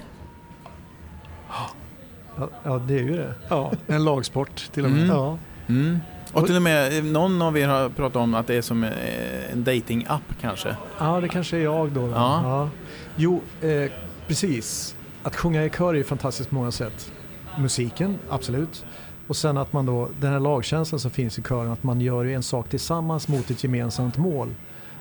Ja, 2.39 2.49
ja, 2.65 2.79
det 2.79 2.95
är 2.95 3.03
ju 3.03 3.17
det. 3.17 3.35
Ja, 3.49 3.73
en 3.87 4.05
lagsport 4.05 4.57
till 4.73 4.85
och 4.85 4.91
med. 4.91 5.03
Mm. 5.05 5.17
Ja. 5.17 5.39
Mm. 5.69 6.01
Och 6.33 6.47
till 6.47 6.57
och 6.57 6.63
med 6.63 6.99
eh, 6.99 7.05
någon 7.05 7.43
av 7.43 7.59
er 7.59 7.69
har 7.69 7.89
pratat 7.89 8.17
om 8.17 8.35
att 8.35 8.47
det 8.47 8.55
är 8.55 8.63
som 8.63 8.85
eh, 8.85 9.53
en 9.53 9.65
dating-app 9.65 10.23
kanske. 10.41 10.77
ja, 10.99 11.21
det 11.21 11.29
kanske 11.29 11.57
är 11.57 11.61
jag 11.61 11.91
då. 11.93 12.07
då. 12.07 12.13
Ja. 12.13 12.69
Jo, 13.17 13.43
eh, 13.63 13.91
precis. 14.27 14.97
Att 15.23 15.37
sjunga 15.37 15.65
i 15.65 15.71
kör 15.71 15.89
är 15.95 15.95
ju 15.99 16.05
fantastiskt 16.05 16.49
på 16.51 16.55
många 16.55 16.71
sätt. 16.71 17.13
Musiken, 17.59 18.19
absolut. 18.29 18.85
Och 19.29 19.37
sen 19.37 19.57
att 19.57 19.73
man 19.73 19.87
då, 19.87 20.09
den 20.21 20.33
här 20.33 20.41
lagkänslan 20.41 21.01
som 21.01 21.11
finns 21.11 21.39
i 21.39 21.43
kören, 21.43 21.73
att 21.73 21.83
man 21.83 22.01
gör 22.01 22.25
ju 22.25 22.35
en 22.35 22.43
sak 22.43 22.69
tillsammans 22.69 23.29
mot 23.29 23.51
ett 23.51 23.65
gemensamt 23.65 24.17
mål. 24.17 24.55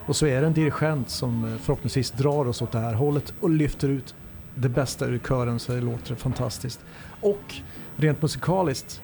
Och 0.06 0.16
så 0.16 0.26
är 0.26 0.42
det 0.42 0.48
en 0.48 0.54
dirigent 0.54 1.10
som 1.10 1.46
eh, 1.46 1.58
förhoppningsvis 1.58 2.12
drar 2.12 2.48
oss 2.48 2.62
åt 2.62 2.72
det 2.72 2.80
här 2.80 2.94
hållet 2.94 3.34
och 3.42 3.50
lyfter 3.50 3.90
ut 3.90 4.16
det 4.56 4.70
bästa 4.70 5.06
ur 5.06 5.20
kören 5.20 5.60
så 5.60 5.72
det 5.72 5.82
låter 5.82 6.16
fantastiskt. 6.16 6.80
Och 7.22 7.56
rent 7.96 8.22
musikaliskt 8.22 9.02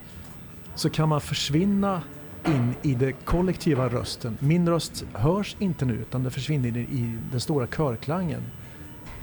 så 0.76 0.90
kan 0.90 1.10
man 1.10 1.22
försvinna 1.22 2.02
in 2.46 2.76
i 2.82 2.96
den 2.96 3.14
kollektiva 3.26 3.90
rösten. 3.90 4.38
Min 4.40 4.70
röst 4.70 5.06
hörs 5.14 5.56
inte 5.60 5.86
nu 5.86 5.94
utan 5.94 6.24
den 6.24 6.32
försvinner 6.32 6.68
in 6.68 6.78
i 6.78 7.18
den 7.32 7.42
stora 7.42 7.68
körklangen. 7.68 8.42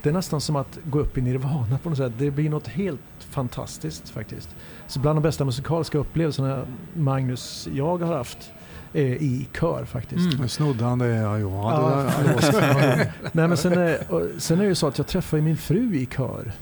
Det 0.02 0.08
är 0.08 0.12
nästan 0.12 0.40
som 0.40 0.56
att 0.56 0.78
gå 0.84 0.98
upp 0.98 1.18
i 1.18 1.20
nirvana 1.20 1.78
på 1.82 1.88
något 1.88 1.98
sätt. 1.98 2.12
Det 2.18 2.30
blir 2.30 2.50
något 2.50 2.68
helt 2.68 3.00
fantastiskt 3.30 4.08
faktiskt. 4.08 4.48
Så 4.86 5.00
bland 5.00 5.16
de 5.16 5.22
bästa 5.22 5.44
musikaliska 5.44 5.98
upplevelserna 5.98 6.62
Magnus 6.94 7.68
jag 7.74 7.98
har 8.02 8.16
haft 8.16 8.50
är 8.92 9.06
i 9.06 9.48
kör 9.60 9.84
faktiskt. 9.84 10.26
Mm. 10.26 10.40
Nu 10.40 10.48
snodde 10.48 10.84
han 10.84 10.98
det, 10.98 11.06
ja. 11.06 11.38
Ja, 11.38 12.04
det 12.18 12.28
där, 12.28 12.40
förlåt. 12.40 13.06
Nej, 13.32 13.48
men 13.48 13.56
sen, 13.56 13.72
är, 13.72 14.12
och 14.12 14.22
sen 14.38 14.58
är 14.58 14.62
det 14.62 14.68
ju 14.68 14.74
så 14.74 14.86
att 14.86 14.98
jag 14.98 15.06
träffar 15.06 15.36
ju 15.36 15.42
min 15.42 15.56
fru 15.56 15.94
i 15.96 16.06
kör. 16.16 16.52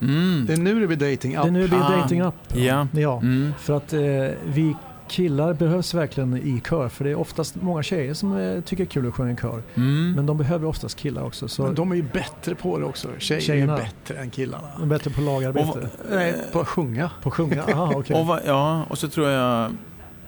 Mm. 0.00 0.44
det 0.46 0.52
är 0.52 0.56
nu 0.56 0.80
det 0.80 0.86
blir 0.96 1.10
dating 1.10 1.32
Det 1.32 1.38
är 1.38 1.50
nu 1.50 1.62
det 1.62 1.68
blir 1.68 1.78
Ah. 1.78 1.96
dating 1.96 2.22
up. 2.22 2.34
Ja. 2.54 2.86
ja. 2.92 3.18
Mm. 3.20 3.52
För 3.58 3.76
att 3.76 3.92
eh, 3.92 4.00
vi 4.46 4.76
killar 5.08 5.54
behövs 5.54 5.94
verkligen 5.94 6.36
i 6.36 6.60
kör. 6.68 6.88
För 6.88 7.04
det 7.04 7.10
är 7.10 7.14
oftast 7.14 7.54
många 7.62 7.82
tjejer 7.82 8.14
som 8.14 8.36
eh, 8.36 8.60
tycker 8.60 8.84
det 8.84 8.88
är 8.88 8.90
kul 8.90 9.08
att 9.08 9.14
sjunga 9.14 9.32
i 9.32 9.36
kör. 9.36 9.62
Mm. 9.74 10.12
Men 10.12 10.26
de 10.26 10.38
behöver 10.38 10.66
oftast 10.66 10.96
killar 10.98 11.22
också. 11.22 11.48
Så 11.48 11.62
Men 11.62 11.74
de 11.74 11.92
är 11.92 11.96
ju 11.96 12.02
bättre 12.02 12.54
på 12.54 12.78
det 12.78 12.84
också. 12.84 13.08
Tjejer 13.18 13.40
Tjejerna. 13.40 13.72
är 13.72 13.78
ju 13.78 13.84
bättre 13.84 14.18
än 14.22 14.30
killarna. 14.30 14.68
de 14.76 14.82
är 14.82 14.86
bättre 14.86 15.10
på 15.10 15.20
lagarbete. 15.20 15.68
Och- 15.68 16.10
Nej, 16.10 16.34
på 16.52 16.60
att 16.60 16.68
sjunga. 16.68 17.10
på 17.22 17.28
att 17.28 17.34
sjunga? 17.34 17.62
Aha, 17.62 17.92
okej. 17.96 18.16
Och, 18.16 18.26
va, 18.26 18.40
ja, 18.46 18.84
och 18.90 18.98
så 18.98 19.08
tror 19.08 19.28
jag, 19.28 19.72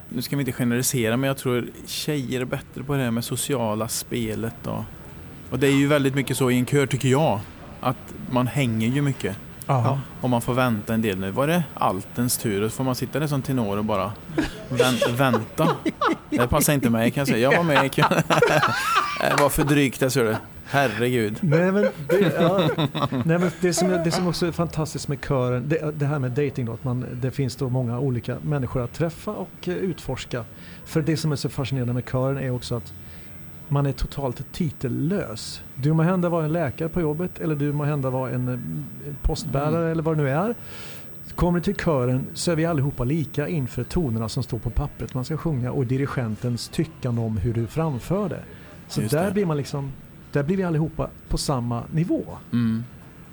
nu 0.09 0.21
ska 0.21 0.35
vi 0.35 0.39
inte 0.41 0.51
generalisera, 0.51 1.17
men 1.17 1.27
jag 1.27 1.37
tror 1.37 1.67
tjejer 1.85 2.41
är 2.41 2.45
bättre 2.45 2.83
på 2.83 2.93
det 2.93 3.03
här 3.03 3.11
med 3.11 3.23
sociala 3.23 3.87
spelet. 3.87 4.67
Och, 4.67 4.83
och 5.49 5.59
det 5.59 5.67
är 5.67 5.71
ju 5.71 5.87
väldigt 5.87 6.15
mycket 6.15 6.37
så 6.37 6.51
i 6.51 6.57
en 6.57 6.65
kör 6.65 6.85
tycker 6.85 7.09
jag, 7.09 7.39
att 7.79 8.13
man 8.31 8.47
hänger 8.47 8.87
ju 8.87 9.01
mycket. 9.01 9.37
Ja. 9.69 9.99
Och 10.21 10.29
man 10.29 10.41
får 10.41 10.53
vänta 10.53 10.93
en 10.93 11.01
del. 11.01 11.19
Nu 11.19 11.31
var 11.31 11.47
det 11.47 11.63
altens 11.73 12.37
tur 12.37 12.63
och 12.63 12.71
så 12.71 12.77
får 12.77 12.83
man 12.83 12.95
sitta 12.95 13.19
där 13.19 13.27
som 13.27 13.41
tenor 13.41 13.77
och 13.77 13.85
bara 13.85 14.11
vän, 14.69 14.95
vänta. 15.17 15.75
Det 16.29 16.47
passar 16.47 16.73
inte 16.73 16.89
mig 16.89 17.11
kan 17.11 17.21
jag 17.21 17.27
säga. 17.27 17.51
Jag 17.51 17.57
var 17.57 17.63
med. 17.63 17.91
Det 19.21 19.41
var 19.41 19.49
för 19.49 19.63
drygt 19.63 19.99
det 19.99 20.09
ser 20.09 20.23
du. 20.23 20.35
Herregud. 20.65 21.37
Nej, 21.41 21.71
men 21.71 21.81
det, 22.09 22.33
ja. 22.39 22.69
Nej, 23.09 23.39
men 23.39 23.51
det, 23.61 23.73
som, 23.73 23.89
det 23.89 24.11
som 24.11 24.27
också 24.27 24.45
är 24.45 24.51
fantastiskt 24.51 25.07
med 25.07 25.17
kören, 25.27 25.69
det, 25.69 25.91
det 25.91 26.05
här 26.05 26.19
med 26.19 26.31
dating 26.31 26.65
då, 26.65 26.73
att 26.73 26.83
man, 26.83 27.05
det 27.21 27.31
finns 27.31 27.55
då 27.55 27.69
många 27.69 27.99
olika 27.99 28.37
människor 28.41 28.83
att 28.83 28.93
träffa 28.93 29.31
och 29.31 29.67
eh, 29.67 29.73
utforska. 29.73 30.45
För 30.85 31.01
det 31.01 31.17
som 31.17 31.31
är 31.31 31.35
så 31.35 31.49
fascinerande 31.49 31.93
med 31.93 32.03
kören 32.11 32.37
är 32.37 32.51
också 32.51 32.75
att 32.75 32.93
man 33.69 33.85
är 33.85 33.91
totalt 33.91 34.51
titellös. 34.51 35.61
Du 35.75 35.93
må 35.93 36.03
hända 36.03 36.29
vara 36.29 36.45
en 36.45 36.53
läkare 36.53 36.89
på 36.89 37.01
jobbet 37.01 37.39
eller 37.39 37.55
du 37.55 37.73
må 37.73 37.83
hända 37.83 38.09
vara 38.09 38.31
en 38.31 38.47
eh, 38.47 38.59
postbärare 39.21 39.77
Mm. 39.77 39.91
eller 39.91 40.03
vad 40.03 40.17
det 40.17 40.23
nu 40.23 40.29
är. 40.29 40.55
Kommer 41.35 41.59
du 41.59 41.63
till 41.63 41.75
kören 41.75 42.25
så 42.33 42.51
är 42.51 42.55
vi 42.55 42.65
allihopa 42.65 43.03
lika 43.03 43.47
inför 43.47 43.83
tonerna 43.83 44.29
som 44.29 44.43
står 44.43 44.59
på 44.59 44.69
pappret 44.69 45.13
man 45.13 45.25
ska 45.25 45.37
sjunga 45.37 45.71
och 45.71 45.85
dirigentens 45.85 46.67
tyckande 46.69 47.21
om 47.21 47.37
hur 47.37 47.53
du 47.53 47.67
framför 47.67 48.29
det. 48.29 48.43
Så 48.87 49.01
Just 49.01 49.13
där 49.13 49.25
det. 49.25 49.31
blir 49.31 49.45
man 49.45 49.57
liksom, 49.57 49.91
där 50.31 50.43
blir 50.43 50.57
vi 50.57 50.63
allihopa 50.63 51.09
på 51.29 51.37
samma 51.37 51.83
nivå. 51.91 52.23
Mm. 52.51 52.83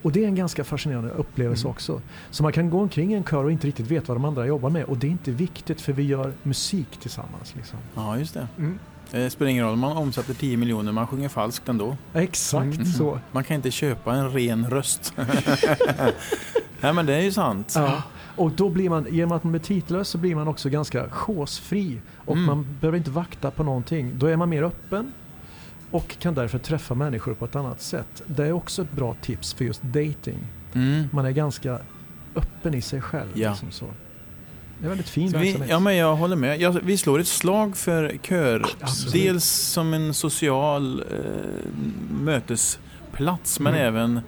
Och 0.03 0.13
det 0.13 0.25
är 0.25 0.29
en 0.29 0.35
ganska 0.35 0.65
fascinerande 0.65 1.11
upplevelse 1.11 1.63
Mm. 1.67 1.71
också. 1.71 2.01
Så 2.31 2.43
man 2.43 2.53
kan 2.53 2.71
gå 2.71 2.81
omkring 2.81 3.13
i 3.13 3.17
en 3.17 3.25
kör 3.25 3.45
och 3.45 3.53
inte 3.53 3.67
riktigt 3.67 3.87
veta 3.91 4.05
vad 4.09 4.17
de 4.17 4.25
andra 4.25 4.47
jobbar 4.47 4.71
med 4.71 4.85
och 4.85 4.97
det 4.99 5.07
är 5.07 5.11
inte 5.11 5.31
viktigt 5.31 5.81
för 5.81 5.93
vi 5.93 6.03
gör 6.03 6.33
musik 6.43 6.89
tillsammans. 7.01 7.55
Liksom. 7.57 7.79
Ja, 7.95 8.19
just 8.19 8.35
det. 8.35 8.49
Mm. 8.59 8.79
Det 9.11 9.31
spelar 9.31 9.51
ingen 9.51 9.65
roll 9.65 9.73
om 9.73 9.81
man 9.81 9.97
omsätter 9.97 10.35
10 10.35 10.57
miljoner, 10.57 10.93
man 10.93 11.07
sjunger 11.07 11.29
falskt 11.29 11.69
ändå. 11.69 11.97
Exakt 12.15 12.77
mm. 12.77 12.87
så. 12.87 13.19
Man 13.33 13.45
kan 13.45 13.57
inte 13.57 13.71
köpa 13.71 14.15
en 14.15 14.31
ren 14.31 14.71
röst. 14.71 15.13
Nej 16.81 16.93
men 16.93 17.07
det 17.07 17.15
är 17.15 17.21
ju 17.21 17.33
sant. 17.33 17.73
Ja. 17.77 18.03
Och 18.37 18.51
då 18.51 18.69
blir 18.69 18.91
man, 18.91 19.07
genom 19.11 19.33
att 19.33 19.45
man 19.45 19.53
blir 19.53 19.63
titellös 19.63 20.09
så 20.09 20.19
blir 20.19 20.35
man 20.35 20.49
också 20.49 20.69
ganska 20.69 21.11
chosefri. 21.11 22.01
Och 22.25 22.35
mm. 22.37 22.47
man 22.47 22.77
behöver 22.81 22.99
inte 22.99 23.11
vakta 23.11 23.51
på 23.51 23.63
någonting. 23.63 24.13
Då 24.19 24.27
är 24.27 24.37
man 24.37 24.49
mer 24.49 24.63
öppen 24.63 25.13
och 25.91 26.19
kan 26.19 26.35
därför 26.35 26.59
träffa 26.59 26.95
människor 26.95 27.35
på 27.35 27.45
ett 27.45 27.57
annat 27.57 27.81
sätt. 27.81 28.23
Det 28.27 28.47
är 28.47 28.53
också 28.53 28.83
ett 28.83 28.93
bra 28.93 29.15
tips 29.23 29.55
för 29.55 29.65
just 29.65 29.83
dating. 29.83 30.39
Mm. 30.73 31.09
Man 31.13 31.27
är 31.27 31.31
ganska 31.31 31.79
öppen 32.35 32.75
i 32.75 32.83
sig 32.83 33.01
själv. 33.01 33.29
Ja. 33.35 33.51
Liksom 33.51 33.71
så. 33.71 33.87
Det 34.79 34.87
är 34.87 34.89
väldigt 34.89 35.09
fin 35.09 35.33
verksamhet. 35.33 35.71
Ja, 35.71 35.79
men 35.79 35.97
jag 35.97 36.17
håller 36.17 36.37
med. 36.37 36.61
Jag, 36.61 36.73
vi 36.73 36.97
slår 36.97 37.19
ett 37.19 37.27
slag 37.27 37.77
för 37.77 38.19
kör. 38.23 38.67
Absolut. 38.81 39.13
Dels 39.13 39.45
som 39.45 39.95
en 39.95 40.15
social 40.15 41.01
eh, 41.01 41.17
mötesplats, 42.11 43.61
men 43.61 43.75
mm. 43.75 43.87
även 43.87 44.21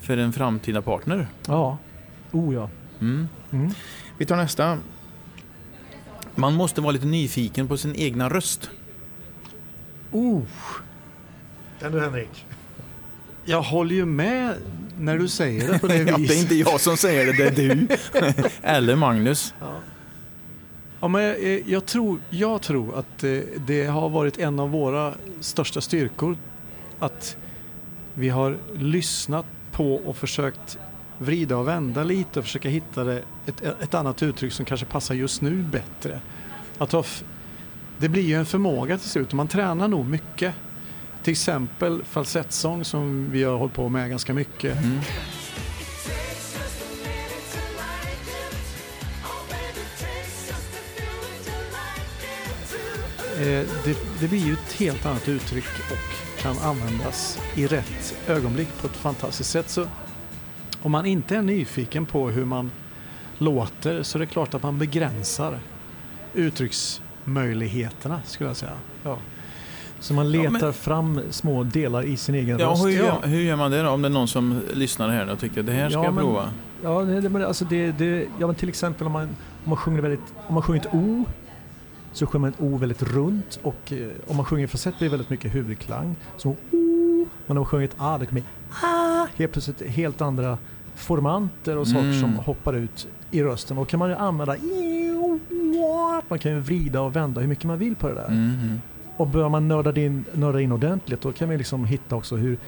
för 0.00 0.16
en 0.16 0.32
framtida 0.32 0.82
partner. 0.82 1.28
Ja, 1.46 1.78
oh 2.32 2.54
ja. 2.54 2.70
Mm. 3.00 3.28
Mm. 3.50 3.70
Vi 4.18 4.26
tar 4.26 4.36
nästa. 4.36 4.78
Man 6.34 6.54
måste 6.54 6.80
vara 6.80 6.92
lite 6.92 7.06
nyfiken 7.06 7.68
på 7.68 7.76
sin 7.76 7.94
egna 7.96 8.28
röst. 8.28 8.70
Oh. 10.12 10.42
Den 11.80 11.92
du 11.92 12.00
Henrik. 12.00 12.46
Jag 13.44 13.62
håller 13.62 13.94
ju 13.94 14.04
med 14.04 14.54
när 14.98 15.18
du 15.18 15.28
säger 15.28 15.72
det 15.72 15.78
på 15.78 15.86
det 15.86 16.04
viset. 16.04 16.08
ja, 16.18 16.26
det 16.28 16.34
är 16.34 16.40
inte 16.40 16.54
jag 16.54 16.80
som 16.80 16.96
säger 16.96 17.26
det, 17.26 17.50
det 17.50 17.64
är 17.64 17.74
du. 17.74 17.88
Eller 18.62 18.96
Magnus. 18.96 19.54
Ja. 19.60 19.74
Ja, 21.00 21.08
men 21.08 21.22
jag, 21.22 21.62
jag, 21.66 21.86
tror, 21.86 22.20
jag 22.30 22.62
tror 22.62 22.98
att 22.98 23.18
det, 23.18 23.66
det 23.66 23.86
har 23.86 24.08
varit 24.08 24.38
en 24.38 24.60
av 24.60 24.70
våra 24.70 25.14
största 25.40 25.80
styrkor. 25.80 26.36
Att 26.98 27.36
vi 28.14 28.28
har 28.28 28.58
lyssnat 28.74 29.46
på 29.72 29.94
och 29.94 30.16
försökt 30.16 30.78
vrida 31.18 31.56
och 31.56 31.68
vända 31.68 32.04
lite 32.04 32.38
och 32.38 32.44
försöka 32.44 32.68
hitta 32.68 33.04
det, 33.04 33.22
ett, 33.46 33.62
ett 33.82 33.94
annat 33.94 34.22
uttryck 34.22 34.52
som 34.52 34.64
kanske 34.64 34.86
passar 34.86 35.14
just 35.14 35.42
nu 35.42 35.62
bättre. 35.62 36.20
Att 36.78 36.92
ha, 36.92 37.04
det 37.98 38.08
blir 38.08 38.22
ju 38.22 38.34
en 38.34 38.46
förmåga 38.46 38.98
till 38.98 39.10
slut 39.10 39.28
och 39.28 39.34
man 39.34 39.48
tränar 39.48 39.88
nog 39.88 40.06
mycket. 40.06 40.54
Till 41.22 41.32
exempel 41.32 42.02
falsettsång 42.04 42.84
som 42.84 43.30
vi 43.30 43.44
har 43.44 43.56
hållit 43.56 43.74
på 43.74 43.88
med 43.88 44.10
ganska 44.10 44.34
mycket. 44.34 44.78
Mm. 44.78 44.98
Eh, 53.38 53.66
det, 53.84 53.98
det, 54.20 54.28
blir 54.28 54.46
ju 54.46 54.52
ett 54.52 54.72
helt 54.72 55.06
annat 55.06 55.28
uttryck 55.28 55.64
och 55.90 56.42
kan 56.42 56.58
användas 56.58 57.38
i 57.54 57.66
rätt 57.66 58.14
ögonblick 58.26 58.68
på 58.80 58.86
ett 58.86 58.96
fantastiskt 58.96 59.50
sätt. 59.50 59.68
Så 59.70 59.86
om 60.82 60.92
man 60.92 61.06
inte 61.06 61.36
är 61.36 61.42
nyfiken 61.42 62.06
på 62.06 62.30
hur 62.30 62.44
man 62.44 62.70
låter 63.38 64.02
så 64.02 64.18
är 64.18 64.20
det 64.20 64.26
klart 64.26 64.54
att 64.54 64.62
man 64.62 64.78
begränsar 64.78 65.60
uttrycksmöjligheterna 66.34 68.20
skulle 68.26 68.50
jag 68.50 68.56
säga. 68.56 68.76
Ja. 69.02 69.18
Så 70.00 70.14
man 70.14 70.32
letar 70.32 70.44
ja, 70.44 70.50
men... 70.50 70.72
fram 70.72 71.20
små 71.30 71.64
delar 71.64 72.02
i 72.02 72.16
sin 72.16 72.34
egen 72.34 72.58
ja, 72.58 72.70
röst? 72.70 72.84
Hur 72.84 72.90
gör, 72.90 73.22
hur 73.22 73.40
gör 73.40 73.56
man 73.56 73.70
det 73.70 73.82
då? 73.82 73.90
Om 73.90 74.02
det 74.02 74.08
är 74.08 74.10
någon 74.10 74.28
som 74.28 74.60
lyssnar 74.72 75.08
här 75.08 75.30
och 75.32 75.38
tycker 75.38 75.62
det 75.62 75.72
här 75.72 75.90
ska 75.90 75.98
ja, 75.98 76.04
jag 76.04 76.14
men, 76.14 76.24
prova? 76.24 76.50
Ja, 76.82 77.00
det, 77.00 77.46
alltså 77.46 77.64
det, 77.64 77.92
det, 77.92 78.26
ja, 78.38 78.46
men 78.46 78.56
till 78.56 78.68
exempel 78.68 79.06
om 79.06 79.12
man, 79.12 79.22
om 79.64 79.70
man 79.70 79.76
sjunger 79.76 80.00
väldigt, 80.00 80.34
om 80.46 80.54
man 80.54 80.62
sjunger 80.62 80.80
ett 80.80 80.94
O 80.94 81.24
så 82.12 82.26
sjunger 82.26 82.40
man 82.40 82.50
ett 82.50 82.60
O 82.60 82.76
väldigt 82.76 83.02
runt 83.02 83.58
och 83.62 83.92
eh, 83.92 84.08
om 84.26 84.36
man 84.36 84.44
sjunger 84.44 84.66
falsett 84.66 84.98
blir 84.98 85.08
det 85.08 85.10
väldigt 85.10 85.30
mycket 85.30 85.54
huvudklang. 85.54 86.16
Så 86.36 86.48
O, 86.48 86.56
men 87.46 87.56
om 87.56 87.56
man 87.56 87.66
sjunger 87.66 87.84
ett 87.84 87.96
A 87.98 88.18
det 88.20 88.26
kommer 88.26 88.42
A, 88.82 89.26
helt 89.36 89.52
plötsligt 89.52 89.82
helt 89.82 90.20
andra 90.20 90.58
formanter 90.94 91.76
och 91.76 91.88
saker 91.88 92.00
mm. 92.00 92.20
som 92.20 92.36
hoppar 92.36 92.72
ut 92.72 93.08
i 93.30 93.42
rösten. 93.42 93.76
Då 93.76 93.84
kan 93.84 93.98
man 93.98 94.08
ju 94.08 94.16
använda 94.16 94.56
man 96.28 96.38
kan 96.38 96.52
ju 96.52 96.60
vrida 96.60 97.00
och 97.00 97.16
vända 97.16 97.40
hur 97.40 97.48
mycket 97.48 97.64
man 97.64 97.78
vill 97.78 97.96
på 97.96 98.08
det 98.08 98.14
där. 98.14 98.26
Mm. 98.26 98.80
Och 99.18 99.26
börjar 99.26 99.48
man 99.48 99.68
nörda 99.68 100.00
in, 100.00 100.24
nörda 100.32 100.60
in 100.60 100.72
ordentligt 100.72 101.20
då 101.20 101.32
kan 101.32 101.48
man 101.48 101.56
liksom 101.56 101.84
hitta 101.84 102.16
också 102.16 102.36
hur 102.36 102.58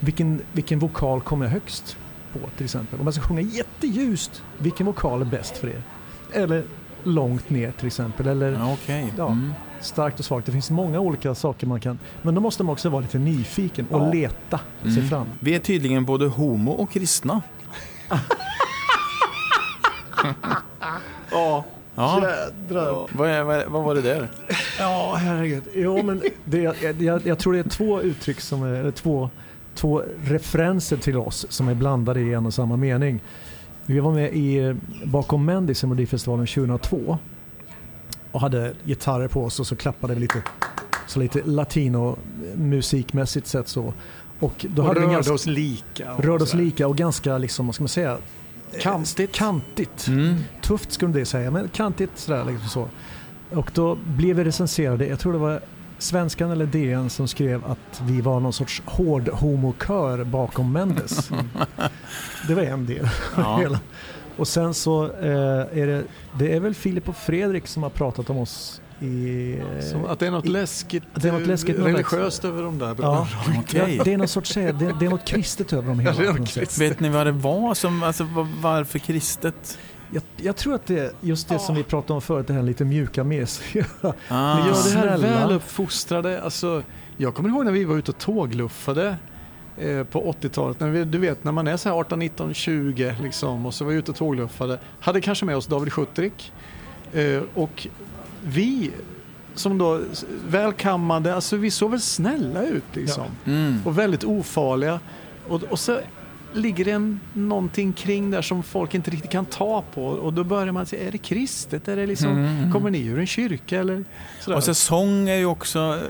vilken, 0.00 0.40
vilken 0.52 0.78
vokal 0.78 1.20
kommer 1.20 1.46
högst 1.46 1.96
på 2.32 2.38
till 2.56 2.64
exempel. 2.64 2.98
Om 2.98 3.04
man 3.04 3.12
ska 3.12 3.22
sjunga 3.22 3.40
jätteljust, 3.40 4.42
vilken 4.58 4.86
vokal 4.86 5.20
är 5.20 5.24
bäst 5.24 5.56
för 5.56 5.68
er? 5.68 5.82
Eller 6.32 6.64
långt 7.02 7.50
ner 7.50 7.72
till 7.72 7.86
exempel. 7.86 8.26
Eller 8.26 8.72
okay. 8.72 9.06
ja, 9.16 9.26
mm. 9.26 9.52
starkt 9.80 10.18
och 10.18 10.24
svagt. 10.24 10.46
Det 10.46 10.52
finns 10.52 10.70
många 10.70 11.00
olika 11.00 11.34
saker 11.34 11.66
man 11.66 11.80
kan... 11.80 11.98
Men 12.22 12.34
då 12.34 12.40
måste 12.40 12.64
man 12.64 12.72
också 12.72 12.88
vara 12.88 13.02
lite 13.02 13.18
nyfiken 13.18 13.86
och 13.90 14.00
ja. 14.00 14.12
leta 14.12 14.60
mm. 14.82 14.94
sig 14.94 15.08
fram. 15.08 15.26
Vi 15.40 15.54
är 15.54 15.58
tydligen 15.58 16.04
både 16.04 16.26
homo 16.26 16.70
och 16.70 16.90
kristna. 16.90 17.42
ja. 21.30 21.64
Ja. 21.96 22.22
Jädrar. 22.22 23.06
Vad, 23.12 23.46
vad, 23.46 23.66
vad, 23.66 23.82
var 23.82 23.94
det 23.94 24.02
där? 24.02 24.28
Ja, 24.78 25.14
herregud. 25.20 25.62
Jo, 25.74 26.02
men 26.02 26.22
det, 26.44 26.74
jag, 26.98 27.26
jag, 27.26 27.38
tror 27.38 27.52
det 27.52 27.58
är 27.58 27.68
två 27.68 28.02
uttryck 28.02 28.40
som 28.40 28.62
är, 28.62 28.74
eller 28.74 28.90
två, 28.90 29.30
två 29.74 30.02
referenser 30.24 30.96
till 30.96 31.16
oss 31.16 31.46
som 31.48 31.68
är 31.68 31.74
blandade 31.74 32.20
i 32.20 32.32
en 32.32 32.46
och 32.46 32.54
samma 32.54 32.76
mening. 32.76 33.20
Vi 33.86 34.00
var 34.00 34.12
med 34.12 34.36
i, 34.36 34.76
bakom 35.04 35.44
Mendis 35.44 35.84
i 35.84 35.86
Melodifestivalen 35.86 36.46
2002 36.46 37.18
och 38.32 38.40
hade 38.40 38.72
gitarrer 38.84 39.28
på 39.28 39.44
oss 39.44 39.60
och 39.60 39.66
så 39.66 39.76
klappade 39.76 40.14
vi 40.14 40.20
lite, 40.20 40.42
så 41.06 41.20
lite 41.20 41.42
latino 41.44 42.18
musikmässigt 42.54 43.46
sett 43.46 43.68
så. 43.68 43.94
Och, 44.40 44.66
då 44.68 44.82
och 44.82 44.88
hade 44.88 45.00
rörde 45.00 45.12
ganska, 45.12 45.32
oss 45.32 45.46
lika. 45.46 46.12
Rörde 46.18 46.44
oss 46.44 46.54
lika 46.54 46.88
och 46.88 46.96
ganska, 46.96 47.38
liksom, 47.38 47.66
vad 47.66 47.74
ska 47.74 47.82
man 47.82 47.88
säga, 47.88 48.18
kantigt. 48.80 49.34
kantigt. 49.34 50.08
Mm. 50.08 50.34
Tufft 50.62 50.92
skulle 50.92 51.12
det 51.12 51.24
säga, 51.24 51.50
men 51.50 51.68
kantigt 51.68 52.18
sådär. 52.18 52.44
Liksom 52.44 52.68
så. 52.68 52.88
Och 53.50 53.70
då 53.74 53.94
blev 53.94 54.36
vi 54.36 54.44
recenserade, 54.44 55.06
jag 55.06 55.18
tror 55.18 55.32
det 55.32 55.38
var 55.38 55.60
Svenskan 55.98 56.50
eller 56.50 56.66
DN 56.66 57.10
som 57.10 57.28
skrev 57.28 57.64
att 57.64 58.00
vi 58.02 58.20
var 58.20 58.40
någon 58.40 58.52
sorts 58.52 58.82
hård 58.84 59.28
homokör 59.28 60.24
bakom 60.24 60.72
Mendes. 60.72 61.30
det 62.48 62.54
var 62.54 62.62
en 62.62 62.86
del. 62.86 63.08
Ja. 63.36 63.60
och 64.36 64.48
sen 64.48 64.74
så 64.74 65.04
eh, 65.04 65.80
är 65.80 65.86
det, 65.86 66.04
det 66.38 66.54
är 66.54 66.60
väl 66.60 66.74
Filip 66.74 67.08
och 67.08 67.16
Fredrik 67.16 67.66
som 67.66 67.82
har 67.82 67.90
pratat 67.90 68.30
om 68.30 68.38
oss 68.38 68.80
i, 69.00 69.58
Som 69.90 70.04
att 70.04 70.18
det 70.18 70.26
är 70.26 70.30
något 70.30 70.46
i, 70.46 70.48
läskigt, 70.48 71.02
det 71.14 71.28
är 71.28 71.32
något 71.32 71.46
läskigt 71.46 71.78
religiöst 71.78 72.44
över 72.44 72.62
de 72.62 72.78
där 72.78 72.96
ja, 73.00 73.28
okay. 73.60 73.96
ja, 73.96 74.04
Det 74.04 74.12
är 74.12 74.18
något 74.18 74.30
sorts, 74.30 74.54
det, 74.54 74.72
det 74.72 75.06
är 75.06 75.10
något 75.10 75.24
kristet 75.24 75.72
över 75.72 75.88
dem 75.88 75.98
hela. 75.98 76.24
Ja, 76.24 76.36
Vet 76.78 77.00
ni 77.00 77.08
vad 77.08 77.26
det 77.26 77.32
var? 77.32 77.74
Som, 77.74 78.02
alltså, 78.02 78.26
varför 78.60 78.98
kristet? 78.98 79.78
Jag, 80.10 80.22
jag, 80.36 80.56
tror 80.56 80.74
att 80.74 80.86
det 80.86 80.98
är 80.98 81.12
just 81.20 81.48
det 81.48 81.54
oh. 81.54 81.66
som 81.66 81.74
vi 81.74 81.82
pratade 81.82 82.12
om 82.12 82.22
förut, 82.22 82.46
det 82.46 82.52
här 82.52 82.62
lite 82.62 82.84
mjuka 82.84 83.24
mesiga. 83.24 83.86
Ah. 84.02 84.12
Ja, 84.28 84.76
det 84.84 84.90
här 84.90 85.18
väl 85.18 85.52
uppfostrade. 85.52 86.42
Alltså, 86.42 86.82
jag 87.16 87.34
kommer 87.34 87.48
ihåg 87.48 87.64
när 87.64 87.72
vi 87.72 87.84
var 87.84 87.96
ute 87.96 88.10
och 88.10 88.18
tågluffade 88.18 89.16
eh, 89.78 90.04
på 90.04 90.34
80-talet. 90.40 91.12
du 91.12 91.18
vet 91.18 91.44
när 91.44 91.52
man 91.52 91.66
är 91.66 91.76
så 91.76 91.88
här 91.88 91.96
18, 91.96 92.18
19, 92.18 92.54
20 92.54 93.16
liksom, 93.22 93.66
och 93.66 93.74
så 93.74 93.84
var 93.84 93.92
vi 93.92 93.98
ute 93.98 94.10
och 94.10 94.16
tågluffade. 94.16 94.78
Hade 95.00 95.20
kanske 95.20 95.44
med 95.44 95.56
oss 95.56 95.66
David 95.66 95.92
Schutterik. 95.92 96.52
Eh, 97.12 97.42
och 97.54 97.86
vi 98.46 98.90
som 99.54 99.78
då 99.78 100.00
välkammade, 100.48 101.34
alltså 101.34 101.56
vi 101.56 101.70
såg 101.70 101.90
väl 101.90 102.00
snälla 102.00 102.62
ut 102.62 102.84
liksom. 102.92 103.24
Ja. 103.44 103.50
Mm. 103.50 103.80
Och 103.84 103.98
väldigt 103.98 104.24
ofarliga. 104.24 105.00
Och, 105.48 105.62
och 105.62 105.78
så 105.78 106.00
ligger 106.52 106.84
det 106.84 106.90
en, 106.90 107.20
någonting 107.32 107.92
kring 107.92 108.30
där 108.30 108.42
som 108.42 108.62
folk 108.62 108.94
inte 108.94 109.10
riktigt 109.10 109.30
kan 109.30 109.44
ta 109.44 109.84
på 109.94 110.06
och 110.06 110.32
då 110.32 110.44
börjar 110.44 110.72
man 110.72 110.86
säga, 110.86 111.08
är 111.08 111.12
det 111.12 111.18
kristet? 111.18 111.88
Är 111.88 111.96
det 111.96 112.06
liksom, 112.06 112.30
mm, 112.30 112.58
mm. 112.58 112.72
Kommer 112.72 112.90
ni 112.90 113.06
ur 113.06 113.18
en 113.18 113.26
kyrka? 113.26 113.80
Eller 113.80 114.04
sådär. 114.40 114.56
Och 114.56 114.64
så 114.64 114.74
sång 114.74 115.28
är 115.28 115.36
ju 115.36 115.46
också 115.46 116.00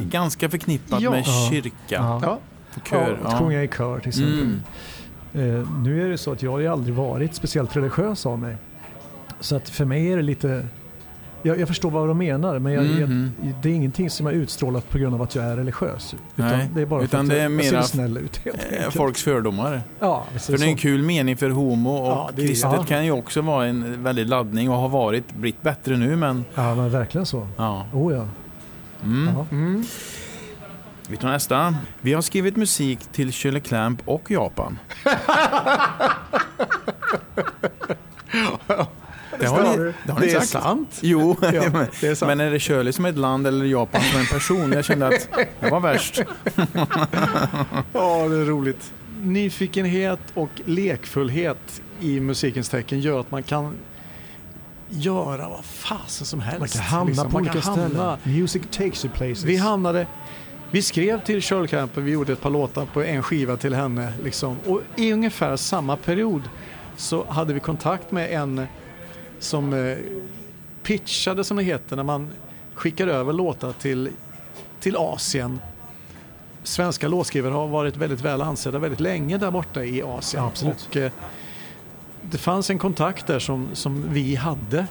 ganska 0.00 0.48
förknippat 0.48 1.00
ja. 1.00 1.10
med 1.10 1.24
kyrka. 1.50 1.70
Ja. 1.88 2.20
Ja. 2.22 2.38
Kör, 2.90 3.18
ja, 3.22 3.28
att 3.28 3.38
sjunga 3.38 3.62
i 3.62 3.68
kör 3.68 3.98
till 3.98 4.08
exempel. 4.08 4.58
Mm. 5.34 5.56
Uh, 5.56 5.82
nu 5.82 6.04
är 6.04 6.08
det 6.08 6.18
så 6.18 6.32
att 6.32 6.42
jag 6.42 6.50
har 6.50 6.64
aldrig 6.64 6.94
varit 6.94 7.34
speciellt 7.34 7.76
religiös 7.76 8.26
av 8.26 8.38
mig. 8.38 8.56
Så 9.40 9.56
att 9.56 9.68
för 9.68 9.84
mig 9.84 10.12
är 10.12 10.16
det 10.16 10.22
lite 10.22 10.66
jag, 11.44 11.60
jag, 11.60 11.68
förstår 11.68 11.90
vad 11.90 12.08
de 12.08 12.18
menar 12.18 12.58
men 12.58 12.72
jag, 12.72 12.84
mm. 12.84 13.00
jag, 13.00 13.08
mhm. 13.08 13.32
det 13.62 13.68
är 13.68 13.72
ingenting 13.72 14.10
som 14.10 14.26
jag 14.26 14.34
utstrålat 14.34 14.90
på 14.90 14.98
grund 14.98 15.14
av 15.14 15.22
att 15.22 15.34
jag 15.34 15.44
är 15.44 15.56
religiös. 15.56 16.14
Utan 16.36 16.58
Nej, 16.58 16.68
det 16.74 16.82
är 16.82 16.86
bara 16.86 17.02
utan 17.02 17.26
för 17.26 17.46
att 17.46 17.52
jag, 17.52 17.64
ser 17.64 17.82
snäll 17.82 18.16
ut. 18.16 18.40
Eh, 18.44 18.90
folks 18.90 19.22
fördomar. 19.22 19.82
Ja, 20.00 20.24
för 20.38 20.58
det 20.58 20.64
är 20.64 20.68
en 20.68 20.76
kul 20.76 21.02
mening 21.02 21.36
för 21.36 21.50
homo 21.50 21.96
och 21.96 22.08
ja, 22.08 22.30
det, 22.36 22.46
kristet 22.46 22.72
ja. 22.72 22.84
kan 22.84 23.04
ju 23.04 23.10
också 23.10 23.40
vara 23.40 23.66
en 23.66 24.02
väldig 24.02 24.26
laddning 24.26 24.70
och 24.70 24.76
har 24.76 24.88
varit, 24.88 25.34
blivit 25.34 25.62
bättre 25.62 25.96
nu 25.96 26.16
men... 26.16 26.44
Ja 26.54 26.74
men 26.74 26.90
verkligen 26.90 27.26
så. 27.26 27.48
Ja. 27.56 27.86
Oh 27.92 28.14
ja. 28.14 28.28
Mm. 29.04 29.28
Mm. 29.50 29.84
Vi 31.08 31.16
tar 31.16 31.28
nästa. 31.28 31.74
Vi 32.00 32.12
har 32.12 32.22
skrivit 32.22 32.56
musik 32.56 32.98
till 33.12 33.32
Shirley 33.32 33.60
Clamp 33.60 34.02
och 34.04 34.30
Japan. 34.30 34.78
Det 39.40 39.46
har 39.46 39.76
ni, 39.76 39.92
det 40.06 40.12
har 40.12 40.20
ni 40.20 40.26
det 40.26 40.32
är 40.32 40.40
sagt. 40.40 40.50
sant. 40.64 40.98
Jo, 41.00 41.36
Ja, 41.40 41.48
det 42.00 42.06
är 42.08 42.14
sant. 42.14 42.28
men 42.28 42.40
är 42.40 42.50
det 42.50 42.60
Shirley 42.60 42.92
som 42.92 43.04
är 43.04 43.08
ett 43.08 43.18
land 43.18 43.46
eller 43.46 43.64
Japan 43.66 44.00
som 44.02 44.16
är 44.16 44.20
en 44.20 44.26
person? 44.26 44.72
Jag 44.72 44.84
kände 44.84 45.06
att 45.06 45.28
det 45.60 45.70
var 45.70 45.80
värst. 45.80 46.20
Ja, 47.92 48.28
det 48.28 48.36
är 48.36 48.44
roligt. 48.44 48.92
Nyfikenhet 49.22 50.18
och 50.34 50.50
lekfullhet 50.64 51.82
i 52.00 52.20
musikens 52.20 52.68
tecken 52.68 53.00
gör 53.00 53.20
att 53.20 53.30
man 53.30 53.42
kan 53.42 53.74
göra 54.88 55.48
vad 55.48 55.64
fasen 55.64 56.26
som 56.26 56.40
helst. 56.40 56.60
Man 56.60 56.68
kan 56.68 56.80
hamna 56.80 57.08
liksom. 57.08 57.30
på 57.30 57.36
olika 57.36 57.52
kan 57.52 57.62
ställen. 57.62 57.96
hamna- 57.96 58.18
Music 58.24 58.62
takes 58.70 59.04
you 59.04 59.14
places. 59.14 59.44
Vi 59.44 59.56
hamnade... 59.56 60.06
Vi 60.70 60.82
skrev 60.82 61.24
till 61.24 61.42
Shirley 61.42 61.66
Camper, 61.68 62.00
vi 62.00 62.10
gjorde 62.10 62.32
ett 62.32 62.40
par 62.40 62.50
låtar 62.50 62.86
på 62.92 63.02
en 63.02 63.22
skiva 63.22 63.56
till 63.56 63.74
henne. 63.74 64.12
Liksom. 64.24 64.56
Och 64.66 64.80
i 64.96 65.12
ungefär 65.12 65.56
samma 65.56 65.96
period 65.96 66.42
så 66.96 67.24
hade 67.28 67.54
vi 67.54 67.60
kontakt 67.60 68.10
med 68.12 68.32
en 68.32 68.66
som 69.44 69.72
eh, 69.72 69.96
pitchade 70.82 71.44
som 71.44 71.56
det 71.56 71.62
heter 71.62 71.96
när 71.96 72.02
man 72.02 72.28
skickar 72.74 73.06
över 73.06 73.32
låtar 73.32 73.72
till, 73.72 74.10
till 74.80 74.96
Asien. 74.96 75.60
Svenska 76.62 77.08
låtskrivare 77.08 77.52
har 77.52 77.66
varit 77.66 77.96
väldigt 77.96 78.20
väl 78.20 78.42
ansedda 78.42 78.78
väldigt 78.78 79.00
länge 79.00 79.38
där 79.38 79.50
borta 79.50 79.84
i 79.84 80.02
Asien. 80.02 80.42
Ja, 80.42 80.48
absolut. 80.48 80.86
Och, 80.90 80.96
eh, 80.96 81.12
det 82.22 82.38
fanns 82.38 82.70
en 82.70 82.78
kontakt 82.78 83.26
där 83.26 83.38
som, 83.38 83.68
som 83.72 84.04
vi 84.12 84.34
hade 84.34 84.86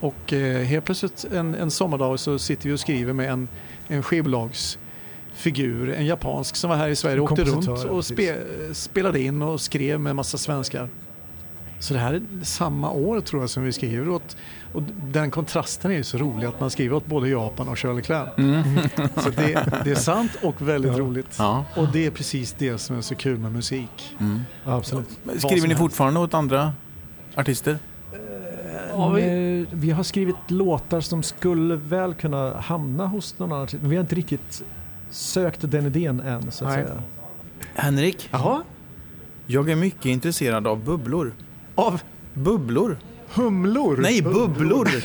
och 0.00 0.32
eh, 0.32 0.62
helt 0.62 0.84
plötsligt 0.84 1.24
en, 1.32 1.54
en 1.54 1.70
sommardag 1.70 2.20
så 2.20 2.38
sitter 2.38 2.68
vi 2.68 2.74
och 2.74 2.80
skriver 2.80 3.12
med 3.12 3.30
en, 3.30 3.48
en 3.88 4.02
skivbolagsfigur, 4.02 5.90
en 5.90 6.06
japansk 6.06 6.56
som 6.56 6.70
var 6.70 6.76
här 6.76 6.88
i 6.88 6.96
Sverige 6.96 7.20
och 7.20 7.32
åkte 7.32 7.44
runt 7.44 7.68
och 7.68 8.04
spe, 8.04 8.36
spelade 8.72 9.20
in 9.20 9.42
och 9.42 9.60
skrev 9.60 10.00
med 10.00 10.16
massa 10.16 10.38
svenskar. 10.38 10.88
Så 11.82 11.94
det 11.94 12.00
här 12.00 12.14
är 12.14 12.22
samma 12.44 12.90
år 12.90 13.20
tror 13.20 13.42
jag 13.42 13.50
som 13.50 13.62
vi 13.62 13.72
skriver 13.72 14.08
åt. 14.08 14.36
Och 14.72 14.82
den 15.12 15.30
kontrasten 15.30 15.90
är 15.90 15.94
ju 15.94 16.02
så 16.04 16.18
rolig 16.18 16.46
att 16.46 16.60
man 16.60 16.70
skriver 16.70 16.96
åt 16.96 17.06
både 17.06 17.28
Japan 17.28 17.68
och 17.68 17.78
Shirley 17.78 18.02
Clamp. 18.02 18.30
Så 19.16 19.30
det, 19.30 19.66
det 19.84 19.90
är 19.90 19.94
sant 19.94 20.30
och 20.42 20.62
väldigt 20.62 20.92
Ja. 20.92 20.98
roligt. 20.98 21.36
Ja. 21.38 21.64
Och 21.76 21.88
det 21.92 22.06
är 22.06 22.10
precis 22.10 22.54
det 22.58 22.78
som 22.78 22.96
är 22.96 23.00
så 23.00 23.14
kul 23.14 23.38
med 23.38 23.52
musik. 23.52 24.16
Mm. 24.20 24.40
Absolut. 24.64 25.08
Skriver 25.38 25.68
ni 25.68 25.74
fortfarande 25.74 26.20
åt 26.20 26.34
andra 26.34 26.72
artister? 27.34 27.78
Ja, 28.92 29.08
vi- 29.08 29.66
vi... 29.72 29.90
har 29.90 30.02
skrivit 30.02 30.36
låtar 30.48 31.00
som 31.00 31.22
skulle 31.22 31.76
väl 31.76 32.14
kunna 32.14 32.60
hamna 32.60 33.06
hos 33.06 33.38
någon 33.38 33.52
annan. 33.52 33.68
Men 33.80 33.90
vi 33.90 33.96
har 33.96 34.00
inte 34.02 34.14
riktigt 34.14 34.62
sökt 35.10 35.70
den 35.70 35.86
idén 35.86 36.20
än 36.20 36.52
så 36.52 36.64
att 36.64 36.70
Nej. 36.74 36.84
säga. 36.84 37.02
Henrik, 37.74 38.28
Jaha, 38.32 38.62
jag 39.46 39.70
är 39.70 39.76
mycket 39.76 40.06
intresserad 40.06 40.66
av 40.66 40.84
bubblor. 40.84 41.32
Av 41.82 42.00
Bubblor? 42.34 42.98
humlor? 43.34 43.96
Nej, 43.96 44.22
bubblor! 44.22 44.88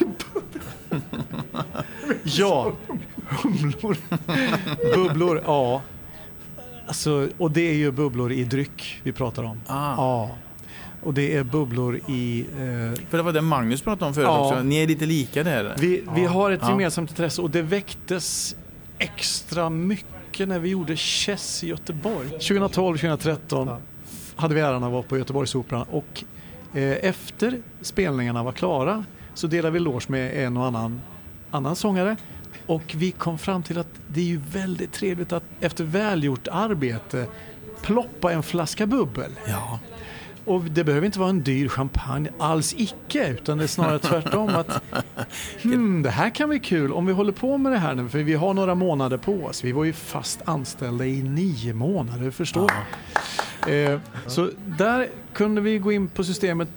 Ja, 2.23 2.71
humlor. 3.29 3.97
bubblor, 4.95 5.41
ja. 5.45 5.81
Alltså, 6.87 7.29
och 7.37 7.51
det 7.51 7.61
är 7.61 7.73
ju 7.73 7.91
bubblor 7.91 8.31
i 8.31 8.43
dryck 8.43 9.01
vi 9.03 9.11
pratar 9.11 9.43
om. 9.43 9.61
Ah, 9.67 9.93
Ja. 9.97 10.29
Och 11.03 11.13
det 11.13 11.35
är 11.35 11.43
bubblor 11.43 11.99
i... 12.07 12.39
Eh, 12.51 13.01
för 13.09 13.17
det 13.17 13.23
var 13.23 13.31
det 13.33 13.41
Magnus 13.41 13.81
pratade 13.81 14.05
om 14.05 14.13
förut 14.13 14.25
Ja. 14.27 14.47
också. 14.49 14.63
Ni 14.63 14.75
är 14.83 14.87
lite 14.87 15.05
lika 15.05 15.43
där. 15.43 15.75
vi, 15.79 16.03
vi 16.15 16.23
Ja. 16.23 16.29
har 16.29 16.51
ett 16.51 16.59
Ja. 16.63 16.69
gemensamt 16.69 17.09
intresse 17.09 17.41
och 17.41 17.49
det 17.51 17.61
väcktes 17.61 18.55
extra 18.97 19.69
mycket 19.69 20.47
när 20.47 20.59
vi 20.59 20.69
gjorde 20.69 20.95
Chess 20.95 21.63
i 21.63 21.67
Göteborg. 21.67 22.27
2012-2013 22.39 23.67
Ja. 23.67 23.79
hade 24.35 24.55
vi 24.55 24.61
äran 24.61 24.83
att 24.83 24.91
vara 24.91 25.03
på 25.03 25.17
Göteborgsoperan 25.17 25.85
och 25.91 26.23
efter 26.73 27.61
spelningarna 27.81 28.43
var 28.43 28.51
klara 28.51 29.05
så 29.33 29.47
delade 29.47 29.73
vi 29.73 29.79
loge 29.79 30.05
med 30.07 30.45
en 30.45 30.57
och 30.57 30.65
annan 30.65 31.01
annan 31.51 31.75
sångare 31.75 32.17
och 32.65 32.83
vi 32.95 33.11
kom 33.11 33.37
fram 33.37 33.63
till 33.63 33.77
att 33.77 33.87
det 34.07 34.19
är 34.19 34.25
ju 34.25 34.41
väldigt 34.51 34.93
trevligt 34.93 35.31
att 35.31 35.43
efter 35.59 35.83
välgjort 35.83 36.47
arbete 36.51 37.25
ploppa 37.81 38.31
en 38.31 38.43
flaska 38.43 38.87
bubbel. 38.87 39.31
Ja. 39.47 39.79
Och 40.45 40.63
det 40.63 40.83
behöver 40.83 41.05
inte 41.05 41.19
vara 41.19 41.29
en 41.29 41.43
dyr 41.43 41.67
champagne, 41.67 42.29
alls 42.39 42.75
icke, 42.77 43.27
utan 43.27 43.57
det 43.57 43.63
är 43.63 43.67
snarare 43.67 43.99
tvärtom 43.99 44.49
att 44.49 44.81
hmm, 45.61 46.03
det 46.03 46.09
här 46.09 46.29
kan 46.29 46.49
bli 46.49 46.59
kul 46.59 46.93
om 46.93 47.05
vi 47.05 47.13
håller 47.13 47.31
på 47.31 47.57
med 47.57 47.71
det 47.71 47.77
här 47.77 47.95
nu, 47.95 48.09
för 48.09 48.19
vi 48.19 48.33
har 48.33 48.53
några 48.53 48.75
månader 48.75 49.17
på 49.17 49.33
oss. 49.33 49.63
Vi 49.63 49.71
var 49.71 49.83
ju 49.83 49.93
fast 49.93 50.41
anställda 50.45 51.05
i 51.05 51.23
nio 51.23 51.73
månader, 51.73 52.31
förstår 52.31 52.71
eh, 53.67 53.99
Så 54.27 54.49
där 54.65 55.07
kunde 55.37 55.61
vi 55.61 55.77
gå 55.77 55.91
in 55.91 56.07
på 56.07 56.23
systemet 56.23 56.67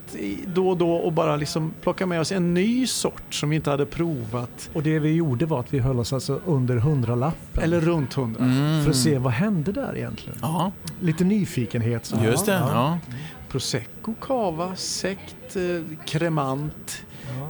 då 0.47 0.69
och 0.69 0.77
då 0.77 0.93
och 0.93 1.13
bara 1.13 1.37
liksom 1.37 1.73
plocka 1.81 2.07
med 2.07 2.21
oss 2.21 2.33
en 2.33 2.55
ny 2.55 2.87
sort 2.87 3.35
som 3.35 3.51
vi 3.51 3.57
inte 3.57 3.71
hade 3.71 3.87
provat, 3.87 4.71
Och 4.73 4.83
det 4.83 4.99
vi 4.99 5.13
gjorde 5.15 5.47
var 5.47 5.61
att 5.61 5.75
vi 5.75 5.79
höll 5.79 5.99
oss 5.99 6.13
alltså 6.13 6.41
under 6.47 6.77
hundralappen. 6.77 7.63
eller 7.65 7.81
runt 7.81 8.15
hundra. 8.15 8.45
Mm. 8.45 8.83
För 8.85 8.91
att 8.91 8.97
se 8.97 9.19
vad 9.19 9.33
hände 9.33 9.73
där 9.73 9.97
egentligen. 9.97 10.39
Ja, 10.43 10.73
Lite 11.01 11.25
nyfikenhet. 11.25 12.07
Så. 12.07 12.17
just 12.25 12.47
det. 12.47 12.53
Ja. 12.53 12.99
Prosecco, 13.49 14.15
cava, 14.21 14.77
sekt, 14.77 15.57
eh, 15.57 15.97
cremant. 16.07 17.03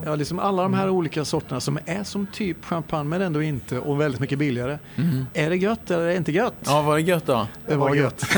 Ja, 0.04 0.14
liksom 0.14 0.38
alla 0.38 0.62
de 0.62 0.74
här 0.74 0.88
olika 0.88 1.24
sorterna 1.24 1.60
som 1.60 1.78
är 1.86 2.04
som 2.04 2.26
typ 2.26 2.64
champagne 2.64 3.08
men 3.08 3.22
ändå 3.22 3.42
inte 3.42 3.78
och 3.78 4.00
väldigt 4.00 4.20
mycket 4.20 4.38
billigare. 4.38 4.78
Mm. 4.96 5.26
Är 5.34 5.50
det 5.50 5.56
gött 5.56 5.90
eller 5.90 6.02
är 6.02 6.08
det 6.08 6.16
inte 6.16 6.32
gött? 6.32 6.54
ja, 6.64 6.82
var 6.82 6.94
det 6.94 7.02
gött 7.02 7.26
då? 7.26 7.46
det 7.66 7.76
var 7.76 7.94
gött. 7.94 8.26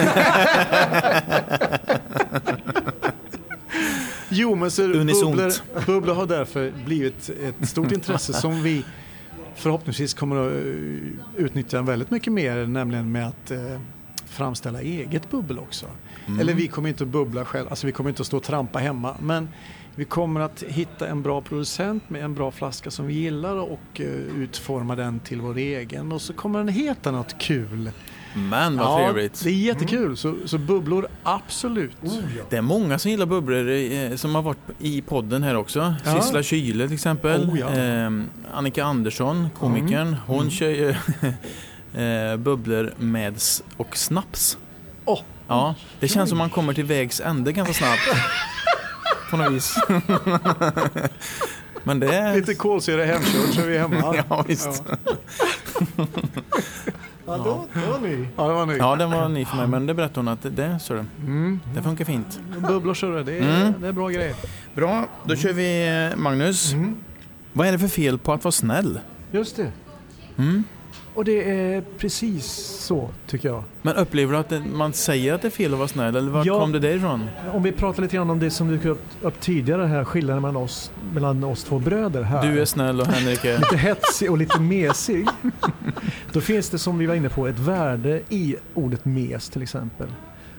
jo, 4.28 4.55
men 4.55 4.70
så 4.70 4.82
bubblor, 4.88 5.86
bubblor 5.86 6.14
har 6.14 6.26
därför 6.26 6.72
blivit 6.84 7.30
ett 7.30 7.68
stort 7.68 7.93
intresse 7.99 8.32
som 8.32 8.62
vi 8.62 8.84
förhoppningsvis 9.55 10.14
kommer 10.14 10.47
att 10.47 10.53
eh, 10.53 11.45
utnyttja 11.45 11.82
väldigt 11.82 12.11
mycket 12.11 12.32
mer, 12.32 12.66
nämligen 12.66 13.12
med 13.12 13.28
att 13.28 13.51
eh, 13.51 13.59
framställa 14.33 14.80
eget 14.80 15.30
bubbel 15.30 15.59
också. 15.59 15.87
Mm. 16.26 16.41
Eller 16.41 16.55
vi 16.55 16.68
kommer 16.68 16.89
inte 16.89 17.05
att 17.05 17.11
bubbla 17.11 17.45
själv, 17.45 17.68
alltså 17.68 17.87
vi 17.87 17.93
kommer 17.93 18.11
inte 18.11 18.22
att 18.22 18.26
stå 18.26 18.37
och 18.37 18.43
trampa 18.43 18.78
hemma. 18.78 19.16
Men 19.20 19.49
vi 19.95 20.05
kommer 20.05 20.41
att 20.41 20.62
hitta 20.62 21.09
en 21.09 21.22
bra 21.22 21.41
producent 21.41 22.11
med 22.11 22.24
en 22.24 22.35
bra 22.35 22.51
flaska 22.51 22.91
som 22.91 23.07
vi 23.07 23.14
gillar 23.14 23.57
och 23.57 24.01
eh, 24.01 24.07
utforma 24.39 24.97
den 24.97 25.20
till 25.20 25.41
vår 25.41 25.57
egen. 25.57 26.12
Och 26.12 26.22
så 26.22 26.33
kommer 26.33 26.59
den 26.59 26.68
heta 26.68 27.11
något 27.11 27.39
kul. 27.39 27.91
Men 28.35 28.76
vad 28.76 28.99
trevligt. 28.99 29.45
det 29.45 29.51
är 29.51 29.55
jättekul. 29.55 30.16
Så, 30.16 30.35
så 30.45 30.59
bubblor, 30.59 31.09
absolut. 31.22 31.97
Det 32.51 32.57
är 32.57 32.62
många 32.62 32.99
som 32.99 33.11
gillar 33.11 33.26
bubblor 33.26 33.68
eh, 33.70 34.16
som 34.16 34.35
har 34.35 34.43
varit 34.43 34.59
i 34.78 35.03
podden 35.03 35.43
här 35.43 35.57
också. 35.57 35.95
Ja. 36.05 36.20
Sissela 36.20 36.43
Kyle 36.43 36.87
till 36.87 36.95
exempel. 36.95 37.51
Oh, 37.51 37.59
ja. 37.59 37.68
Mm. 37.68 38.20
eh, 38.20 38.57
Annika 38.59 38.85
Andersson, 38.85 39.49
komikern. 39.59 40.16
Hon 40.26 40.51
kör 40.51 40.68
ju 40.68 40.95
eh, 41.95 42.36
bubblor 42.36 42.95
med 42.99 43.34
och 43.76 43.97
snaps. 43.97 44.59
Åh. 45.05 45.20
Ja, 45.49 45.74
det 46.01 46.09
känns 46.09 46.28
som 46.28 46.38
man 46.38 46.51
kommer 46.51 46.74
till 46.74 46.84
vägs 46.84 47.20
ände 47.20 47.53
ganska 47.53 47.74
snabbt. 47.74 48.01
På 49.30 49.36
något 49.36 49.53
vis. 49.53 49.76
Men 51.84 52.01
det 52.01 52.14
är... 52.14 52.34
Lite 52.34 52.55
kolsyra 52.55 53.05
hemkört 53.05 53.55
så 53.55 53.61
är 53.61 53.66
vi 53.66 53.78
hemma. 53.78 54.14
Ja, 54.28 54.45
visst. 54.49 54.82
Ja, 57.26 57.36
då, 57.36 57.66
då 57.74 57.90
var 57.93 57.99
ni. 58.01 58.28
Ja, 58.36 58.47
det 58.49 58.55
var 58.55 58.66
ny. 58.66 58.76
Ja, 58.76 58.97
den 58.97 59.11
var 59.11 59.28
ny 59.28 59.45
för 59.45 59.57
mig, 59.57 59.66
men 59.66 59.86
det 59.86 59.95
berättade 59.95 60.20
hon 60.20 60.28
att 60.28 60.43
det, 60.43 60.51
det, 60.51 60.78
så 60.80 60.95
det, 60.95 61.07
Mm. 61.20 61.61
det 61.74 61.82
funkar 61.82 62.05
fint. 62.05 62.40
Bubblor 62.68 62.95
så 62.95 63.11
det, 63.11 63.22
det 63.22 63.38
är, 63.38 63.61
Mm. 63.61 63.74
det 63.80 63.88
är 63.88 63.93
bra 63.93 64.09
grejer. 64.09 64.34
Bra, 64.74 65.07
då 65.24 65.36
kör 65.36 65.53
vi 65.53 65.86
eh, 66.12 66.18
Magnus. 66.18 66.72
Mm. 66.72 66.97
Vad 67.53 67.66
är 67.66 67.72
det 67.72 67.78
för 67.78 67.88
fel 67.88 68.18
på 68.18 68.32
att 68.32 68.45
vara 68.45 68.53
snäll? 68.53 69.01
Just 69.32 69.57
det. 69.57 69.72
Mm? 70.38 70.64
Och 71.14 71.24
det 71.24 71.50
är 71.50 71.82
precis 71.98 72.44
så, 72.80 73.08
tycker 73.26 73.48
jag. 73.48 73.64
Men 73.82 73.96
upplever 73.96 74.32
du 74.32 74.38
att 74.38 74.48
det, 74.48 74.62
man 74.72 74.92
säger 74.92 75.34
att 75.34 75.42
det 75.42 75.48
är 75.48 75.50
fel 75.50 75.72
att 75.72 75.78
vara 75.78 75.88
snäll, 75.88 76.16
eller 76.16 76.30
var 76.30 76.46
Ja. 76.46 76.60
kom 76.60 76.72
det 76.72 76.78
därifrån? 76.78 77.26
Om 77.52 77.62
vi 77.62 77.72
pratar 77.72 78.02
lite 78.02 78.16
grann 78.16 78.30
om 78.30 78.38
det 78.38 78.50
som 78.50 78.68
dök 78.68 78.84
upp, 78.84 79.02
upp 79.22 79.40
tidigare 79.40 79.86
här, 79.86 80.04
skillnaden 80.04 80.42
mellan 80.42 80.56
oss, 80.62 80.90
mellan 81.14 81.44
oss 81.44 81.64
två 81.64 81.78
bröder 81.78 82.22
här. 82.22 82.46
Du 82.52 82.60
är 82.60 82.64
snäll 82.64 83.00
och 83.00 83.06
Henrik 83.06 83.44
är... 83.44 83.58
lite 83.58 83.76
hetsig 83.76 84.30
och 84.30 84.38
lite 84.38 84.60
mesig. 84.60 85.26
Då 86.32 86.40
finns 86.40 86.68
det 86.70 86.78
som 86.78 86.98
vi 86.98 87.06
var 87.06 87.14
inne 87.14 87.28
på 87.28 87.46
ett 87.46 87.58
värde 87.58 88.20
i 88.28 88.56
ordet 88.74 89.04
mes 89.04 89.48
till 89.48 89.62
exempel. 89.62 90.08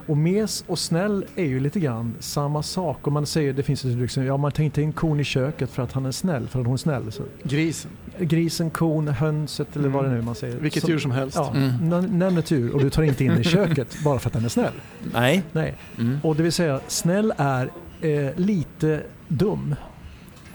Och 0.07 0.17
mes 0.17 0.63
och 0.67 0.79
snäll 0.79 1.25
är 1.35 1.45
ju 1.45 1.59
lite 1.59 1.79
grann 1.79 2.15
samma 2.19 2.63
sak. 2.63 3.07
Om 3.07 3.13
man 3.13 3.25
säger, 3.25 3.53
det 3.53 3.63
finns 3.63 3.85
ett 3.85 3.91
uttryck 3.91 4.11
som, 4.11 4.23
ja 4.25 4.37
man 4.37 4.51
tar 4.51 4.63
inte 4.63 4.81
in 4.81 4.93
kon 4.93 5.19
i 5.19 5.23
köket 5.23 5.69
för 5.69 5.83
att 5.83 5.91
han 5.91 6.05
är 6.05 6.11
snäll, 6.11 6.47
för 6.47 6.59
att 6.59 6.65
hon 6.65 6.73
är 6.73 6.77
snäll. 6.77 7.11
Så, 7.11 7.23
Grisen, 7.43 7.91
grisen, 8.19 8.69
kon, 8.69 9.07
hönset 9.07 9.75
eller 9.75 9.89
vad 9.89 10.05
det 10.05 10.11
nu 10.11 10.21
man 10.21 10.35
säger. 10.35 10.55
vilket 10.57 10.81
Som- 10.83 10.89
djur 10.91 10.99
som 10.99 11.11
helst. 11.11 11.37
Ja, 11.37 11.53
Mm. 11.55 12.19
nämn 12.19 12.37
ett 12.37 12.51
djur 12.51 12.73
och 12.75 12.81
du 12.81 12.89
tar 12.89 13.03
inte 13.03 13.23
in 13.25 13.31
i 13.31 13.43
köket 13.43 13.97
bara 14.03 14.19
för 14.19 14.29
att 14.29 14.33
den 14.33 14.45
är 14.45 14.49
snäll. 14.49 14.73
Nej. 15.13 15.43
Nej. 15.51 15.75
Mm. 15.99 16.17
Och 16.23 16.35
det 16.35 16.43
vill 16.43 16.51
säga, 16.51 16.79
snäll 16.87 17.33
är 17.37 17.69
eh, 18.01 18.29
lite 18.35 19.01
dum. 19.27 19.75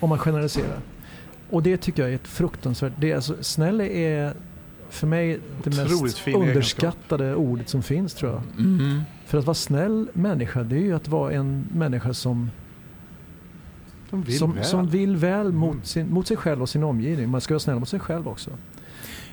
Om 0.00 0.08
man 0.08 0.18
generaliserar. 0.18 0.78
Och 1.50 1.62
det 1.62 1.76
tycker 1.76 2.02
jag 2.02 2.10
är 2.10 2.14
ett 2.14 2.28
fruktansvärt... 2.28 2.92
Det 2.98 3.10
är 3.10 3.14
alltså, 3.16 3.34
snäll 3.40 3.80
är 3.80 4.32
för 4.90 5.06
mig 5.06 5.40
det 5.64 5.70
Otroligt 5.70 6.02
mest 6.26 6.28
underskattade 6.28 7.34
ordet 7.34 7.68
som 7.68 7.82
finns 7.82 8.14
tror 8.14 8.32
jag. 8.32 8.42
Mm. 8.64 9.00
För 9.26 9.38
att 9.38 9.44
vara 9.44 9.54
snäll 9.54 10.08
människa, 10.12 10.62
det 10.62 10.76
är 10.76 10.80
ju 10.80 10.94
att 10.96 11.08
vara 11.08 11.32
en 11.32 11.64
människa 11.74 12.14
som 12.14 12.50
Vill 14.10 14.38
som, 14.38 14.58
som, 14.62 14.88
vill 14.88 15.16
väl 15.16 15.52
mot, 15.52 15.72
mm. 15.72 15.84
sin, 15.84 16.10
mot 16.10 16.26
sig 16.26 16.36
själv 16.36 16.62
och 16.62 16.68
sin 16.68 16.84
omgivning. 16.84 17.28
Man 17.28 17.40
ska 17.40 17.54
vara 17.54 17.60
snäll 17.60 17.78
mot 17.78 17.88
sig 17.88 18.00
själv 18.00 18.28
också. 18.28 18.50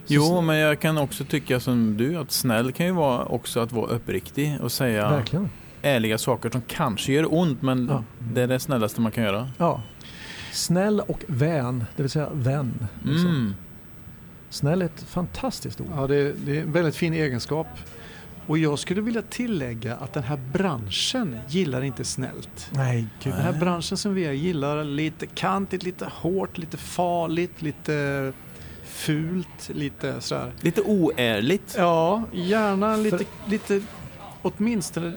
Jo, 0.07 0.41
men 0.41 0.57
jag 0.57 0.79
kan 0.79 0.97
också 0.97 1.23
tycka 1.23 1.59
som 1.59 1.97
du 1.97 2.17
att 2.17 2.31
snäll 2.31 2.71
kan 2.71 2.85
ju 2.85 2.91
vara 2.91 3.25
också 3.25 3.59
att 3.59 3.71
vara 3.71 3.87
uppriktig 3.87 4.57
och 4.61 4.71
säga 4.71 5.09
Verkligen. 5.09 5.49
ärliga 5.81 6.17
saker 6.17 6.49
som 6.49 6.61
kanske 6.67 7.13
gör 7.13 7.33
ont 7.33 7.61
men 7.61 7.87
ja. 7.91 8.03
det 8.33 8.41
är 8.41 8.47
det 8.47 8.59
snällaste 8.59 9.01
man 9.01 9.11
kan 9.11 9.23
göra. 9.23 9.49
Ja. 9.57 9.81
Snäll 10.51 10.99
och 10.99 11.23
vän, 11.27 11.85
det 11.95 12.03
vill 12.03 12.09
säga 12.09 12.29
vän. 12.33 12.87
Liksom. 13.03 13.29
Mm. 13.29 13.53
Snäll 14.49 14.81
är 14.81 14.85
ett 14.85 15.03
fantastiskt 15.03 15.81
ord. 15.81 15.87
Ja, 15.95 16.07
det 16.07 16.15
är, 16.15 16.33
det 16.45 16.57
är 16.57 16.61
en 16.61 16.71
väldigt 16.71 16.95
fin 16.95 17.13
egenskap. 17.13 17.67
Och 18.47 18.57
jag 18.57 18.79
skulle 18.79 19.01
vilja 19.01 19.21
tillägga 19.21 19.95
att 19.95 20.13
den 20.13 20.23
här 20.23 20.39
branschen 20.53 21.37
gillar 21.47 21.81
inte 21.81 22.03
snällt. 22.05 22.69
Nej, 22.71 23.07
gud. 23.23 23.33
Den 23.33 23.41
här 23.41 23.53
branschen 23.53 23.97
som 23.97 24.13
vi 24.13 24.25
är 24.25 24.31
gillar 24.31 24.83
lite 24.83 25.27
kantigt, 25.27 25.83
lite 25.83 26.05
hårt, 26.05 26.57
lite 26.57 26.77
farligt, 26.77 27.61
lite 27.61 28.33
fult, 28.83 29.69
lite 29.69 30.21
sådär. 30.21 30.51
Lite 30.61 30.81
oärligt? 30.81 31.75
Ja, 31.77 32.23
gärna 32.33 32.95
lite, 32.95 33.17
för... 33.17 33.25
lite 33.49 33.81
åtminstone 34.41 35.13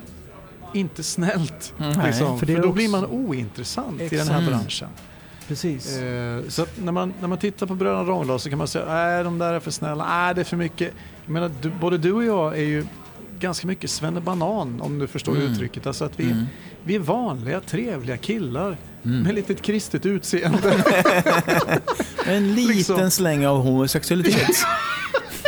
inte 0.74 1.02
snällt. 1.02 1.74
Mm. 1.78 2.06
Liksom. 2.06 2.38
för, 2.38 2.46
för, 2.46 2.52
då 2.54 2.58
också... 2.58 2.72
blir 2.72 2.88
man 2.88 3.06
ointressant 3.06 4.00
Exakt. 4.00 4.12
i 4.12 4.16
den 4.16 4.28
här 4.28 4.50
branschen. 4.50 4.88
Precis. 5.48 5.96
Eh, 5.96 6.42
så 6.48 6.66
när 6.76 6.92
man, 6.92 7.14
när 7.20 7.28
man 7.28 7.38
tittar 7.38 7.66
på 7.66 7.74
Bröderna 7.74 8.04
Rånglas 8.04 8.42
så 8.42 8.48
kan 8.48 8.58
man 8.58 8.68
säga 8.68 8.84
nej 8.88 9.24
de 9.24 9.38
där 9.38 9.52
är 9.52 9.60
för 9.60 9.70
snälla, 9.70 10.06
nej 10.08 10.34
det 10.34 10.40
är 10.40 10.44
för 10.44 10.56
mycket. 10.56 10.94
Jag 11.24 11.32
menar, 11.32 11.50
du, 11.62 11.70
både 11.70 11.98
du 11.98 12.12
och 12.12 12.24
jag 12.24 12.58
är 12.58 12.62
ju 12.62 12.84
ganska 13.40 13.66
mycket 13.66 13.90
svennebanan 13.90 14.80
om 14.80 14.98
du 14.98 15.06
förstår 15.06 15.36
mm. 15.36 15.52
uttrycket. 15.52 15.86
Alltså 15.86 16.04
att 16.04 16.20
vi, 16.20 16.24
mm. 16.24 16.44
vi 16.84 16.94
är 16.94 16.98
vanliga, 16.98 17.60
trevliga 17.60 18.16
killar 18.16 18.76
mm. 19.04 19.22
med 19.22 19.34
lite 19.34 19.54
kristet 19.54 20.06
utseende. 20.06 20.84
en 22.26 22.54
liten 22.54 22.76
liksom. 22.76 23.10
släng 23.10 23.46
av 23.46 23.62
homosexualitet. 23.62 24.56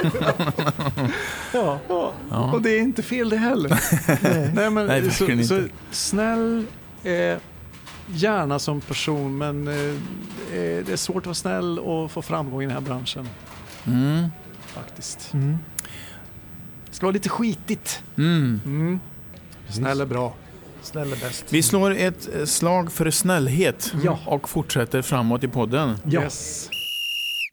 ja. 1.52 1.78
ja. 1.88 2.12
ja. 2.30 2.52
och 2.52 2.62
det 2.62 2.70
är 2.70 2.80
inte 2.80 3.02
fel 3.02 3.28
det 3.28 3.36
heller. 3.36 3.68
Nej. 4.22 4.50
Nej, 4.54 4.70
men, 4.70 4.86
Nej, 4.86 5.10
så, 5.10 5.26
inte. 5.26 5.44
så 5.44 5.62
snäll, 5.90 6.66
eh, 7.04 7.36
gärna 8.06 8.58
som 8.58 8.80
person 8.80 9.38
men 9.38 9.68
eh, 9.68 9.74
det 10.52 10.92
är 10.92 10.96
svårt 10.96 11.16
att 11.16 11.26
vara 11.26 11.34
snäll 11.34 11.78
och 11.78 12.10
få 12.10 12.22
framgång 12.22 12.62
i 12.62 12.66
den 12.66 12.74
här 12.74 12.80
branschen. 12.80 13.28
Mm. 13.86 14.28
Faktiskt. 14.74 15.32
Mm. 15.32 15.58
Det 16.90 16.96
ska 16.96 17.06
vara 17.06 17.12
lite 17.12 17.28
skitigt. 17.28 18.02
Mm. 18.18 18.60
Mm. 18.64 19.00
Snäll 19.68 20.00
är 20.00 20.06
bra. 20.06 20.34
Snäll 20.82 21.12
är 21.12 21.16
bäst. 21.16 21.44
Vi 21.52 21.62
slår 21.62 21.90
ett 21.90 22.28
eh, 22.34 22.44
slag 22.44 22.92
för 22.92 23.10
snällhet 23.10 23.94
ja. 24.04 24.18
och 24.26 24.48
fortsätter 24.48 25.02
framåt 25.02 25.44
i 25.44 25.48
podden. 25.48 25.98
Ja. 26.04 26.22
Yes. 26.22 26.70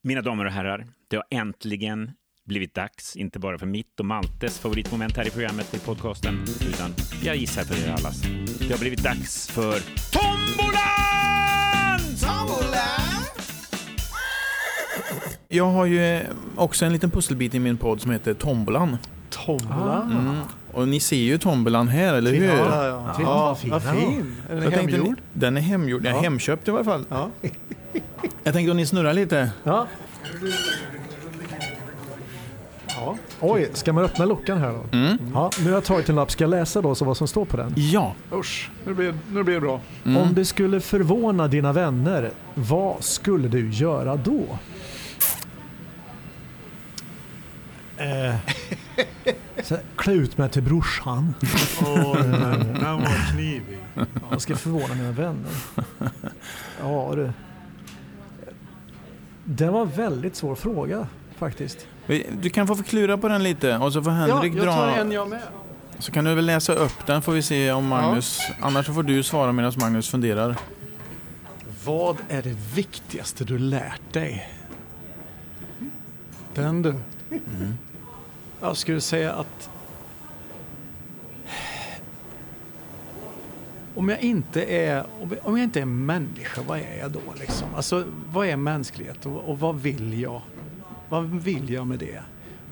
Mina 0.03 0.21
damer 0.21 0.45
och 0.45 0.51
herrar, 0.51 0.87
det 1.07 1.15
har 1.15 1.25
äntligen 1.31 2.11
blivit 2.45 2.73
dags, 2.73 3.15
inte 3.15 3.39
bara 3.39 3.57
för 3.57 3.65
mitt 3.65 3.99
och 3.99 4.05
Maltes 4.05 4.59
favoritmoment 4.59 5.17
här 5.17 5.27
i 5.27 5.29
programmet 5.29 5.73
i 5.73 5.79
podcasten, 5.79 6.45
utan 6.69 6.93
jag 7.23 7.35
gissar 7.35 7.63
för 7.63 7.87
er 7.87 7.91
allas. 7.91 8.21
Det 8.59 8.71
har 8.71 8.79
blivit 8.79 9.03
dags 9.03 9.47
för 9.47 9.79
Tombolan! 10.11 11.99
Tombolan! 12.21 13.06
Jag 15.49 15.65
har 15.65 15.85
ju 15.85 16.21
också 16.55 16.85
en 16.85 16.93
liten 16.93 17.11
pusselbit 17.11 17.55
i 17.55 17.59
min 17.59 17.77
podd 17.77 18.01
som 18.01 18.11
heter 18.11 18.33
Tombolan. 18.33 18.97
Tombolan? 19.29 20.11
Mm. 20.11 20.35
Och 20.73 20.87
ni 20.87 20.99
ser 20.99 21.15
ju 21.15 21.37
tombolan 21.37 21.87
här, 21.87 22.13
eller 22.13 22.33
hur? 22.33 22.47
Ja, 22.47 22.85
ja. 22.85 23.15
ja. 23.19 23.57
vad 23.69 23.83
fin. 23.83 24.35
Är 24.49 24.55
den 24.55 24.71
hemgjord? 24.71 25.17
Den 25.33 25.57
är 25.57 25.61
hemgjord. 25.61 26.05
Ja. 26.05 26.19
Hemköpt 26.19 26.67
i 26.67 26.71
alla 26.71 26.83
fall. 26.83 27.05
Ja. 27.09 27.29
Jag 28.43 28.53
tänkte 28.53 28.71
om 28.71 28.77
ni 28.77 28.85
snurrar 28.85 29.13
lite. 29.13 29.51
Ja. 29.63 29.87
Ja. 32.87 33.17
Oj, 33.39 33.69
ska 33.73 33.93
man 33.93 34.03
öppna 34.03 34.25
luckan 34.25 34.57
här 34.57 34.71
då? 34.71 34.97
Mm. 34.97 35.17
Ja, 35.33 35.51
nu 35.59 35.65
har 35.65 35.71
jag 35.71 35.83
tagit 35.83 36.09
en 36.09 36.15
lapp. 36.15 36.31
Ska 36.31 36.43
jag 36.43 36.51
läsa 36.51 36.81
då 36.81 36.95
så 36.95 37.05
vad 37.05 37.17
som 37.17 37.27
står 37.27 37.45
på 37.45 37.57
den? 37.57 37.73
Ja. 37.75 38.13
Usch, 38.33 38.71
nu 38.85 38.93
blir, 38.93 39.13
nu 39.31 39.43
blir 39.43 39.55
det 39.55 39.61
bra. 39.61 39.81
Mm. 40.05 40.17
Om 40.17 40.33
det 40.33 40.45
skulle 40.45 40.81
förvåna 40.81 41.47
dina 41.47 41.73
vänner, 41.73 42.31
vad 42.53 43.03
skulle 43.03 43.47
du 43.47 43.69
göra 43.69 44.15
då? 44.15 44.43
Eh, 47.97 48.35
klä 49.95 50.13
ut 50.13 50.37
mig 50.37 50.49
till 50.49 50.63
brorsan. 50.63 51.33
Oh, 51.81 52.15
den, 52.15 52.73
den 52.73 52.97
var 52.97 53.31
knivig. 53.33 53.79
Jag 54.31 54.41
ska 54.41 54.55
förvåna 54.55 54.95
mina 54.95 55.11
vänner. 55.11 55.51
Ja 56.81 57.13
du. 57.15 57.31
Det 59.43 59.69
var 59.69 59.81
en 59.81 59.89
väldigt 59.89 60.35
svår 60.35 60.55
fråga 60.55 61.07
faktiskt. 61.37 61.87
Du 62.41 62.49
kan 62.49 62.67
få 62.67 62.75
förklura 62.75 63.17
på 63.17 63.27
den 63.27 63.43
lite 63.43 63.77
och 63.77 63.93
så 63.93 64.03
får 64.03 64.11
Henrik 64.11 64.53
ja, 64.53 64.63
jag 64.63 64.73
tar 64.73 64.87
en 64.87 65.11
jag 65.11 65.29
med. 65.29 65.41
Så 65.99 66.11
kan 66.11 66.25
du 66.25 66.35
väl 66.35 66.45
läsa 66.45 66.73
upp 66.73 67.05
den 67.05 67.21
får 67.21 67.31
vi 67.31 67.41
se 67.41 67.71
om 67.71 67.87
Magnus... 67.87 68.39
Ja. 68.49 68.67
Annars 68.67 68.85
får 68.85 69.03
du 69.03 69.23
svara 69.23 69.51
medan 69.51 69.73
Magnus 69.77 70.09
funderar. 70.09 70.55
Vad 71.85 72.17
är 72.29 72.41
det 72.41 72.55
viktigaste 72.75 73.43
du 73.43 73.57
lärt 73.57 74.13
dig? 74.13 74.49
Den 76.53 76.81
du. 76.81 76.89
Mm. 77.29 77.77
Jag 78.61 78.77
skulle 78.77 79.01
säga 79.01 79.33
att 79.33 79.69
om 83.95 84.09
jag 84.09 84.19
inte 84.19 84.63
är, 84.63 85.05
om 85.43 85.57
jag 85.57 85.63
inte 85.63 85.81
är 85.81 85.85
människa, 85.85 86.61
vad 86.67 86.79
är 86.79 86.97
jag 86.99 87.11
då? 87.11 87.21
Liksom? 87.39 87.67
Alltså, 87.75 88.03
vad 88.29 88.47
är 88.47 88.55
mänsklighet 88.55 89.25
och, 89.25 89.49
och 89.49 89.59
vad 89.59 89.75
vill 89.75 90.21
jag? 90.21 90.41
Vad 91.09 91.23
vill 91.25 91.69
jag 91.69 91.87
med 91.87 91.99
det? 91.99 92.21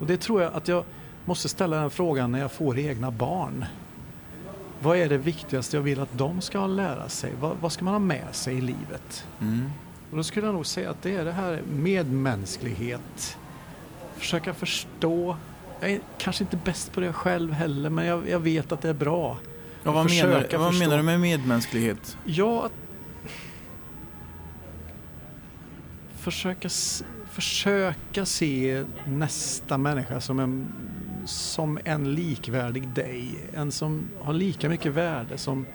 Och 0.00 0.06
det 0.06 0.16
tror 0.16 0.42
jag 0.42 0.54
att 0.54 0.68
jag 0.68 0.84
måste 1.24 1.48
ställa 1.48 1.80
den 1.80 1.90
frågan 1.90 2.32
när 2.32 2.38
jag 2.38 2.52
får 2.52 2.78
egna 2.78 3.10
barn. 3.10 3.64
Vad 4.82 4.96
är 4.96 5.08
det 5.08 5.18
viktigaste 5.18 5.76
jag 5.76 5.82
vill 5.82 6.00
att 6.00 6.18
de 6.18 6.40
ska 6.40 6.66
lära 6.66 7.08
sig? 7.08 7.32
Vad, 7.40 7.56
vad 7.60 7.72
ska 7.72 7.84
man 7.84 7.94
ha 7.94 7.98
med 7.98 8.34
sig 8.34 8.58
i 8.58 8.60
livet? 8.60 9.26
Mm. 9.40 9.70
Och 10.10 10.16
då 10.16 10.22
skulle 10.22 10.46
jag 10.46 10.54
nog 10.54 10.66
säga 10.66 10.90
att 10.90 11.02
det 11.02 11.16
är 11.16 11.24
det 11.24 11.32
här 11.32 11.62
medmänsklighet. 11.72 13.38
Försöka 14.16 14.54
förstå. 14.54 15.36
Jag 15.80 15.90
är 15.90 16.00
kanske 16.18 16.44
inte 16.44 16.56
bäst 16.56 16.92
på 16.92 17.00
det 17.00 17.12
själv 17.12 17.52
heller 17.52 17.90
men 17.90 18.06
jag, 18.06 18.28
jag 18.28 18.40
vet 18.40 18.72
att 18.72 18.80
det 18.80 18.88
är 18.88 18.94
bra. 18.94 19.38
Ja, 19.82 19.92
vad 19.92 20.10
menar, 20.10 20.58
vad 20.58 20.78
menar 20.78 20.96
du 20.96 21.02
med 21.02 21.20
medmänsklighet? 21.20 22.18
Ja, 22.24 22.66
att 22.66 22.72
försöka 26.18 26.68
försöka 27.36 28.26
se 28.26 28.84
nästa 29.06 29.78
människa 29.78 30.20
som 30.20 30.40
en, 30.40 30.72
som 31.26 31.78
en 31.84 32.14
likvärdig 32.14 32.88
dig. 32.88 33.38
En 33.54 33.72
som 33.72 34.08
har 34.20 34.32
lika 34.32 34.68
mycket 34.68 34.92
värde 34.92 35.38
som, 35.38 35.66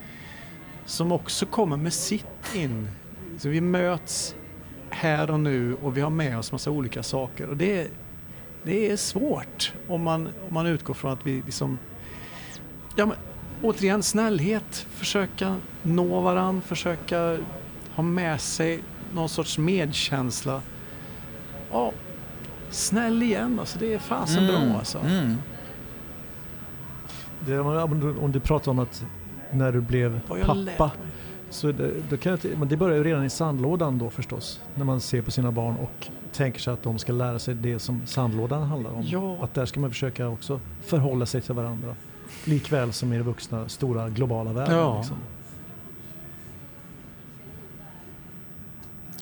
som 0.86 1.12
också 1.12 1.46
kommer 1.46 1.76
med 1.76 1.92
sitt 1.92 2.54
in. 2.54 2.88
Så 3.38 3.48
vi 3.48 3.60
möts 3.60 4.34
här 4.90 5.30
och 5.30 5.40
nu 5.40 5.74
och 5.74 5.96
vi 5.96 6.00
har 6.00 6.10
med 6.10 6.38
oss 6.38 6.52
massa 6.52 6.70
olika 6.70 7.02
saker. 7.02 7.46
Och 7.46 7.56
det, 7.56 7.90
det 8.62 8.90
är 8.90 8.96
svårt 8.96 9.72
om 9.88 10.02
man, 10.02 10.26
om 10.26 10.54
man 10.54 10.66
utgår 10.66 10.94
från 10.94 11.12
att 11.12 11.26
vi 11.26 11.42
liksom... 11.46 11.78
Ja, 12.96 13.06
men, 13.06 13.16
återigen, 13.62 14.02
snällhet. 14.02 14.86
Försöka 14.90 15.56
nå 15.82 16.20
varandra, 16.20 16.62
försöka 16.62 17.38
ha 17.94 18.02
med 18.02 18.40
sig 18.40 18.80
någon 19.14 19.28
sorts 19.28 19.58
medkänsla 19.58 20.62
ja, 21.72 21.92
snäll 22.70 23.22
igen 23.22 23.60
alltså. 23.60 23.78
Det 23.78 23.94
är 23.94 23.98
fasen 23.98 24.44
mm. 24.44 24.68
bra 24.68 24.78
alltså. 24.78 24.98
Mm. 24.98 25.36
Det, 27.40 27.58
om 27.58 28.32
du 28.32 28.40
pratar 28.40 28.70
om 28.70 28.78
att 28.78 29.04
när 29.50 29.72
du 29.72 29.80
blev 29.80 30.20
pappa. 30.46 30.90
Så 31.52 31.72
det, 31.72 31.90
det, 32.10 32.16
kan 32.16 32.38
jag, 32.42 32.68
det 32.68 32.76
börjar 32.76 32.96
ju 32.96 33.04
redan 33.04 33.24
i 33.24 33.30
sandlådan 33.30 33.98
då 33.98 34.10
förstås. 34.10 34.60
När 34.74 34.84
man 34.84 35.00
ser 35.00 35.22
på 35.22 35.30
sina 35.30 35.52
barn 35.52 35.76
och 35.76 36.08
tänker 36.32 36.60
sig 36.60 36.72
att 36.72 36.82
de 36.82 36.98
ska 36.98 37.12
lära 37.12 37.38
sig 37.38 37.54
det 37.54 37.78
som 37.78 38.06
sandlådan 38.06 38.62
handlar 38.62 38.90
om. 38.90 39.02
Ja. 39.02 39.38
Att 39.40 39.54
där 39.54 39.66
ska 39.66 39.80
man 39.80 39.90
försöka 39.90 40.28
också 40.28 40.60
förhålla 40.82 41.26
sig 41.26 41.40
till 41.40 41.54
varandra. 41.54 41.96
Likväl 42.44 42.92
som 42.92 43.12
i 43.12 43.16
det 43.16 43.22
vuxna 43.22 43.68
stora 43.68 44.08
globala 44.08 44.52
världen. 44.52 44.76
Ja. 44.76 44.96
Liksom. 44.98 45.16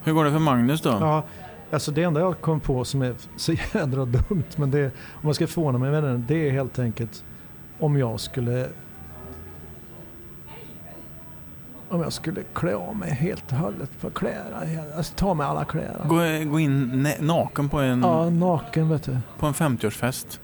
Hur 0.03 0.13
går 0.13 0.25
det 0.25 0.31
för 0.31 0.39
Magnus 0.39 0.81
då? 0.81 0.91
Ja, 0.91 1.25
Alltså 1.73 1.91
det 1.91 2.03
enda 2.03 2.21
jag 2.21 2.41
kom 2.41 2.61
på 2.61 2.85
som 2.85 3.03
är 3.03 3.15
så 3.37 3.53
jädra 3.75 4.05
dumt, 4.05 4.45
men 4.57 4.71
det, 4.71 4.87
om 4.87 5.21
man 5.23 5.35
ska 5.35 5.47
förvåna 5.47 5.79
mig 5.79 5.91
med 5.91 6.03
den, 6.03 6.25
det 6.29 6.49
är 6.49 6.51
helt 6.51 6.79
enkelt 6.79 7.25
om 7.79 7.99
jag 7.99 8.21
skulle 8.21 8.69
om 11.91 12.03
jag 12.03 12.13
skulle 12.13 12.43
klä 12.55 12.75
av 12.75 12.97
mig 12.97 13.11
helt 13.11 13.53
och 13.53 13.59
hållet 13.59 13.91
på 14.01 14.11
kläder. 14.11 14.81
Alltså 14.97 15.15
ta 15.17 15.35
med 15.35 15.47
alla 15.47 15.65
kläder. 15.65 16.05
Gå, 16.05 16.51
gå 16.51 16.61
in 16.61 17.09
naken 17.21 17.69
på 17.69 17.79
en... 17.79 18.03
Ja, 18.03 18.31
naken 18.31 18.89
vet 18.89 19.03
du. 19.03 19.19
På 19.39 19.47
en 19.47 19.55
50-årsfest. 19.55 20.41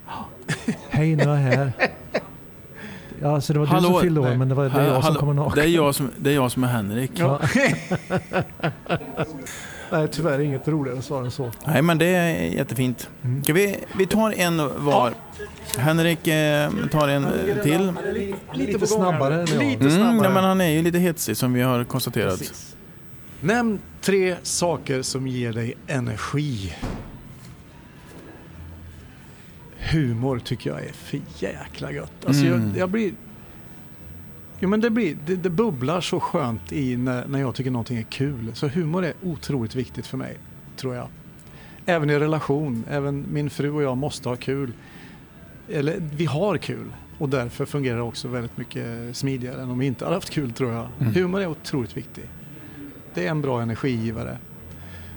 Hej, 0.90 1.16
nu 1.16 1.22
är 1.22 1.28
jag 1.28 1.36
här. 1.36 1.72
Ja, 3.22 3.34
alltså 3.34 3.52
det 3.52 3.58
var 3.58 3.66
Hallå, 3.66 3.88
du 3.88 3.94
som 3.94 4.00
fyllde 4.00 4.20
år, 4.20 4.34
men 4.34 4.48
det 4.48 4.54
var 4.54 4.68
det 4.68 4.86
jag 4.86 5.04
som 5.04 5.14
kommer 5.14 5.34
naken. 5.34 5.54
Det 5.54 5.62
är 5.62 5.74
jag 5.74 5.94
som, 5.94 6.10
det 6.18 6.30
är 6.30 6.34
jag 6.34 6.52
som 6.52 6.64
är 6.64 6.68
Henrik. 6.68 7.10
Ja. 7.14 7.40
Nej, 9.92 10.08
tyvärr 10.08 10.38
inget 10.38 10.68
roligare 10.68 11.02
svar 11.02 11.22
än 11.22 11.30
så. 11.30 11.50
Nej, 11.66 11.82
men 11.82 11.98
det 11.98 12.06
är 12.06 12.32
jättefint. 12.40 13.10
Mm. 13.24 13.44
Ska 13.44 13.52
vi, 13.52 13.76
vi 13.98 14.06
tar 14.06 14.32
en 14.32 14.56
var. 14.56 15.14
Ja. 15.74 15.80
Henrik 15.80 16.26
eh, 16.26 16.70
tar 16.92 17.08
en 17.08 17.26
till. 17.62 17.92
Lite, 18.12 18.72
lite 18.72 18.86
snabbare 18.86 19.34
än 19.34 19.46
jag. 19.54 19.64
Lite 19.64 19.90
snabbare. 19.90 20.10
Mm, 20.10 20.24
ja, 20.24 20.30
men 20.30 20.44
han 20.44 20.60
är 20.60 20.68
ju 20.70 20.82
lite 20.82 20.98
hetsig 20.98 21.36
som 21.36 21.52
vi 21.52 21.62
har 21.62 21.84
konstaterat. 21.84 22.38
Precis. 22.38 22.76
Nämn 23.40 23.78
tre 24.00 24.36
saker 24.42 25.02
som 25.02 25.26
ger 25.26 25.52
dig 25.52 25.74
energi. 25.86 26.74
Humor 29.78 30.38
tycker 30.38 30.70
jag 30.70 30.84
är 30.84 30.92
för 30.92 31.20
jäkla 31.38 31.92
gött. 31.92 32.24
Alltså 32.26 32.44
mm. 32.44 32.68
jag, 32.68 32.78
jag, 32.78 32.90
blir... 32.90 33.12
Jo, 34.60 34.68
men 34.68 34.80
det, 34.80 34.90
blir, 34.90 35.16
det, 35.26 35.36
det, 35.36 35.50
bubblar 35.50 36.00
så 36.00 36.20
skönt 36.20 36.72
i 36.72 36.96
när, 36.96 37.26
när 37.26 37.38
jag 37.38 37.54
tycker 37.54 37.70
någonting 37.70 37.98
är 37.98 38.02
kul. 38.02 38.50
Så 38.54 38.68
humor 38.68 39.04
är 39.04 39.12
otroligt 39.22 39.74
viktigt 39.74 40.06
för 40.06 40.16
mig, 40.16 40.36
tror 40.76 40.94
jag. 40.94 41.08
Även 41.86 42.10
i 42.10 42.18
relation. 42.18 42.84
Även 42.90 43.26
min 43.32 43.50
fru 43.50 43.70
och 43.70 43.82
jag 43.82 43.96
måste 43.96 44.28
ha 44.28 44.36
kul. 44.36 44.72
Eller 45.68 45.96
vi 46.00 46.24
har 46.24 46.58
kul. 46.58 46.86
Och 47.18 47.28
därför 47.28 47.64
fungerar 47.64 47.96
det 47.96 48.02
också 48.02 48.28
väldigt 48.28 48.56
mycket 48.56 49.16
smidigare 49.16 49.62
än 49.62 49.70
om 49.70 49.78
vi 49.78 49.86
inte 49.86 50.04
hade 50.04 50.16
haft 50.16 50.30
kul 50.30 50.52
tror 50.52 50.72
jag. 50.72 50.86
Mm. 51.00 51.14
Humor 51.14 51.40
är 51.40 51.46
otroligt 51.46 51.96
viktig. 51.96 52.24
Det 53.14 53.26
är 53.26 53.30
en 53.30 53.40
bra 53.40 53.62
energigivare. 53.62 54.38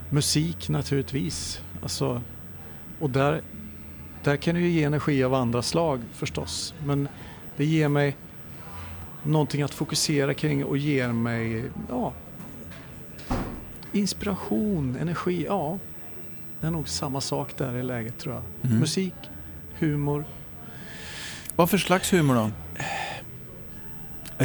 Musik 0.10 0.70
naturligtvis. 0.70 1.62
Alltså, 1.82 2.22
och 3.00 3.10
där, 3.10 3.42
där 4.24 4.36
kan 4.36 4.56
du 4.56 4.62
ju 4.62 4.70
ge 4.70 4.84
energi 4.84 5.24
av 5.24 5.34
andra 5.34 5.62
slag 5.62 6.02
förstås. 6.12 6.74
Men 6.86 7.08
det 7.58 7.66
ger 7.66 7.90
mig 7.90 8.16
någonting 9.24 9.62
att 9.62 9.74
fokusera 9.74 10.34
kring 10.34 10.66
och 10.66 10.78
ger 10.78 11.08
mig 11.08 11.64
ja, 11.90 12.14
inspiration, 13.92 14.98
energi. 15.02 15.46
Ja, 15.48 15.80
det 16.62 16.68
är 16.68 16.72
nog 16.72 16.90
samma 16.90 17.22
sak 17.22 17.58
där 17.58 17.78
i 17.78 17.84
läget 17.84 18.18
tror 18.18 18.36
jag. 18.36 18.44
Mm. 18.62 18.80
Musik, 18.80 19.14
humor. 19.80 20.26
Vad 21.56 21.70
för 21.70 21.78
slags 21.78 22.14
humor 22.14 22.36
då? 22.36 22.52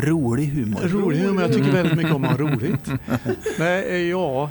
Rolig 0.00 0.46
humor. 0.46 0.80
Rolig 0.80 1.18
humor. 1.18 1.42
Jag 1.42 1.52
tycker 1.52 1.72
väldigt 1.72 1.96
mycket 1.96 2.12
om 2.12 2.24
att 2.24 2.30
ha 2.30 2.38
roligt. 2.38 2.90
Nej, 3.58 3.84
eh, 3.88 4.10
ja. 4.10 4.50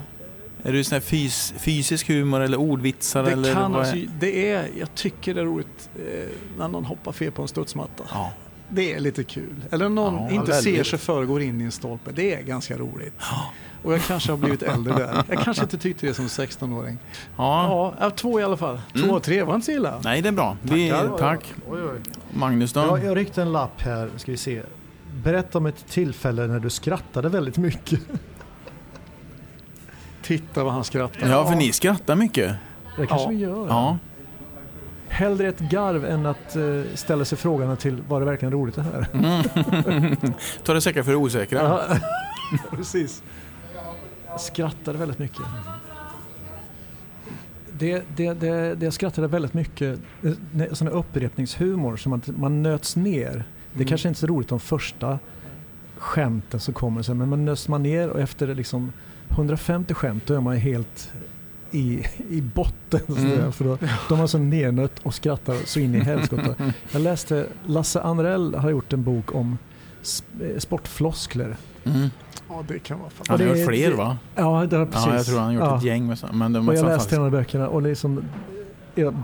Är 0.64 0.74
du 0.74 0.84
sån 0.84 0.96
här 0.96 1.02
fys 1.02 1.54
fysisk 1.58 2.08
humor 2.08 2.42
eller 2.42 2.58
ordvitsar? 2.58 3.24
Det 3.24 3.32
eller 3.32 3.54
kan 3.54 3.76
alltså, 3.76 3.96
det 4.20 4.52
är, 4.52 4.70
jag 4.80 4.96
tycker 4.96 5.34
det 5.34 5.42
är 5.42 5.46
roligt 5.46 5.90
eh, 5.96 6.30
när 6.58 6.68
någon 6.68 6.86
hoppar 6.86 7.12
fel 7.12 7.32
på 7.32 7.42
en 7.42 7.48
studsmatta. 7.48 8.04
Ja. 8.12 8.34
Det 8.70 8.94
är 8.94 9.00
lite 9.00 9.24
kul. 9.24 9.56
Eller 9.72 9.90
någon 9.90 10.14
ja, 10.14 10.30
inte 10.30 10.52
väldigt. 10.52 10.76
ser 10.76 10.84
sig 10.84 11.00
för 11.00 11.26
går 11.26 11.42
in 11.42 11.62
i 11.62 11.64
en 11.64 11.72
stolpe. 11.72 12.12
Det 12.12 12.34
är 12.34 12.42
ganska 12.42 12.78
roligt. 12.78 13.14
Ja. 13.20 13.52
Och 13.84 13.94
jag 13.94 14.02
kanske 14.02 14.32
har 14.32 14.38
blivit 14.38 14.64
äldre 14.64 14.94
där. 14.94 15.24
Jag 15.30 15.40
kanske 15.40 15.64
inte 15.64 15.78
tyckte 15.78 16.06
det 16.08 16.14
som 16.14 16.28
16-åring. 16.28 16.98
Ja. 17.38 17.94
ja, 18.00 18.10
två 18.10 18.40
i 18.40 18.44
alla 18.44 18.58
fall. 18.58 18.82
Två, 18.94 19.04
mm. 19.04 19.22
tre 19.22 19.44
var 19.44 19.56
inte 19.56 19.66
så 19.66 19.72
illa. 19.72 20.02
Nej, 20.04 20.22
det 20.22 20.28
är 20.28 20.34
bra. 20.34 20.58
Vi, 20.62 20.94
tack. 21.20 21.54
Oj, 21.70 21.80
oj. 21.84 22.00
Magnus 22.34 22.74
då? 22.74 22.80
Jag, 22.80 23.04
jag 23.04 23.18
ryckte 23.18 23.42
en 23.42 23.52
lapp 23.52 23.82
här, 23.82 24.10
ska 24.18 24.32
vi 24.32 24.38
se. 24.38 24.62
Berätta 25.24 25.58
om 25.58 25.66
ett 25.66 25.88
tillfälle 25.88 26.48
när 26.48 26.60
du 26.60 26.70
skrattade 26.70 27.30
väldigt 27.30 27.58
mycket. 27.58 28.00
Titta 30.22 30.64
vad 30.64 30.74
han 30.74 30.84
skrattar. 30.84 31.30
Ja, 31.30 31.46
för 31.46 31.56
ni 31.56 31.72
skrattar 31.72 32.16
mycket. 32.16 32.56
Det 32.98 33.08
kanske 33.08 33.26
ja. 33.26 33.30
vi 33.30 33.36
gör. 33.36 33.68
Ja. 33.68 33.98
Hellre 35.14 35.48
ett 35.48 35.60
garv 35.60 36.06
än 36.06 36.26
att 36.26 36.56
uh, 36.56 36.84
ställa 36.94 37.26
sig 37.26 37.38
frågan 37.38 37.78
till 37.78 38.02
var 38.08 38.20
det 38.20 38.26
verkligen 38.26 38.52
roligt 38.52 38.76
det 38.76 38.82
här? 38.82 39.08
Mm. 39.14 40.16
Ta 40.64 40.74
det 40.74 40.82
säkra 40.82 41.04
för 41.04 41.12
det 41.12 41.18
osäkra. 41.18 41.60
Ja. 41.60 41.98
Precis. 42.78 43.24
Skrattade 44.40 44.98
väldigt 44.98 45.20
mycket. 45.20 45.42
Det, 47.72 48.04
det, 48.16 48.34
det, 48.34 48.76
det 48.76 48.86
jag 48.86 48.94
skrattade 48.94 49.28
väldigt 49.28 49.54
mycket, 49.54 50.00
sån 50.72 50.88
här 50.88 50.96
upprepningshumor 50.96 51.98
som 51.98 52.14
att 52.14 52.28
man 52.28 52.64
nöts 52.64 52.96
ner 52.96 53.46
det 53.74 53.78
mm. 53.78 53.88
kanske 53.88 54.08
inte 54.08 54.18
är 54.18 54.20
så 54.20 54.28
roligt 54.28 54.48
de 54.48 54.60
första 54.60 55.20
skämten 55.98 56.60
som 56.60 56.74
kommer 56.74 57.02
sen 57.02 57.18
men 57.18 57.30
man 57.30 57.46
nöts 57.46 57.68
man 57.68 57.84
ner 57.84 58.10
och 58.10 58.20
efter 58.20 58.56
liksom 58.56 58.94
150 59.30 59.94
skämt 59.94 60.24
då 60.26 60.34
är 60.34 60.40
man 60.40 60.58
helt 60.58 61.12
i, 61.74 62.06
i 62.30 62.42
botten. 62.42 63.02
Mm. 63.08 63.52
För 63.52 63.66
då, 63.66 63.78
de 64.10 64.20
har 64.20 64.28
så 64.28 64.38
nernött 64.38 65.00
och 65.04 65.14
skrattar 65.14 65.56
så 65.66 65.80
in 65.80 65.96
i 65.96 66.00
helskotta. 66.00 66.56
Jag 66.92 67.02
läste, 67.02 67.46
Lasse 67.66 68.02
Anrell 68.02 68.56
har 68.56 68.70
gjort 68.70 68.94
en 68.94 69.04
bok 69.04 69.36
om 69.36 69.58
eh, 70.42 70.60
sportfloskler. 70.60 71.56
Mm. 71.84 72.10
Ja, 72.50 72.64
det 72.68 72.80
kan 72.80 73.00
vara 73.00 73.10
fan. 73.10 73.26
Han 73.30 73.48
har 73.48 73.56
gjort 73.56 73.68
fler 73.68 73.92
va? 73.92 74.18
Ja, 74.36 74.66
det 74.70 74.78
har 74.78 74.86
precis. 74.86 75.06
Ja, 75.08 75.16
jag 75.16 75.26
tror 75.26 75.38
han 75.38 75.46
har 75.46 75.54
gjort 75.54 75.64
ja. 75.64 75.78
ett 75.78 75.84
gäng 75.84 76.08
med 76.08 76.20
sådana. 76.20 76.38
Men 76.38 76.54
de 76.54 76.70
och 76.70 76.76
jag 76.76 76.86
läste 76.86 77.16
en 77.16 77.22
av 77.22 77.32
böckerna 77.32 77.68
och 77.68 77.82
liksom, 77.82 78.24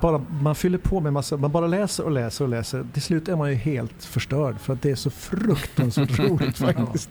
bara, 0.01 0.21
man 0.41 0.55
fyller 0.55 0.77
på 0.77 0.99
med 0.99 1.13
massa, 1.13 1.37
man 1.37 1.51
bara 1.51 1.67
läser 1.67 2.03
och 2.03 2.11
läser 2.11 2.45
och 2.45 2.49
läser. 2.49 2.85
Till 2.93 3.01
slut 3.01 3.27
är 3.27 3.35
man 3.35 3.49
ju 3.49 3.55
helt 3.55 4.03
förstörd 4.03 4.59
för 4.59 4.73
att 4.73 4.81
det 4.81 4.91
är 4.91 4.95
så 4.95 5.09
fruktansvärt 5.09 6.19
roligt 6.29 6.57
faktiskt. 6.57 7.09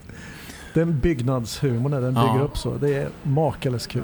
Den 0.74 1.00
byggnadshumorn 1.00 1.92
den 1.92 2.14
bygger 2.14 2.36
ja. 2.36 2.40
upp 2.40 2.58
så, 2.58 2.74
det 2.74 2.94
är 2.94 3.08
makalöst 3.22 3.88
kul. 3.88 4.02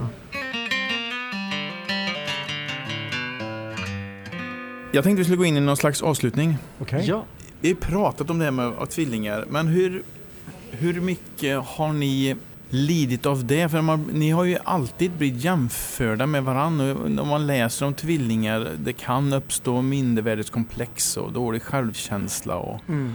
Jag 4.95 5.05
tänkte 5.05 5.19
vi 5.19 5.25
skulle 5.25 5.37
gå 5.37 5.45
in 5.45 5.57
i 5.57 5.61
någon 5.61 5.77
slags 5.77 6.03
avslutning. 6.03 6.59
Okay. 6.81 7.05
Ja. 7.05 7.25
Vi 7.61 7.69
har 7.69 7.77
pratat 7.77 8.31
om 8.31 8.39
det 8.39 8.45
här 8.45 8.53
med 8.53 8.91
tvillingar, 8.91 9.45
men 9.49 9.67
hur, 9.67 10.03
hur 10.71 11.01
mycket 11.01 11.65
har 11.65 11.93
ni 11.93 12.37
lidit 12.71 13.27
av 13.27 13.45
det? 13.47 13.69
För 13.69 13.81
man, 13.81 14.11
ni 14.13 14.31
har 14.31 14.45
ju 14.45 14.59
alltid 14.65 15.11
blivit 15.11 15.45
jämförda 15.45 16.27
med 16.27 16.45
varandra. 16.45 16.95
Om 16.95 17.29
man 17.29 17.47
läser 17.47 17.87
om 17.87 17.95
tvillingar, 17.95 18.69
det 18.79 18.93
kan 18.93 19.33
uppstå 19.33 19.83
mindervärdeskomplex 19.83 21.17
och 21.17 21.33
dålig 21.33 21.63
självkänsla. 21.63 22.57
Och 22.57 22.81
mm. 22.89 23.15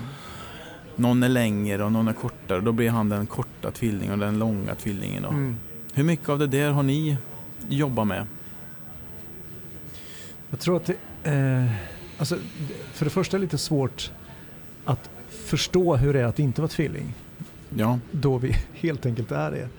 Någon 0.96 1.24
är 1.24 1.30
längre 1.30 1.84
och 1.84 1.92
någon 1.92 2.08
är 2.08 2.14
kortare. 2.14 2.62
Då 2.62 2.72
blir 2.72 2.90
han 2.90 3.10
den 3.10 3.26
korta 3.26 3.72
tvillingen 3.72 4.14
och 4.14 4.20
den 4.20 4.40
långa 4.40 4.76
tvillingen. 4.76 5.26
Mm. 5.26 5.56
Hur 5.94 6.04
mycket 6.04 6.30
av 6.30 6.40
det 6.40 6.48
där 6.48 6.72
har 6.72 6.84
ni 6.84 7.18
jobbat 7.70 8.08
med? 8.08 8.28
Jag 10.50 10.60
tror 10.60 10.78
att 10.78 10.86
det 10.86 10.96
eh, 11.24 11.66
alltså, 12.18 12.38
för 12.94 13.06
det 13.06 13.12
första 13.12 13.38
är 13.38 13.40
det 13.40 13.46
lite 13.46 13.58
svårt 13.58 14.12
att 14.86 15.10
förstå 15.30 15.96
hur 15.96 16.14
det 16.14 16.20
är 16.20 16.26
att 16.26 16.40
inte 16.40 16.62
vara 16.62 16.70
tvilling. 16.70 17.14
Ja. 17.76 18.00
Då 18.12 18.38
vi 18.38 18.56
helt 18.74 19.06
enkelt 19.06 19.32
är 19.32 19.52
det. 19.52 19.70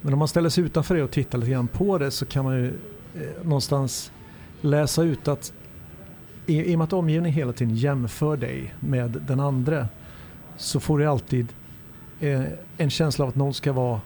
Men 0.00 0.12
om 0.12 0.18
man 0.18 0.28
ställer 0.28 0.48
sig 0.48 0.64
utanför 0.64 0.94
det 0.94 1.02
och 1.02 1.10
tittar 1.10 1.38
lite 1.38 1.50
grann 1.50 1.68
på 1.68 1.98
det 1.98 2.10
så 2.10 2.26
kan 2.26 2.44
man 2.44 2.54
ju 2.56 2.66
eh, 2.66 3.44
någonstans 3.44 4.12
läsa 4.60 5.02
ut 5.02 5.28
att 5.28 5.52
i, 6.46 6.72
i 6.72 6.74
och 6.74 6.78
med 6.78 6.84
att 6.84 6.92
omgivningen 6.92 7.34
hela 7.34 7.52
tiden 7.52 7.74
jämför 7.74 8.36
dig 8.36 8.74
med 8.80 9.10
den 9.10 9.40
andra 9.40 9.88
så 10.56 10.80
får 10.80 10.98
du 10.98 11.06
alltid 11.06 11.52
eh, 12.20 12.42
en 12.76 12.90
känsla 12.90 13.24
av 13.24 13.28
att 13.28 13.34
någon 13.34 13.54
ska 13.54 13.72
vara 13.72 14.00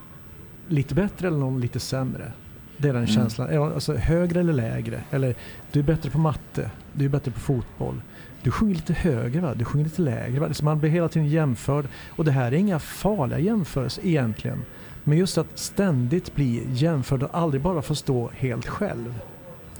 lite 0.68 0.94
bättre 0.94 1.28
eller 1.28 1.38
någon 1.38 1.60
lite 1.60 1.80
sämre. 1.80 2.32
Det 2.76 2.88
är 2.88 2.92
den 2.92 3.02
mm. 3.02 3.14
känslan. 3.14 3.72
Alltså 3.72 3.94
högre 3.94 4.40
eller 4.40 4.52
lägre. 4.52 5.00
Eller 5.10 5.34
du 5.72 5.80
är 5.80 5.84
bättre 5.84 6.10
på 6.10 6.18
matte, 6.18 6.70
du 6.92 7.04
är 7.04 7.08
bättre 7.08 7.30
på 7.30 7.40
fotboll 7.40 8.00
du 8.44 8.50
sjunger 8.50 8.74
lite 8.74 8.92
högre, 8.92 9.40
va? 9.40 9.54
du 9.54 9.64
sjunger 9.64 9.84
lite 9.84 10.02
lägre. 10.02 10.40
Va? 10.40 10.48
man 10.62 10.78
blir 10.78 10.90
hela 10.90 11.08
tiden 11.08 11.28
jämförd. 11.28 11.88
Och 12.08 12.24
det 12.24 12.30
här 12.30 12.52
är 12.52 12.56
inga 12.56 12.78
farliga 12.78 13.38
jämförelser 13.38 14.06
egentligen. 14.06 14.62
Men 15.04 15.18
just 15.18 15.38
att 15.38 15.58
ständigt 15.58 16.34
bli 16.34 16.66
jämförd 16.72 17.22
och 17.22 17.30
aldrig 17.32 17.62
bara 17.62 17.82
få 17.82 17.94
stå 17.94 18.30
helt 18.34 18.66
själv. 18.66 19.14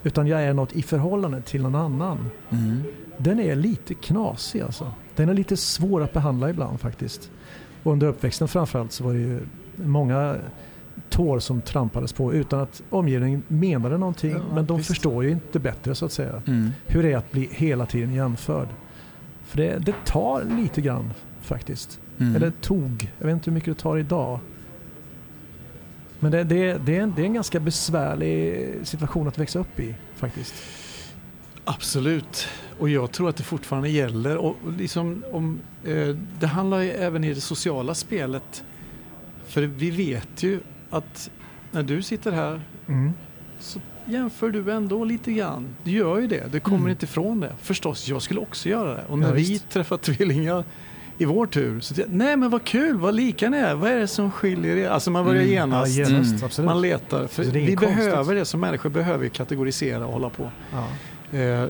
Utan 0.02 0.26
jag 0.26 0.42
är 0.42 0.54
något 0.54 0.72
i 0.72 0.82
förhållande 0.82 1.42
till 1.42 1.62
någon 1.62 1.74
annan. 1.74 2.30
Mm. 2.50 2.82
Den 3.18 3.40
är 3.40 3.56
lite 3.56 3.94
knasig 3.94 4.60
alltså. 4.60 4.92
Den 5.16 5.28
är 5.28 5.34
lite 5.34 5.56
svår 5.56 6.02
att 6.02 6.12
behandla 6.12 6.50
ibland 6.50 6.80
faktiskt. 6.80 7.30
Och 7.82 7.92
under 7.92 8.06
uppväxten 8.06 8.48
framförallt 8.48 8.92
så 8.92 9.04
var 9.04 9.12
det 9.12 9.18
ju 9.18 9.40
många 9.76 10.36
tår 11.10 11.38
som 11.38 11.60
trampades 11.60 12.12
på 12.12 12.34
utan 12.34 12.60
att 12.60 12.82
omgivningen 12.90 13.42
menade 13.48 13.98
någonting. 13.98 14.30
Ja, 14.30 14.54
men 14.54 14.66
de 14.66 14.76
visst. 14.76 14.88
förstår 14.88 15.24
ju 15.24 15.30
inte 15.30 15.58
bättre 15.58 15.94
så 15.94 16.06
att 16.06 16.12
säga. 16.12 16.42
Mm. 16.46 16.70
Hur 16.86 17.02
det 17.02 17.12
är 17.12 17.16
att 17.16 17.32
bli 17.32 17.48
hela 17.52 17.86
tiden 17.86 18.14
jämförd. 18.14 18.68
För 19.44 19.56
det, 19.56 19.78
det 19.78 19.94
tar 20.04 20.44
lite 20.44 20.80
grann 20.80 21.12
faktiskt. 21.40 22.00
Mm. 22.18 22.36
Eller 22.36 22.50
tog. 22.50 23.12
Jag 23.18 23.26
vet 23.26 23.32
inte 23.32 23.50
hur 23.50 23.54
mycket 23.54 23.76
det 23.76 23.82
tar 23.82 23.98
idag. 23.98 24.40
Men 26.20 26.32
det, 26.32 26.44
det, 26.44 26.78
det, 26.86 26.96
är 26.96 27.02
en, 27.02 27.12
det 27.16 27.22
är 27.22 27.26
en 27.26 27.34
ganska 27.34 27.60
besvärlig 27.60 28.68
situation 28.82 29.28
att 29.28 29.38
växa 29.38 29.58
upp 29.58 29.80
i 29.80 29.94
faktiskt. 30.14 30.54
Absolut. 31.64 32.48
Och 32.78 32.88
jag 32.88 33.12
tror 33.12 33.28
att 33.28 33.36
det 33.36 33.42
fortfarande 33.42 33.88
gäller. 33.88 34.36
Och 34.36 34.56
liksom 34.78 35.24
om, 35.32 35.60
eh, 35.84 36.08
det 36.40 36.46
handlar 36.46 36.80
ju 36.80 36.90
även 36.90 37.24
i 37.24 37.34
det 37.34 37.40
sociala 37.40 37.94
spelet. 37.94 38.64
För 39.46 39.62
vi 39.62 39.90
vet 39.90 40.42
ju 40.42 40.60
att 40.96 41.30
när 41.70 41.82
du 41.82 42.02
sitter 42.02 42.32
här 42.32 42.60
mm. 42.88 43.12
så 43.58 43.80
jämför 44.06 44.50
du 44.50 44.72
ändå 44.72 45.04
lite 45.04 45.32
grann. 45.32 45.76
Du 45.84 45.90
gör 45.90 46.18
ju 46.18 46.26
det, 46.26 46.52
du 46.52 46.60
kommer 46.60 46.78
mm. 46.78 46.90
inte 46.90 47.04
ifrån 47.04 47.40
det. 47.40 47.52
Förstås, 47.62 48.08
jag 48.08 48.22
skulle 48.22 48.40
också 48.40 48.68
göra 48.68 48.94
det. 48.94 49.04
Och 49.08 49.18
när 49.18 49.28
ja, 49.28 49.34
vi 49.34 49.58
träffar 49.58 49.96
tvillingar 49.96 50.64
i 51.18 51.24
vår 51.24 51.46
tur. 51.46 51.80
Så 51.80 51.94
det, 51.94 52.04
nej 52.08 52.36
men 52.36 52.50
vad 52.50 52.64
kul, 52.64 52.96
vad 52.96 53.14
lika 53.14 53.50
ni 53.50 53.56
är, 53.56 53.74
vad 53.74 53.90
är 53.90 53.98
det 53.98 54.06
som 54.06 54.30
skiljer 54.30 54.76
er? 54.76 54.88
Alltså 54.88 55.10
man 55.10 55.24
börjar 55.24 55.42
Mm. 55.42 55.52
genast, 55.54 55.98
Ja, 55.98 56.04
genast, 56.08 56.58
man 56.58 56.80
letar. 56.80 57.26
För 57.26 57.44
Så 57.44 57.50
det 57.50 57.58
är 57.62 57.66
vi 57.66 57.76
konstigt. 57.76 57.96
behöver 57.96 58.34
det 58.34 58.44
som 58.44 58.60
människor, 58.60 58.90
behöver 58.90 59.28
kategorisera 59.28 60.06
och 60.06 60.12
hålla 60.12 60.30
på. 60.30 60.50
Ja. 60.72 61.38
Eh, 61.38 61.66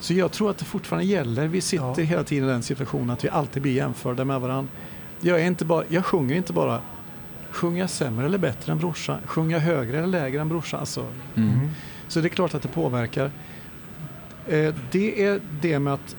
så 0.00 0.14
jag 0.14 0.32
tror 0.32 0.50
att 0.50 0.58
det 0.58 0.64
fortfarande 0.64 1.06
gäller. 1.06 1.46
Vi 1.46 1.60
sitter 1.60 1.94
Ja. 1.98 2.04
hela 2.04 2.24
tiden 2.24 2.48
i 2.48 2.52
den 2.52 2.62
situationen 2.62 3.10
att 3.10 3.24
vi 3.24 3.28
alltid 3.28 3.62
blir 3.62 3.72
jämförda 3.72 4.24
med 4.24 4.40
varandra. 4.40 4.72
Jag, 5.20 5.40
är 5.40 5.46
inte 5.46 5.64
bara, 5.64 5.84
jag 5.88 6.04
sjunger 6.04 6.36
inte 6.36 6.52
bara 6.52 6.80
Sjunger 7.50 7.80
jag 7.80 7.90
sämre 7.90 8.26
eller 8.26 8.38
bättre 8.38 8.72
än 8.72 8.78
brorsan? 8.78 9.18
Sjunger 9.26 9.56
jag 9.56 9.60
högre 9.60 9.98
eller 9.98 10.06
lägre 10.06 10.40
än 10.40 10.48
brorsan? 10.48 10.80
Alltså, 10.80 11.06
Mm. 11.36 11.68
så 12.08 12.20
det 12.20 12.26
är 12.26 12.28
klart 12.30 12.54
att 12.54 12.62
det 12.62 12.68
påverkar. 12.68 13.30
Eh, 14.48 14.74
det 14.90 15.24
är 15.24 15.40
det 15.60 15.78
med 15.78 15.92
att 15.94 16.16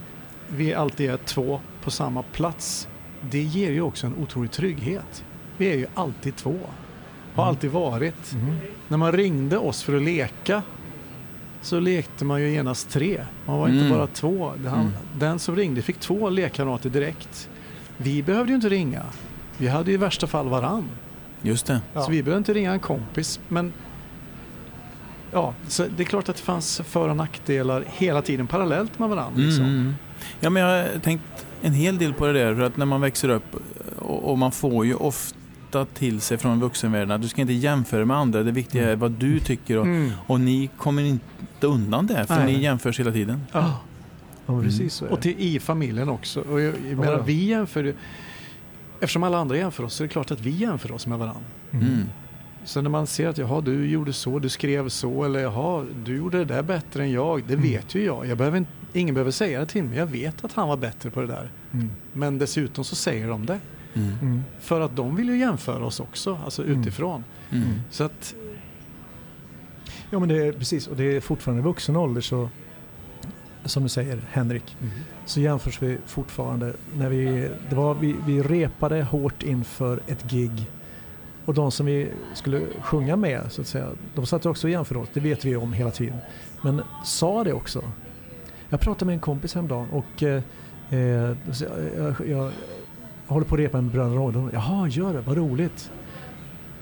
vi 0.49 0.73
alltid 0.73 1.09
är 1.09 1.17
två 1.17 1.61
på 1.83 1.91
samma 1.91 2.21
plats. 2.23 2.87
Det 3.21 3.41
ger 3.41 3.71
ju 3.71 3.81
också 3.81 4.07
en 4.07 4.15
otrolig 4.15 4.51
trygghet. 4.51 5.23
Vi 5.57 5.71
är 5.71 5.77
ju 5.77 5.85
alltid 5.95 6.35
två. 6.35 6.59
Har 7.35 7.45
alltid 7.45 7.71
varit. 7.71 8.31
Mm. 8.33 8.55
När 8.87 8.97
man 8.97 9.11
ringde 9.11 9.57
oss 9.57 9.83
för 9.83 9.95
att 9.95 10.01
leka 10.03 10.63
så 11.61 11.79
lekte 11.79 12.25
man 12.25 12.41
ju 12.41 12.49
genast 12.51 12.89
tre. 12.89 13.21
Man 13.45 13.57
var 13.59 13.67
inte 13.67 13.85
Mm. 13.85 13.97
bara 13.97 14.07
två. 14.07 14.53
Den, 14.57 14.73
Mm. 14.73 14.91
den 15.17 15.39
som 15.39 15.55
ringde 15.55 15.81
fick 15.81 15.99
två 15.99 16.29
lekkamrater 16.29 16.89
direkt. 16.89 17.49
Vi 17.97 18.23
behövde 18.23 18.51
ju 18.51 18.55
inte 18.55 18.69
ringa. 18.69 19.03
Vi 19.57 19.67
hade 19.67 19.91
ju 19.91 19.93
i 19.93 19.97
värsta 19.97 20.27
fall 20.27 20.49
varann. 20.49 20.85
Just 21.41 21.65
det. 21.65 21.81
Ja. 21.93 22.01
Så 22.01 22.11
vi 22.11 22.23
behövde 22.23 22.37
inte 22.37 22.53
ringa 22.53 22.71
en 22.73 22.79
kompis. 22.79 23.39
Men 23.47 23.73
ja, 25.31 25.53
så 25.67 25.85
det 25.97 26.03
är 26.03 26.05
klart 26.05 26.29
att 26.29 26.35
det 26.35 26.41
fanns 26.41 26.81
för 26.85 27.09
och 27.09 27.15
nackdelar 27.15 27.83
hela 27.87 28.21
tiden 28.21 28.47
parallellt 28.47 28.99
med 28.99 29.09
varandra. 29.09 29.41
Liksom. 29.41 29.63
Mm, 29.65 29.79
mm. 29.79 29.95
Ja, 30.39 30.49
men 30.49 30.63
jag 30.63 30.69
har 30.93 30.99
tänkt 30.99 31.23
en 31.61 31.73
hel 31.73 31.97
del 31.97 32.13
på 32.13 32.25
det 32.25 32.33
där. 32.33 32.55
För 32.55 32.61
att 32.61 32.77
när 32.77 32.85
man 32.85 33.01
växer 33.01 33.29
upp 33.29 33.55
och, 33.97 34.31
och 34.31 34.37
man 34.37 34.51
får 34.51 34.85
ju 34.85 34.93
ofta 34.93 35.85
till 35.93 36.21
sig 36.21 36.37
från 36.37 36.59
vuxenvärlden 36.59 37.11
att 37.11 37.21
du 37.21 37.27
ska 37.27 37.41
inte 37.41 37.53
jämföra 37.53 38.05
med 38.05 38.17
andra. 38.17 38.43
Det 38.43 38.51
viktiga 38.51 38.89
är 38.91 38.95
vad 38.95 39.11
du 39.11 39.39
tycker. 39.39 39.77
Och, 39.77 39.85
Mm. 39.85 40.11
och 40.27 40.39
ni 40.41 40.69
kommer 40.77 41.03
inte 41.03 41.23
undan 41.67 42.07
det 42.07 42.25
för 42.27 42.35
Nej. 42.35 42.53
ni 42.53 42.63
jämförs 42.63 42.99
hela 42.99 43.11
tiden. 43.11 43.41
Ja. 43.51 43.79
Ja, 44.45 44.61
precis 44.61 44.93
så 44.93 45.05
är 45.05 45.09
Och 45.11 45.15
det. 45.17 45.21
till, 45.21 45.35
i 45.39 45.59
familjen 45.59 46.09
också. 46.09 46.41
Och 46.41 46.61
jag, 46.61 46.73
jag 46.89 46.97
menar, 46.97 47.13
ja. 47.13 47.21
vi 47.25 47.45
jämför 47.45 47.83
ju- 47.83 47.95
Eftersom 49.01 49.23
alla 49.23 49.37
andra 49.37 49.57
jämför 49.57 49.83
oss 49.83 49.93
så 49.93 50.03
är 50.03 50.07
det 50.07 50.11
klart 50.11 50.31
att 50.31 50.41
vi 50.41 50.49
jämför 50.49 50.91
oss 50.91 51.07
med 51.07 51.19
varandra. 51.19 51.41
Mm. 51.71 52.03
Så 52.65 52.81
när 52.81 52.89
man 52.89 53.07
ser 53.07 53.27
att 53.27 53.37
jaha, 53.37 53.61
du 53.61 53.87
gjorde 53.89 54.13
så, 54.13 54.39
du 54.39 54.49
skrev 54.49 54.89
så 54.89 55.23
eller 55.23 55.39
jaha, 55.39 55.85
du 56.05 56.17
gjorde 56.17 56.37
det 56.37 56.45
där 56.45 56.63
bättre 56.63 57.03
än 57.03 57.11
jag. 57.11 57.43
Det 57.47 57.53
Mm. 57.53 57.63
vet 57.69 57.95
ju 57.95 58.05
jag. 58.05 58.25
jag 58.27 58.37
behöver 58.37 58.57
inte, 58.57 58.71
ingen 58.93 59.15
behöver 59.15 59.31
säga 59.31 59.59
det 59.59 59.65
till 59.65 59.83
mig. 59.83 59.97
Jag 59.97 60.05
vet 60.05 60.45
att 60.45 60.53
han 60.53 60.67
var 60.67 60.77
bättre 60.77 61.09
på 61.11 61.21
det 61.21 61.27
där. 61.27 61.51
Mm. 61.73 61.91
Men 62.13 62.37
dessutom 62.37 62.83
så 62.83 62.95
säger 62.95 63.27
de 63.27 63.45
det. 63.45 63.59
Mm. 63.93 64.09
Mm. 64.21 64.43
För 64.59 64.81
att 64.81 64.95
de 64.95 65.15
vill 65.15 65.29
ju 65.29 65.37
jämföra 65.37 65.85
oss 65.85 65.99
också, 65.99 66.39
alltså 66.45 66.63
Mm. 66.65 66.81
utifrån. 66.81 67.23
Mm. 67.49 67.63
Så 67.91 68.03
att, 68.03 68.35
Ja 70.11 70.19
men 70.19 70.29
det 70.29 70.47
är 70.47 70.53
precis 70.53 70.87
och 70.87 70.95
det 70.95 71.03
är 71.15 71.21
fortfarande 71.21 71.63
vuxen 71.63 71.95
ålder 71.95 72.21
så 72.21 72.49
som 73.65 73.83
du 73.83 73.89
säger 73.89 74.21
Henrik 74.31 74.77
så 75.29 75.39
jämförs 75.39 75.81
vi 75.81 75.97
fortfarande. 76.05 76.73
När 76.97 77.09
vi, 77.09 77.49
det 77.69 77.75
var, 77.75 77.93
vi, 77.93 78.15
vi 78.25 78.41
repade 78.41 79.03
hårt 79.03 79.43
inför 79.43 79.99
ett 80.07 80.23
gig 80.31 80.71
och 81.45 81.53
de 81.53 81.71
som 81.71 81.85
vi 81.85 82.11
skulle 82.33 82.61
sjunga 82.81 83.15
med 83.15 83.41
så 83.49 83.61
att 83.61 83.67
säga, 83.67 83.87
de 84.15 84.25
satt 84.25 84.45
också 84.45 84.67
och 84.67 84.71
jämförde 84.71 84.99
oss, 84.99 85.09
det 85.13 85.19
vet 85.19 85.45
vi 85.45 85.55
om 85.55 85.73
hela 85.73 85.91
tiden. 85.91 86.17
Men 86.61 86.81
sa 87.03 87.43
det 87.43 87.53
också. 87.53 87.83
Jag 88.69 88.79
pratade 88.79 89.05
med 89.05 89.13
en 89.13 89.19
kompis 89.19 89.55
häromdagen 89.55 89.89
och 89.89 90.23
eh, 90.23 90.43
eh 90.89 90.99
jag, 90.99 91.35
jag, 91.97 92.15
jag 92.27 92.51
håller 93.27 93.45
på 93.45 93.55
att 93.55 93.61
repa 93.61 93.77
en 93.77 93.89
Bröderna 93.89 94.15
Råd. 94.15 94.49
Jaha, 94.53 94.87
gör 94.87 95.13
det, 95.13 95.21
vad 95.21 95.37
roligt. 95.37 95.91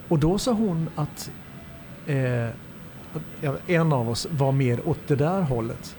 Och 0.08 0.20
då 0.20 0.38
sa 0.38 0.52
hon 0.52 0.90
att 0.96 1.32
eh, 2.06 2.50
en 3.68 3.94
av 3.94 4.10
oss 4.10 4.28
var 4.32 4.52
mer 4.52 4.88
åt 4.88 5.00
det 5.08 5.16
där 5.16 5.42
hållet. 5.42 5.96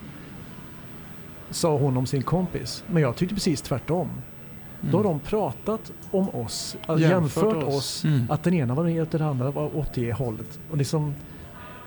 Sa 1.50 1.76
hon 1.76 1.96
om 1.96 2.06
sin 2.06 2.22
kompis. 2.22 2.84
Men 2.86 3.02
jag 3.02 3.16
tyckte 3.16 3.34
precis 3.34 3.62
tvärtom. 3.62 4.08
Då 4.80 4.96
har 4.96 5.04
de 5.04 5.20
pratat 5.20 5.92
om 6.10 6.28
oss, 6.28 6.76
alltså 6.86 7.08
Jämfört 7.08 7.44
jämfört, 7.44 7.64
oss. 7.68 7.74
oss. 7.76 8.04
Mm. 8.04 8.26
Att 8.30 8.42
den 8.42 8.54
ena 8.54 8.74
var 8.74 8.84
mer 8.84 9.02
åt 9.02 9.10
det 9.10 9.26
andra 9.26 9.50
var 9.50 9.76
åt 9.76 9.94
det 9.94 10.12
hållet. 10.12 10.58
Och 10.70 10.76
liksom, 10.76 11.14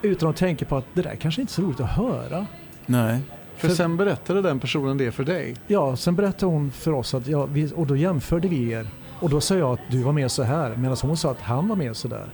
utan 0.01 0.29
att 0.29 0.35
tänka 0.35 0.65
på 0.65 0.77
att 0.77 0.85
det 0.93 1.01
där 1.01 1.15
kanske 1.15 1.41
inte 1.41 1.51
är 1.51 1.53
så 1.53 1.61
roligt 1.61 1.79
att 1.79 1.89
höra. 1.89 2.45
Nej. 2.85 3.19
för, 3.57 3.67
För- 3.67 3.75
sen 3.75 3.97
berättade 3.97 4.41
den 4.41 4.59
personen 4.59 4.97
det 4.97 5.11
för 5.11 5.23
dig. 5.23 5.55
Ja, 5.67 5.95
sen 5.95 6.15
berättade 6.15 6.51
hon 6.51 6.71
för 6.71 6.91
oss 6.91 7.13
att, 7.13 7.27
ja, 7.27 7.45
vi, 7.45 7.71
och 7.75 7.87
då 7.87 7.95
jämförde 7.95 8.47
vi 8.47 8.71
er. 8.71 8.87
Och 9.19 9.29
då 9.29 9.41
sa 9.41 9.55
jag 9.55 9.73
att 9.73 9.79
du 9.91 10.03
var 10.03 10.11
med 10.13 10.31
så 10.31 10.43
här, 10.43 10.75
medan 10.75 10.97
hon 11.01 11.17
sa 11.17 11.31
att 11.31 11.41
han 11.41 11.67
var 11.67 11.75
med 11.75 11.95
så 11.95 12.07
där. 12.07 12.25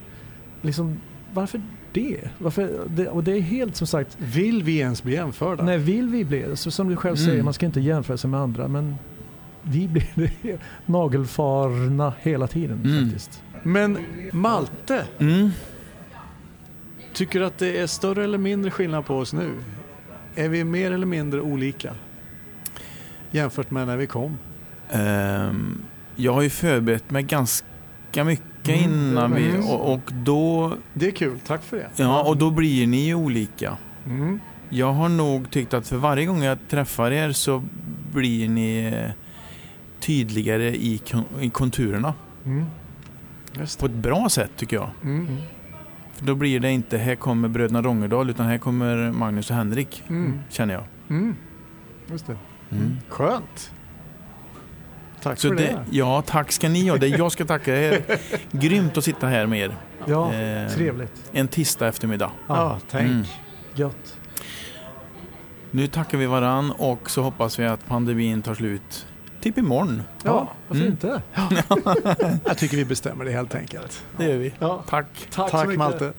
Liksom, 0.62 1.00
varför 1.40 1.62
det? 1.92 2.20
Varför 2.38 2.80
det? 2.90 3.08
Och 3.08 3.24
det 3.24 3.32
är 3.32 3.42
helt 3.42 3.76
som 3.76 3.88
sagt, 3.88 4.18
Vill 4.20 4.64
vi 4.64 4.78
ens 4.78 5.04
bli 5.04 5.14
jämförda? 5.14 5.64
Nej, 5.64 5.78
vill 5.78 6.10
vi 6.10 6.26
bli 6.26 6.56
så 6.56 6.72
Som 6.72 6.90
du 6.90 6.96
själv 6.96 7.16
Mm. 7.18 7.26
säger, 7.30 7.44
man 7.44 7.54
ska 7.54 7.66
inte 7.66 7.80
jämföra 7.80 8.18
sig 8.18 8.30
med 8.30 8.40
andra. 8.40 8.68
Men 8.68 8.96
vi 9.62 9.88
blir 9.88 10.10
det 10.44 10.58
nagelfarna 10.86 12.14
hela 12.20 12.48
tiden 12.48 12.82
Mm. 12.86 13.04
faktiskt. 13.06 13.44
Men 13.64 13.98
Malte, 14.32 15.06
Mm. 15.20 15.50
tycker 17.14 17.40
du 17.40 17.46
att 17.46 17.58
det 17.58 17.78
är 17.80 17.88
större 17.88 18.24
eller 18.24 18.38
mindre 18.38 18.72
skillnad 18.72 19.06
på 19.06 19.16
oss 19.18 19.34
nu? 19.34 19.50
Är 20.36 20.50
vi 20.50 20.64
mer 20.64 20.92
eller 20.92 21.06
mindre 21.06 21.42
olika? 21.42 21.94
Jämfört 23.32 23.72
med 23.72 23.88
när 23.88 23.98
vi 23.98 24.08
kom? 24.08 24.38
Ehm, 24.90 25.82
jag 26.16 26.34
har 26.34 26.42
ju 26.42 26.50
förberett 26.50 27.10
mig 27.12 27.24
ganska 27.24 28.24
mycket 28.26 28.46
Mm, 28.70 29.10
innan 29.10 29.36
vi... 29.36 29.52
det. 29.52 29.58
Och, 29.58 29.94
och 29.94 30.12
då... 30.14 30.74
Det 30.94 31.08
är 31.08 31.12
kul, 31.12 31.40
tack 31.48 31.64
för 31.64 31.78
det. 31.78 31.90
Ja, 31.96 32.24
och 32.24 32.38
då 32.38 32.52
blir 32.52 32.88
ni 32.88 33.06
ju 33.06 33.16
olika. 33.16 33.78
Mm. 34.06 34.40
Jag 34.70 34.94
har 34.94 35.10
nog 35.10 35.52
tyckt 35.52 35.74
att 35.74 35.88
för 35.88 35.98
varje 35.98 36.26
gång 36.26 36.44
jag 36.44 36.58
träffar 36.70 37.12
er 37.12 37.32
så 37.32 37.64
blir 38.14 38.50
ni 38.50 38.94
eh, 38.94 39.12
tydligare 40.00 40.76
i, 40.76 41.02
i 41.40 41.50
konturerna. 41.50 42.14
Mm. 42.46 42.66
På 43.80 43.86
ett 43.86 43.92
bra 43.92 44.30
sätt 44.30 44.52
tycker 44.56 44.76
jag. 44.76 44.90
Mm. 45.04 45.38
För 46.14 46.26
då 46.26 46.36
blir 46.36 46.60
det 46.60 46.72
inte 46.72 46.98
här 46.98 47.16
kommer 47.16 47.48
bröderna 47.48 47.82
Rongerdal 47.82 48.30
utan 48.30 48.46
här 48.46 48.58
kommer 48.58 49.12
Magnus 49.12 49.50
och 49.50 49.56
Henrik. 49.56 50.04
Mm. 50.10 50.40
Känner 50.50 50.74
jag. 50.74 50.84
Mm. 51.10 51.36
Just 52.12 52.28
det. 52.28 52.38
Mm. 52.72 52.98
Skönt. 53.10 53.72
Tack 55.24 55.40
Så 55.40 55.48
för 55.48 55.56
det, 55.56 55.64
det. 55.64 55.86
ja, 55.92 56.24
tack 56.28 56.52
ska 56.52 56.70
ni 56.70 56.90
ha. 56.90 56.98
Det 56.98 57.08
jag 57.08 57.32
ska 57.32 57.46
tacka 57.46 57.76
er. 57.82 58.02
Grymt 58.52 58.98
att 58.98 59.04
sitta 59.04 59.28
här 59.28 59.46
med 59.46 59.60
er. 59.60 59.76
Ja, 60.06 60.34
Eh, 60.34 60.70
trevligt. 60.70 61.30
En 61.32 61.48
tisdag 61.48 61.88
eftermiddag. 61.88 62.32
Ja, 62.48 62.80
tänk. 62.92 63.08
Mm. 63.08 63.24
Gött. 63.76 64.18
Nu 65.72 65.88
tackar 65.88 66.18
vi 66.18 66.26
varann 66.26 66.72
och 66.72 67.10
så 67.10 67.22
hoppas 67.22 67.60
vi 67.60 67.66
att 67.66 67.88
pandemin 67.88 68.42
tar 68.42 68.54
slut 68.54 69.06
typ 69.42 69.58
imorgon. 69.58 70.04
Ja, 70.24 70.50
varför 70.68 70.82
Mm. 70.82 70.92
inte? 70.94 71.22
Jag 72.46 72.58
tycker 72.58 72.78
vi 72.78 72.86
bestämmer 72.86 73.26
det 73.26 73.32
helt 73.32 73.56
enkelt. 73.56 74.04
Det 74.18 74.26
gör 74.26 74.38
vi. 74.38 74.54
Ja. 74.60 74.84
Tack. 74.90 75.06
Tack, 75.32 75.50
så 75.50 75.58
Tack 75.58 75.68
mycket. 75.68 75.78
Malte. 75.80 76.14